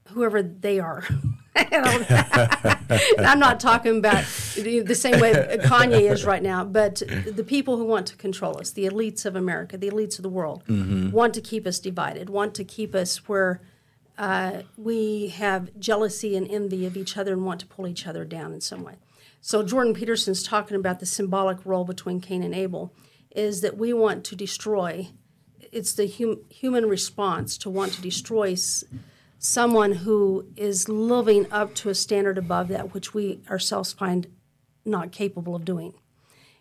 whoever 0.09 0.43
they 0.43 0.79
are. 0.79 1.05
I'm 1.55 3.39
not 3.39 3.59
talking 3.59 3.97
about 3.99 4.23
the 4.55 4.95
same 4.95 5.19
way 5.19 5.33
Kanye 5.63 6.11
is 6.11 6.25
right 6.25 6.41
now, 6.41 6.63
but 6.63 6.95
the 6.95 7.43
people 7.43 7.77
who 7.77 7.85
want 7.85 8.07
to 8.07 8.15
control 8.15 8.57
us, 8.59 8.71
the 8.71 8.85
elites 8.85 9.23
of 9.23 9.35
America, 9.35 9.77
the 9.77 9.89
elites 9.89 10.17
of 10.17 10.23
the 10.23 10.29
world, 10.29 10.63
mm-hmm. 10.65 11.11
want 11.11 11.35
to 11.35 11.41
keep 11.41 11.67
us 11.67 11.77
divided, 11.77 12.29
want 12.29 12.55
to 12.55 12.63
keep 12.63 12.95
us 12.95 13.29
where 13.29 13.61
uh, 14.17 14.61
we 14.77 15.29
have 15.29 15.77
jealousy 15.79 16.35
and 16.35 16.49
envy 16.49 16.85
of 16.85 16.95
each 16.95 17.17
other 17.17 17.33
and 17.33 17.45
want 17.45 17.59
to 17.61 17.65
pull 17.65 17.87
each 17.87 18.05
other 18.05 18.25
down 18.25 18.53
in 18.53 18.61
some 18.61 18.83
way. 18.83 18.95
So 19.41 19.63
Jordan 19.63 19.93
Peterson's 19.93 20.43
talking 20.43 20.77
about 20.77 20.99
the 20.99 21.05
symbolic 21.05 21.65
role 21.65 21.83
between 21.83 22.21
Cain 22.21 22.43
and 22.43 22.55
Abel 22.55 22.93
is 23.35 23.61
that 23.61 23.77
we 23.77 23.91
want 23.91 24.23
to 24.25 24.35
destroy. 24.35 25.09
It's 25.71 25.93
the 25.93 26.07
hum, 26.07 26.43
human 26.49 26.87
response 26.87 27.57
to 27.59 27.69
want 27.69 27.93
to 27.93 28.01
destroy 28.01 28.51
s- 28.51 28.83
someone 29.39 29.91
who 29.93 30.47
is 30.55 30.87
living 30.87 31.51
up 31.51 31.75
to 31.75 31.89
a 31.89 31.95
standard 31.95 32.37
above 32.37 32.67
that 32.69 32.93
which 32.93 33.13
we 33.13 33.41
ourselves 33.49 33.91
find 33.91 34.27
not 34.85 35.11
capable 35.11 35.55
of 35.55 35.65
doing. 35.65 35.93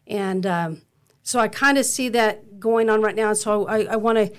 And 0.06 0.46
um, 0.46 0.82
so 1.22 1.38
I 1.38 1.48
kind 1.48 1.78
of 1.78 1.86
see 1.86 2.08
that 2.08 2.58
going 2.58 2.90
on 2.90 3.00
right 3.00 3.14
now. 3.14 3.32
So 3.32 3.66
I, 3.66 3.84
I 3.84 3.96
want 3.96 4.18
to, 4.18 4.32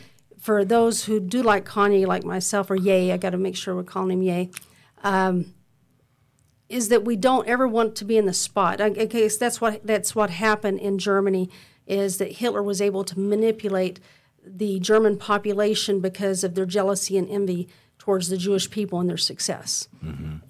for 0.43 0.65
those 0.65 1.05
who 1.05 1.21
do 1.21 1.41
like 1.41 1.63
Kanye, 1.63 2.05
like 2.05 2.25
myself, 2.25 2.69
or 2.69 2.75
Ye, 2.75 3.13
I 3.13 3.17
got 3.17 3.29
to 3.29 3.37
make 3.37 3.55
sure 3.55 3.73
we're 3.73 3.83
calling 3.83 4.11
him 4.11 4.21
Ye, 4.21 4.49
um, 5.01 5.53
is 6.67 6.89
that 6.89 7.05
we 7.05 7.15
don't 7.15 7.47
ever 7.47 7.65
want 7.65 7.95
to 7.95 8.03
be 8.03 8.17
in 8.17 8.25
the 8.25 8.33
spot. 8.33 8.81
I, 8.81 8.87
I 8.87 9.05
guess 9.05 9.37
that's 9.37 9.61
what 9.61 9.87
that's 9.87 10.13
what 10.15 10.31
happened 10.31 10.79
in 10.79 10.97
Germany. 10.97 11.49
Is 11.87 12.17
that 12.17 12.33
Hitler 12.33 12.61
was 12.61 12.81
able 12.81 13.05
to 13.05 13.17
manipulate 13.17 14.01
the 14.45 14.81
German 14.81 15.17
population 15.17 16.01
because 16.01 16.43
of 16.43 16.55
their 16.55 16.65
jealousy 16.65 17.17
and 17.17 17.29
envy 17.29 17.69
towards 17.97 18.27
the 18.27 18.35
Jewish 18.35 18.69
people 18.69 18.99
and 18.99 19.09
their 19.09 19.15
success. 19.15 19.87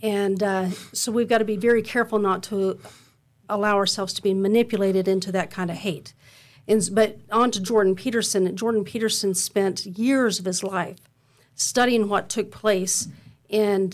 And 0.01 0.41
uh, 0.41 0.69
so 0.91 1.11
we've 1.11 1.29
got 1.29 1.37
to 1.37 1.45
be 1.45 1.55
very 1.55 1.83
careful 1.83 2.17
not 2.17 2.41
to 2.43 2.79
allow 3.47 3.75
ourselves 3.75 4.11
to 4.13 4.23
be 4.23 4.33
manipulated 4.33 5.07
into 5.07 5.31
that 5.33 5.51
kind 5.51 5.69
of 5.69 5.77
hate. 5.77 6.15
And, 6.67 6.89
but 6.93 7.17
on 7.31 7.51
to 7.51 7.61
Jordan 7.61 7.95
Peterson. 7.95 8.55
Jordan 8.55 8.83
Peterson 8.83 9.33
spent 9.33 9.85
years 9.85 10.39
of 10.39 10.45
his 10.45 10.63
life 10.63 10.99
studying 11.55 12.09
what 12.09 12.29
took 12.29 12.51
place 12.51 13.07
in, 13.49 13.93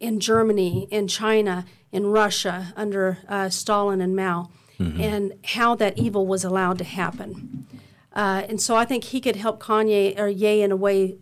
in 0.00 0.20
Germany, 0.20 0.86
in 0.90 1.08
China, 1.08 1.66
in 1.92 2.06
Russia 2.06 2.72
under 2.76 3.18
uh, 3.28 3.48
Stalin 3.48 4.00
and 4.00 4.14
Mao, 4.14 4.50
and 4.78 5.32
how 5.44 5.74
that 5.74 5.98
evil 5.98 6.26
was 6.26 6.44
allowed 6.44 6.78
to 6.78 6.84
happen. 6.84 7.66
Uh, 8.12 8.42
and 8.48 8.60
so 8.60 8.76
I 8.76 8.84
think 8.84 9.04
he 9.04 9.20
could 9.20 9.36
help 9.36 9.60
Kanye 9.60 10.18
or 10.18 10.28
Ye 10.28 10.62
in 10.62 10.70
a 10.70 10.76
way 10.76 11.16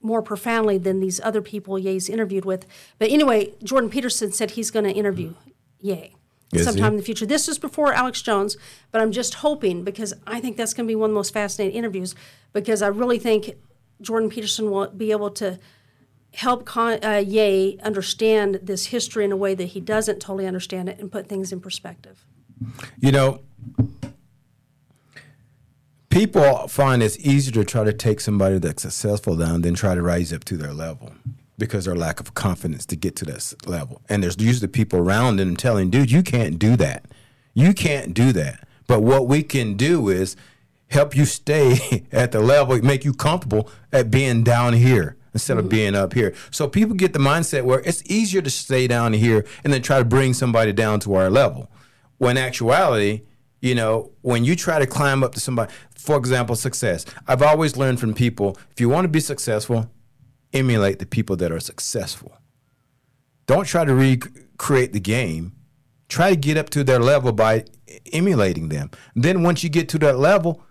more 0.00 0.22
profoundly 0.22 0.78
than 0.78 1.00
these 1.00 1.20
other 1.20 1.42
people 1.42 1.78
Ye's 1.78 2.08
interviewed 2.08 2.44
with. 2.44 2.66
But 2.98 3.10
anyway, 3.10 3.54
Jordan 3.62 3.90
Peterson 3.90 4.32
said 4.32 4.52
he's 4.52 4.70
going 4.70 4.84
to 4.84 4.92
interview 4.92 5.34
Ye 5.80 6.14
Is 6.52 6.64
sometime 6.64 6.84
he? 6.84 6.88
in 6.88 6.96
the 6.96 7.02
future. 7.02 7.26
This 7.26 7.48
is 7.48 7.58
before 7.58 7.92
Alex 7.92 8.22
Jones, 8.22 8.56
but 8.90 9.00
I'm 9.00 9.12
just 9.12 9.34
hoping 9.34 9.84
because 9.84 10.14
I 10.26 10.40
think 10.40 10.56
that's 10.56 10.72
going 10.72 10.86
to 10.86 10.90
be 10.90 10.94
one 10.94 11.10
of 11.10 11.14
the 11.14 11.18
most 11.18 11.32
fascinating 11.32 11.76
interviews 11.76 12.14
because 12.52 12.80
I 12.80 12.88
really 12.88 13.18
think 13.18 13.50
Jordan 14.00 14.30
Peterson 14.30 14.70
will 14.70 14.88
be 14.88 15.10
able 15.10 15.30
to 15.32 15.58
help 16.34 16.64
Con- 16.64 17.04
uh, 17.04 17.22
Ye 17.26 17.78
understand 17.82 18.60
this 18.62 18.86
history 18.86 19.24
in 19.24 19.32
a 19.32 19.36
way 19.36 19.54
that 19.54 19.66
he 19.66 19.80
doesn't 19.80 20.20
totally 20.20 20.46
understand 20.46 20.88
it 20.88 20.98
and 20.98 21.12
put 21.12 21.28
things 21.28 21.52
in 21.52 21.60
perspective. 21.60 22.24
You 22.98 23.12
know, 23.12 23.40
people 26.08 26.68
find 26.68 27.02
it's 27.02 27.18
easier 27.18 27.52
to 27.52 27.64
try 27.64 27.84
to 27.84 27.92
take 27.92 28.20
somebody 28.20 28.58
that's 28.58 28.82
successful 28.82 29.36
down 29.36 29.62
than 29.62 29.74
try 29.74 29.94
to 29.94 30.02
rise 30.02 30.32
up 30.32 30.44
to 30.44 30.56
their 30.56 30.72
level 30.72 31.12
because 31.58 31.84
their 31.84 31.96
lack 31.96 32.20
of 32.20 32.34
confidence 32.34 32.86
to 32.86 32.96
get 32.96 33.16
to 33.16 33.24
that 33.26 33.36
s- 33.36 33.54
level. 33.66 34.00
And 34.08 34.22
there's 34.22 34.36
usually 34.38 34.68
people 34.68 34.98
around 34.98 35.36
them 35.36 35.56
telling, 35.56 35.90
dude, 35.90 36.10
you 36.10 36.22
can't 36.22 36.58
do 36.58 36.76
that. 36.76 37.04
You 37.54 37.74
can't 37.74 38.14
do 38.14 38.32
that. 38.32 38.66
But 38.86 39.02
what 39.02 39.26
we 39.26 39.42
can 39.42 39.74
do 39.74 40.08
is 40.08 40.36
help 40.88 41.16
you 41.16 41.24
stay 41.24 42.06
at 42.12 42.32
the 42.32 42.40
level, 42.40 42.80
make 42.82 43.04
you 43.04 43.12
comfortable 43.12 43.70
at 43.92 44.10
being 44.10 44.42
down 44.42 44.72
here 44.72 45.16
instead 45.34 45.58
of 45.58 45.66
mm. 45.66 45.70
being 45.70 45.94
up 45.94 46.14
here. 46.14 46.34
So 46.50 46.68
people 46.68 46.94
get 46.94 47.12
the 47.12 47.18
mindset 47.18 47.64
where 47.64 47.80
it's 47.80 48.02
easier 48.06 48.40
to 48.40 48.50
stay 48.50 48.86
down 48.86 49.12
here 49.12 49.44
and 49.64 49.72
then 49.72 49.82
try 49.82 49.98
to 49.98 50.04
bring 50.04 50.34
somebody 50.34 50.72
down 50.72 51.00
to 51.00 51.14
our 51.14 51.30
level. 51.30 51.70
When 52.16 52.36
actuality, 52.36 53.22
you 53.60 53.74
know, 53.74 54.12
when 54.22 54.44
you 54.44 54.56
try 54.56 54.78
to 54.78 54.86
climb 54.86 55.22
up 55.22 55.34
to 55.34 55.40
somebody, 55.40 55.72
for 55.96 56.16
example, 56.16 56.56
success. 56.56 57.04
I've 57.26 57.42
always 57.42 57.76
learned 57.76 58.00
from 58.00 58.14
people 58.14 58.56
if 58.70 58.80
you 58.80 58.88
want 58.88 59.04
to 59.04 59.08
be 59.08 59.20
successful, 59.20 59.90
emulate 60.52 60.98
the 60.98 61.06
people 61.06 61.36
that 61.36 61.52
are 61.52 61.60
successful. 61.60 62.38
Don't 63.46 63.66
try 63.66 63.84
to 63.84 63.94
recreate 63.94 64.92
the 64.92 65.00
game. 65.00 65.52
Try 66.08 66.30
to 66.30 66.36
get 66.36 66.56
up 66.56 66.70
to 66.70 66.84
their 66.84 66.98
level 66.98 67.32
by 67.32 67.64
emulating 68.12 68.68
them. 68.68 68.90
Then 69.14 69.42
once 69.42 69.62
you 69.62 69.70
get 69.70 69.88
to 69.90 69.98
that 70.00 70.18
level, 70.18 70.62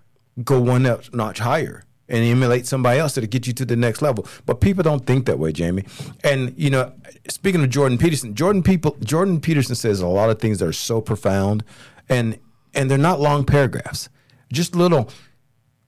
go 0.44 0.60
one 0.60 0.84
notch 1.14 1.40
higher 1.40 1.84
and 2.10 2.24
emulate 2.24 2.66
somebody 2.66 3.00
else 3.00 3.16
that'll 3.16 3.30
get 3.30 3.48
you 3.48 3.54
to 3.54 3.66
the 3.66 3.76
next 3.76 4.02
level. 4.02 4.26
But 4.46 4.62
people 4.62 4.84
don't 4.84 5.06
think 5.06 5.26
that 5.26 5.40
way, 5.40 5.52
Jamie. 5.52 5.86
And 6.24 6.54
you 6.58 6.70
know, 6.70 6.94
speaking 7.28 7.64
of 7.64 7.70
Jordan 7.70 7.98
Peterson, 7.98 8.34
Jordan 8.34 8.64
people 8.64 8.98
Jordan 9.04 9.42
Peterson 9.42 9.76
says 9.76 10.00
a 10.02 10.08
lot 10.08 10.30
of 10.30 10.40
things 10.40 10.60
that 10.60 10.68
are 10.68 10.74
so 10.74 11.02
profound 11.02 11.64
and 12.10 12.40
and 12.74 12.90
they're 12.90 12.98
not 12.98 13.20
long 13.20 13.44
paragraphs. 13.44 14.10
Just 14.52 14.76
little 14.76 15.10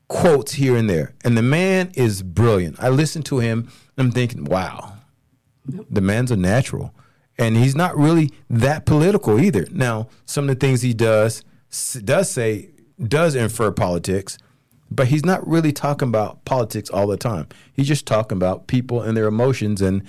quotes 0.10 0.54
here 0.54 0.76
and 0.76 0.90
there. 0.90 1.14
And 1.24 1.38
the 1.38 1.42
man 1.42 1.92
is 1.94 2.22
brilliant. 2.22 2.82
I 2.82 2.90
listen 2.90 3.24
to 3.24 3.40
him 3.40 3.70
and 3.96 4.08
I'm 4.08 4.12
thinking, 4.12 4.44
wow, 4.44 4.98
the 5.66 6.02
man's 6.02 6.32
a 6.32 6.36
natural. 6.36 6.94
And 7.38 7.56
he's 7.56 7.76
not 7.76 7.96
really 7.96 8.34
that 8.50 8.86
political 8.86 9.40
either. 9.40 9.66
Now, 9.72 10.10
some 10.26 10.50
of 10.50 10.60
the 10.60 10.68
things 10.68 10.82
he 10.82 10.94
does 10.94 11.46
does 12.04 12.30
say 12.30 12.72
does 13.02 13.36
infer 13.36 13.72
politics, 13.72 14.38
but 14.92 15.08
he's 15.08 15.24
not 15.24 15.48
really 15.48 15.72
talking 15.72 16.10
about 16.10 16.44
politics 16.44 16.90
all 16.90 17.08
the 17.08 17.16
time. 17.16 17.48
He's 17.72 17.88
just 17.88 18.06
talking 18.06 18.38
about 18.38 18.68
people 18.68 19.02
and 19.02 19.16
their 19.16 19.28
emotions 19.28 19.82
and 19.82 20.04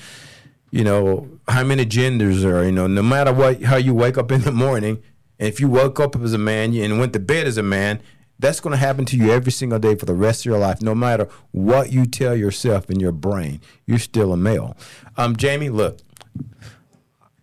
you 0.73 0.83
know 0.83 1.29
how 1.49 1.63
many 1.63 1.85
genders 1.85 2.45
are. 2.45 2.65
You 2.65 2.73
know, 2.73 2.87
no 2.87 3.03
matter 3.03 3.33
what 3.33 3.63
how 3.63 3.77
you 3.77 3.95
wake 3.95 4.17
up 4.19 4.33
in 4.33 4.41
the 4.41 4.53
morning, 4.53 5.03
and 5.39 5.49
if 5.49 5.61
you 5.61 5.69
woke 5.69 6.01
up 6.01 6.17
as 6.17 6.33
a 6.33 6.39
man 6.39 6.75
and 6.75 6.99
went 6.99 7.13
to 7.13 7.21
bed 7.21 7.47
as 7.47 7.59
a 7.59 7.63
man, 7.63 8.01
that's 8.41 8.59
going 8.61 8.73
to 8.73 8.79
happen 8.79 9.05
to 9.07 9.17
you 9.17 9.31
every 9.31 9.53
single 9.53 9.79
day 9.79 9.95
for 9.95 10.07
the 10.07 10.15
rest 10.15 10.41
of 10.43 10.47
your 10.47 10.59
life. 10.59 10.81
No 10.83 10.95
matter 10.95 11.29
what 11.53 11.93
you 11.93 12.07
tell 12.07 12.35
yourself 12.35 12.91
in 12.91 12.99
your 12.99 13.13
brain, 13.13 13.61
you're 13.87 13.99
still 13.99 14.33
a 14.33 14.37
male. 14.37 14.77
Um, 15.17 15.37
Jamie, 15.37 15.69
look, 15.69 15.99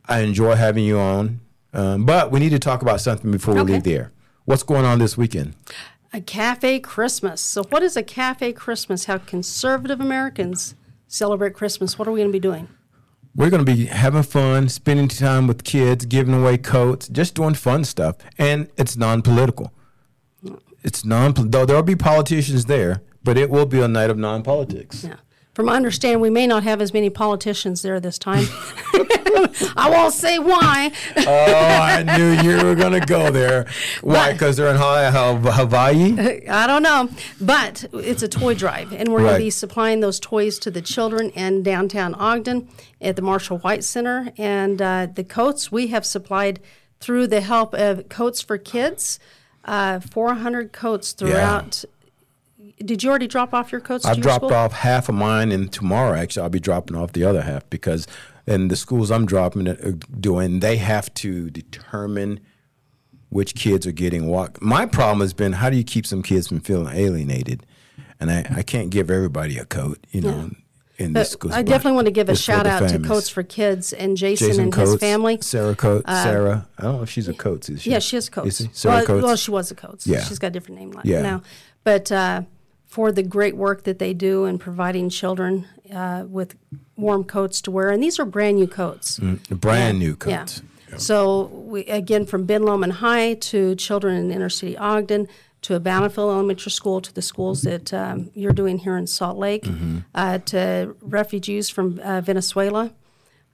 I 0.06 0.20
enjoy 0.22 0.56
having 0.56 0.86
you 0.86 0.98
on, 1.00 1.40
um, 1.74 2.06
but 2.06 2.32
we 2.32 2.40
need 2.40 2.50
to 2.50 2.60
talk 2.60 2.82
about 2.82 3.02
something 3.02 3.32
before 3.32 3.54
we 3.54 3.62
Okay. 3.62 3.74
leave 3.74 3.84
there. 3.84 4.12
What's 4.46 4.64
going 4.64 4.86
on 4.86 5.00
this 5.00 5.18
weekend? 5.18 5.54
A 6.14 6.22
cafe 6.22 6.80
Christmas. 6.80 7.42
So, 7.42 7.64
what 7.66 7.84
is 7.84 7.98
a 7.98 8.04
cafe 8.04 8.54
Christmas? 8.54 9.06
How 9.06 9.18
conservative 9.18 10.00
Americans 10.00 10.74
celebrate 11.08 11.54
Christmas? 11.54 12.00
What 12.00 12.08
are 12.08 12.12
we 12.12 12.20
going 12.20 12.30
to 12.30 12.34
be 12.34 12.40
doing? 12.40 12.70
We're 13.36 13.50
going 13.52 13.64
to 13.64 13.72
be 13.72 13.86
having 13.86 14.24
fun, 14.24 14.70
spending 14.70 15.10
time 15.10 15.46
with 15.46 15.64
kids, 15.64 16.06
giving 16.06 16.34
away 16.34 16.58
coats, 16.58 17.08
just 17.08 17.36
doing 17.36 17.54
fun 17.54 17.84
stuff. 17.84 18.16
And 18.40 18.70
it's 18.78 18.96
non 18.98 19.22
political. 19.22 19.74
It's 20.88 21.04
non, 21.04 21.34
though 21.36 21.66
there'll 21.66 21.84
be 21.84 21.98
politicians 21.98 22.64
there, 22.64 23.02
but 23.22 23.38
it 23.38 23.50
will 23.50 23.66
be 23.66 23.82
a 23.82 23.90
night 23.90 24.10
of 24.10 24.18
non 24.18 24.42
politics. 24.42 25.04
Yeah. 25.04 25.18
From 25.54 25.66
my 25.66 25.76
understanding, 25.76 26.22
we 26.22 26.30
may 26.30 26.48
not 26.48 26.64
have 26.64 26.80
as 26.80 26.94
many 26.94 27.10
politicians 27.10 27.82
there 27.82 28.00
this 28.00 28.18
time. 28.18 28.46
I 29.76 29.90
won't 29.92 30.14
say 30.14 30.40
why. 30.40 30.94
oh, 31.18 31.26
I 31.28 32.04
knew 32.04 32.32
you 32.42 32.64
were 32.64 32.76
going 32.76 32.94
to 32.94 33.06
go 33.06 33.32
there. 33.32 33.68
Why? 34.02 34.32
Because 34.32 34.56
they're 34.56 34.70
in 34.70 34.78
Hawaii? 34.78 36.48
I 36.48 36.68
don't 36.68 36.84
know, 36.84 37.10
but 37.42 37.84
it's 37.92 38.24
a 38.24 38.30
toy 38.30 38.54
drive, 38.54 38.94
and 38.94 39.12
we're 39.12 39.20
going 39.20 39.34
to 39.34 39.44
be 39.44 39.50
supplying 39.50 40.00
those 40.00 40.22
toys 40.22 40.58
to 40.60 40.72
the 40.72 40.82
children 40.82 41.32
in 41.32 41.64
downtown 41.64 42.16
Ogden 42.16 42.70
at 43.02 43.18
the 43.18 43.22
Marshall 43.22 43.58
White 43.58 43.84
Center. 43.84 44.32
And 44.38 44.82
uh, 44.82 45.08
the 45.14 45.26
coats 45.26 45.70
we 45.70 45.88
have 45.88 46.06
supplied 46.06 46.62
through 47.02 47.28
the 47.28 47.42
help 47.42 47.74
of 47.74 48.08
Coats 48.08 48.42
for 48.42 48.58
Kids, 48.58 49.20
uh, 49.68 50.00
400 50.00 50.72
coats 50.72 51.12
throughout. 51.12 51.84
Did 52.80 53.04
you 53.04 53.10
already 53.10 53.28
drop 53.28 53.54
off 53.54 53.72
your 53.72 53.82
coats? 53.82 54.06
I've 54.06 54.22
dropped 54.22 54.46
school? 54.46 54.54
off 54.54 54.72
half 54.72 55.10
of 55.10 55.16
mine, 55.16 55.52
and 55.52 55.72
tomorrow 55.72 56.18
actually 56.18 56.44
I'll 56.44 56.50
be 56.50 56.60
dropping 56.60 56.96
off 56.96 57.14
the 57.14 57.24
other 57.24 57.42
half 57.42 57.68
because 57.70 58.08
in 58.46 58.68
the 58.68 58.76
schools 58.76 59.12
I'm 59.12 59.26
dropping 59.26 59.68
it 59.68 59.84
uh, 59.84 59.92
doing, 60.20 60.60
they 60.60 60.78
have 60.78 61.14
to 61.16 61.50
determine 61.50 62.40
which 63.30 63.56
kids 63.56 63.86
are 63.86 63.92
getting 63.92 64.28
what. 64.28 64.62
My 64.62 64.86
problem 64.86 65.22
has 65.22 65.34
been 65.34 65.54
how 65.54 65.70
do 65.70 65.76
you 65.78 65.84
keep 65.84 66.06
some 66.06 66.22
kids 66.22 66.48
from 66.48 66.60
feeling 66.60 66.96
alienated, 66.96 67.66
and 68.20 68.32
I, 68.32 68.46
I 68.58 68.64
can't 68.64 68.90
give 68.90 69.10
everybody 69.10 69.58
a 69.58 69.66
coat, 69.66 70.06
you 70.12 70.22
know. 70.22 70.52
In 70.98 71.14
But 71.14 71.30
this 71.40 71.52
I 71.54 71.62
definitely 71.62 71.96
want 71.96 72.06
to 72.06 72.12
give 72.12 72.28
a 72.28 72.36
shout 72.36 72.66
out 72.66 72.90
to. 72.90 72.98
Coats 73.00 73.30
for 73.30 73.44
Kids 73.44 73.94
and 73.94 74.18
Jason, 74.18 74.48
Jason 74.48 74.64
and 74.64 74.74
Coates, 74.74 74.92
his 74.92 75.00
family. 75.00 75.38
Sarah 75.42 75.76
Coates, 75.76 76.10
Sarah. 76.12 76.68
I 76.78 76.82
don't 76.82 76.98
know 76.98 77.04
if 77.04 77.10
she's 77.10 77.28
a 77.28 77.36
Coates. 77.36 77.70
Is 77.70 77.84
she? 77.84 77.92
Yeah, 77.92 78.00
she 78.00 78.16
has 78.16 78.30
Coates. 78.30 78.60
Is 78.60 78.66
she? 78.68 78.74
Sarah 78.74 78.96
well, 78.96 79.06
Coates. 79.06 79.24
well, 79.24 79.36
she 79.36 79.52
was 79.52 79.70
a 79.70 79.76
Coates. 79.76 80.08
Yeah. 80.08 80.24
She's 80.24 80.40
got 80.40 80.48
a 80.48 80.52
different 80.52 80.80
name 80.80 80.92
like 80.92 81.06
Yeah. 81.06 81.22
now. 81.22 81.44
But 81.84 82.12
uh, 82.12 82.42
for 82.86 83.12
the 83.12 83.22
great 83.22 83.56
work 83.56 83.84
that 83.84 84.00
they 84.00 84.14
do 84.16 84.46
in 84.46 84.58
providing 84.58 85.10
children 85.10 85.68
uh, 85.94 86.26
with 86.28 86.56
warm 86.96 87.24
coats 87.24 87.62
to 87.62 87.72
wear, 87.72 87.90
and 87.92 88.02
these 88.02 88.20
are 88.20 88.26
brand 88.26 88.58
new 88.58 88.68
coats. 88.68 89.20
brand 89.52 90.00
new 90.00 90.16
coats. 90.16 90.64
Yeah. 90.90 90.98
So 90.98 91.44
we, 91.44 91.82
again, 91.86 92.26
from 92.26 92.46
Ben 92.46 92.64
Lomond 92.64 92.94
High 92.94 93.36
to 93.36 93.76
children 93.76 94.16
in 94.16 94.32
inner 94.32 94.50
city 94.50 94.78
Ogden 94.78 95.28
to 95.68 95.76
a 95.76 95.82
Bountiful 95.82 96.32
Elementary 96.32 96.72
School, 96.72 97.02
to 97.02 97.14
the 97.14 97.22
schools 97.22 97.64
that 97.64 97.94
um, 97.94 98.32
you're 98.34 98.54
doing 98.54 98.78
here 98.78 98.96
in 98.96 99.06
Salt 99.06 99.38
Lake, 99.38 99.66
uh, 100.16 100.38
to 100.38 100.96
refugees 101.02 101.68
from 101.68 102.00
uh, 102.00 102.22
Venezuela. 102.22 102.94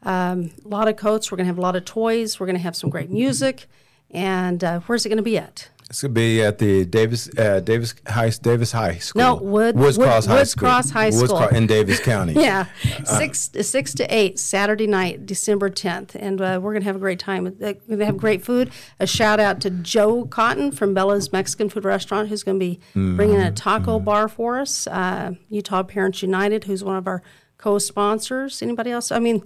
Um, 0.03 0.51
a 0.63 0.67
lot 0.67 0.87
of 0.87 0.95
coats. 0.95 1.31
We're 1.31 1.37
going 1.37 1.45
to 1.45 1.47
have 1.47 1.57
a 1.57 1.61
lot 1.61 1.75
of 1.75 1.85
toys. 1.85 2.39
We're 2.39 2.45
going 2.45 2.55
to 2.55 2.61
have 2.61 2.75
some 2.75 2.91
great 2.91 3.09
music. 3.09 3.65
And 4.11 4.63
uh, 4.63 4.81
where's 4.81 5.07
it 5.07 5.09
going 5.09 5.17
to 5.17 5.23
be 5.23 5.39
at? 5.39 5.69
It's 5.93 6.01
gonna 6.01 6.11
be 6.15 6.41
at 6.41 6.57
the 6.57 6.85
Davis 6.85 7.29
uh, 7.37 7.59
Davis 7.59 7.93
High 8.07 8.31
Davis 8.41 8.71
High 8.71 8.95
School. 8.95 9.19
No, 9.21 9.35
Wood- 9.35 9.75
Woods 9.75 9.95
Wood- 9.99 10.05
Cross 10.07 10.25
High 10.25 10.33
School 10.37 10.37
Woods. 10.39 10.55
Cross 10.55 10.89
High 10.89 11.05
Woods 11.11 11.29
School. 11.29 11.47
In 11.49 11.67
Davis 11.67 11.99
County. 11.99 12.33
Yeah, 12.43 12.65
six 13.05 13.51
six 13.61 13.93
to 13.93 14.05
eight 14.11 14.39
Saturday 14.39 14.87
night, 14.87 15.27
December 15.27 15.69
tenth, 15.69 16.15
and 16.15 16.41
uh, 16.41 16.59
we're 16.59 16.73
gonna 16.73 16.85
have 16.85 16.95
a 16.95 16.99
great 16.99 17.19
time. 17.19 17.45
Uh, 17.45 17.51
We're 17.59 17.73
gonna 17.97 18.05
have 18.05 18.17
great 18.17 18.43
food. 18.43 18.71
A 18.99 19.05
shout 19.05 19.39
out 19.39 19.61
to 19.61 19.69
Joe 19.69 20.25
Cotton 20.25 20.71
from 20.71 20.95
Bella's 20.95 21.31
Mexican 21.31 21.69
Food 21.69 21.85
Restaurant, 21.85 22.27
who's 22.27 22.41
gonna 22.41 22.57
be 22.57 22.79
bringing 22.95 23.39
a 23.39 23.51
taco 23.51 23.99
bar 23.99 24.27
for 24.27 24.59
us. 24.59 24.87
Uh, 24.87 25.33
Utah 25.49 25.83
Parents 25.83 26.23
United, 26.23 26.63
who's 26.63 26.83
one 26.83 26.95
of 26.97 27.05
our 27.05 27.21
co-sponsors. 27.59 28.63
Anybody 28.63 28.89
else? 28.89 29.11
I 29.11 29.19
mean, 29.19 29.43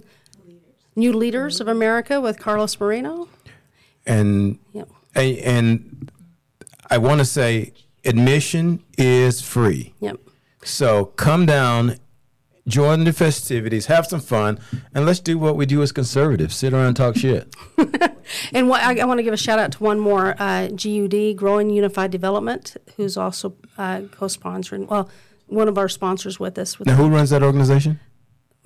New 0.96 1.12
Leaders 1.12 1.60
of 1.60 1.68
America 1.68 2.22
with 2.22 2.38
Carlos 2.38 2.80
Moreno. 2.80 3.28
And 4.06 4.58
Yep. 4.72 4.88
and, 5.14 5.36
and 5.38 6.12
I 6.90 6.98
want 6.98 7.20
to 7.20 7.24
say 7.24 7.72
admission 8.04 8.82
is 8.96 9.40
free. 9.42 9.94
Yep. 10.00 10.18
So 10.64 11.06
come 11.06 11.46
down, 11.46 11.96
join 12.66 13.04
the 13.04 13.12
festivities, 13.12 13.86
have 13.86 14.06
some 14.06 14.20
fun, 14.20 14.58
and 14.94 15.06
let's 15.06 15.20
do 15.20 15.38
what 15.38 15.56
we 15.56 15.66
do 15.66 15.82
as 15.82 15.92
conservatives: 15.92 16.56
sit 16.56 16.72
around 16.72 16.86
and 16.86 16.96
talk 16.96 17.16
shit. 17.16 17.54
And 18.52 18.68
what, 18.68 18.82
I, 18.82 18.98
I 18.98 19.04
want 19.06 19.18
to 19.18 19.22
give 19.22 19.32
a 19.32 19.38
shout 19.38 19.58
out 19.58 19.72
to 19.72 19.82
one 19.82 19.98
more 19.98 20.34
uh, 20.38 20.68
GUD, 20.68 21.34
Growing 21.36 21.70
Unified 21.70 22.10
Development, 22.10 22.76
who's 22.96 23.16
also 23.16 23.54
uh, 23.78 24.02
co-sponsoring. 24.10 24.86
Well, 24.86 25.08
one 25.46 25.66
of 25.68 25.78
our 25.78 25.88
sponsors 25.88 26.38
with 26.38 26.58
us. 26.58 26.78
With 26.78 26.88
Now, 26.88 26.96
who 26.96 27.08
runs 27.08 27.30
that 27.30 27.42
organization? 27.42 28.00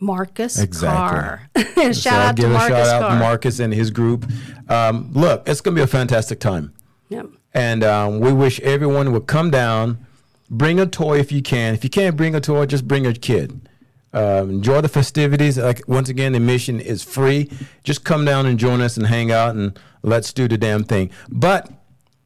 Marcus 0.00 0.58
Exactly. 0.58 0.98
Carr. 0.98 1.48
shout 1.92 1.94
So 1.94 2.10
out 2.10 2.36
to 2.36 2.42
give 2.42 2.50
Marcus 2.50 2.66
a 2.76 2.84
shout 2.84 2.88
out 2.88 3.00
Carr. 3.02 3.10
to 3.12 3.16
Marcus 3.20 3.60
and 3.60 3.72
his 3.72 3.90
group. 3.92 4.28
Um, 4.68 5.12
look, 5.12 5.48
it's 5.48 5.60
going 5.60 5.76
to 5.76 5.80
be 5.80 5.84
a 5.84 5.86
fantastic 5.86 6.40
time. 6.40 6.72
Yep. 7.08 7.26
And 7.54 7.84
um, 7.84 8.20
we 8.20 8.32
wish 8.32 8.60
everyone 8.60 9.12
would 9.12 9.26
come 9.26 9.50
down, 9.50 10.06
bring 10.50 10.80
a 10.80 10.86
toy 10.86 11.18
if 11.18 11.30
you 11.30 11.42
can. 11.42 11.74
If 11.74 11.84
you 11.84 11.90
can't 11.90 12.16
bring 12.16 12.34
a 12.34 12.40
toy, 12.40 12.66
just 12.66 12.88
bring 12.88 13.06
a 13.06 13.12
kid. 13.12 13.68
Um, 14.14 14.50
enjoy 14.50 14.80
the 14.80 14.88
festivities. 14.88 15.58
Like 15.58 15.86
once 15.88 16.08
again, 16.08 16.32
the 16.32 16.40
mission 16.40 16.80
is 16.80 17.02
free. 17.02 17.50
Just 17.84 18.04
come 18.04 18.24
down 18.24 18.46
and 18.46 18.58
join 18.58 18.80
us 18.80 18.96
and 18.96 19.06
hang 19.06 19.30
out 19.32 19.54
and 19.54 19.78
let's 20.02 20.32
do 20.32 20.48
the 20.48 20.58
damn 20.58 20.84
thing. 20.84 21.10
But 21.28 21.70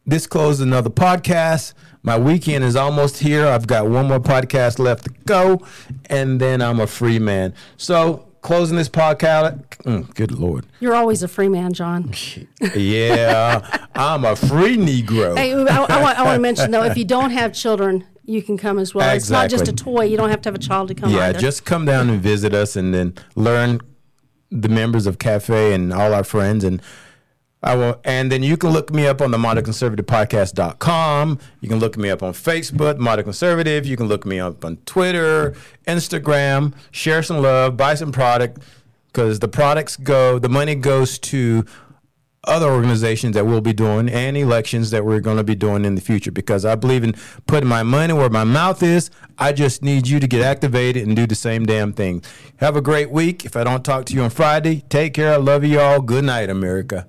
this 0.05 0.27
closes 0.27 0.61
another 0.61 0.91
podcast. 0.91 1.75
My 2.03 2.17
weekend 2.17 2.63
is 2.63 2.77
almost 2.77 3.19
here. 3.19 3.47
I've 3.47 3.67
got 3.67 3.89
one 3.89 4.07
more 4.07 4.21
podcast 4.21 4.79
left 4.79 5.05
to 5.05 5.11
go, 5.25 5.67
and 6.09 6.41
then 6.41 6.63
I'm 6.63 6.79
a 6.79 6.87
free 6.87 7.19
man. 7.19 7.53
So 7.77 8.26
closing 8.47 8.77
this 8.77 8.89
podcast. 8.89 9.59
mm, 9.79 10.15
good 10.15 10.31
lord. 10.31 10.67
You're 10.79 10.95
always 10.95 11.23
a 11.23 11.29
free 11.29 11.49
man, 11.49 11.73
Jon. 11.73 12.13
Yeah, 12.77 13.87
I'm 13.95 14.25
a 14.25 14.37
free 14.37 14.77
Negro. 14.77 15.37
hey, 15.37 15.53
I, 15.53 15.57
I 15.57 16.01
want, 16.03 16.19
I 16.19 16.23
want 16.23 16.37
to 16.37 16.41
mention 16.41 16.71
though, 16.71 16.85
if 16.85 16.97
you 16.97 17.05
don't 17.17 17.31
have 17.31 17.53
children, 17.53 18.05
you 18.25 18.43
can 18.43 18.57
come 18.57 18.79
as 18.79 18.95
well. 18.95 19.15
It's 19.15 19.31
not 19.31 19.51
just 19.51 19.69
a 19.69 19.73
toy. 19.73 20.05
You 20.05 20.17
don't 20.17 20.31
have 20.31 20.43
to 20.43 20.49
have 20.49 20.55
a 20.55 20.59
child 20.61 20.89
to 20.89 20.95
come. 20.95 21.11
Yeah, 21.11 21.29
either. 21.29 21.39
just 21.39 21.65
come 21.65 21.85
down 21.85 22.09
and 22.09 22.21
visit 22.21 22.55
us 22.55 22.77
and 22.77 22.95
then 22.95 23.15
learn 23.35 23.81
the 24.51 24.69
members 24.69 25.07
of 25.07 25.19
Cafe 25.19 25.73
and 25.75 25.93
all 25.93 26.15
our 26.15 26.25
friends 26.25 26.63
and 26.65 26.81
I 27.63 27.75
will 27.75 28.01
and 28.05 28.31
then 28.31 28.43
you 28.43 28.57
can 28.57 28.71
look 28.71 28.93
me 28.93 29.07
up 29.07 29.21
on 29.21 29.31
the 29.31 29.39
modern 29.39 29.65
conservative 29.65 30.07
podcast.com. 30.07 31.39
You 31.61 31.69
can 31.69 31.79
look 31.79 31.97
me 31.97 32.11
up 32.11 32.23
on 32.23 32.33
Facebook, 32.33 32.99
Modern 32.99 33.25
Conservative. 33.25 33.87
You 33.87 33.97
can 33.97 34.07
look 34.07 34.25
me 34.27 34.39
up 34.39 34.65
on 34.65 34.77
Twitter, 34.87 35.57
Instagram, 35.87 36.75
share 36.91 37.23
some 37.23 37.39
love, 37.39 37.77
buy 37.77 37.95
some 37.95 38.13
product 38.13 38.63
because 39.09 39.39
the 39.39 39.49
products 39.49 39.97
go, 39.97 40.39
the 40.39 40.49
money 40.49 40.75
goes 40.75 41.19
to 41.19 41.65
other 42.47 42.69
organizations 42.69 43.35
that 43.35 43.45
we'll 43.45 43.61
be 43.61 43.73
doing 43.73 44.09
and 44.09 44.37
elections 44.37 44.91
that 44.91 45.05
we're 45.05 45.21
going 45.21 45.37
to 45.37 45.43
be 45.43 45.55
doing 45.55 45.85
in 45.85 45.95
the 45.95 46.01
future 46.01 46.31
because 46.31 46.65
I 46.65 46.77
believe 46.77 47.03
in 47.03 47.15
putting 47.47 47.69
my 47.69 47.83
money 47.83 48.13
where 48.13 48.31
my 48.31 48.45
mouth 48.45 48.83
is. 48.83 49.11
I 49.39 49.53
just 49.53 49.83
need 49.83 50.07
you 50.07 50.21
to 50.21 50.29
get 50.29 50.43
activated 50.43 51.07
and 51.07 51.17
do 51.17 51.27
the 51.27 51.35
same 51.35 51.67
damn 51.67 51.93
thing. 51.93 52.23
Have 52.59 52.77
a 52.77 52.81
great 52.81 53.11
week. 53.11 53.45
If 53.45 53.57
I 53.57 53.65
don't 53.65 53.85
talk 53.85 54.05
to 54.07 54.15
you 54.15 54.23
on 54.23 54.31
Friday, 54.31 54.85
take 54.89 55.15
care. 55.15 55.33
I 55.33 55.37
love 55.37 55.65
you 55.65 55.81
all. 55.81 56.01
Good 56.01 56.25
night, 56.25 56.49
America. 56.49 57.07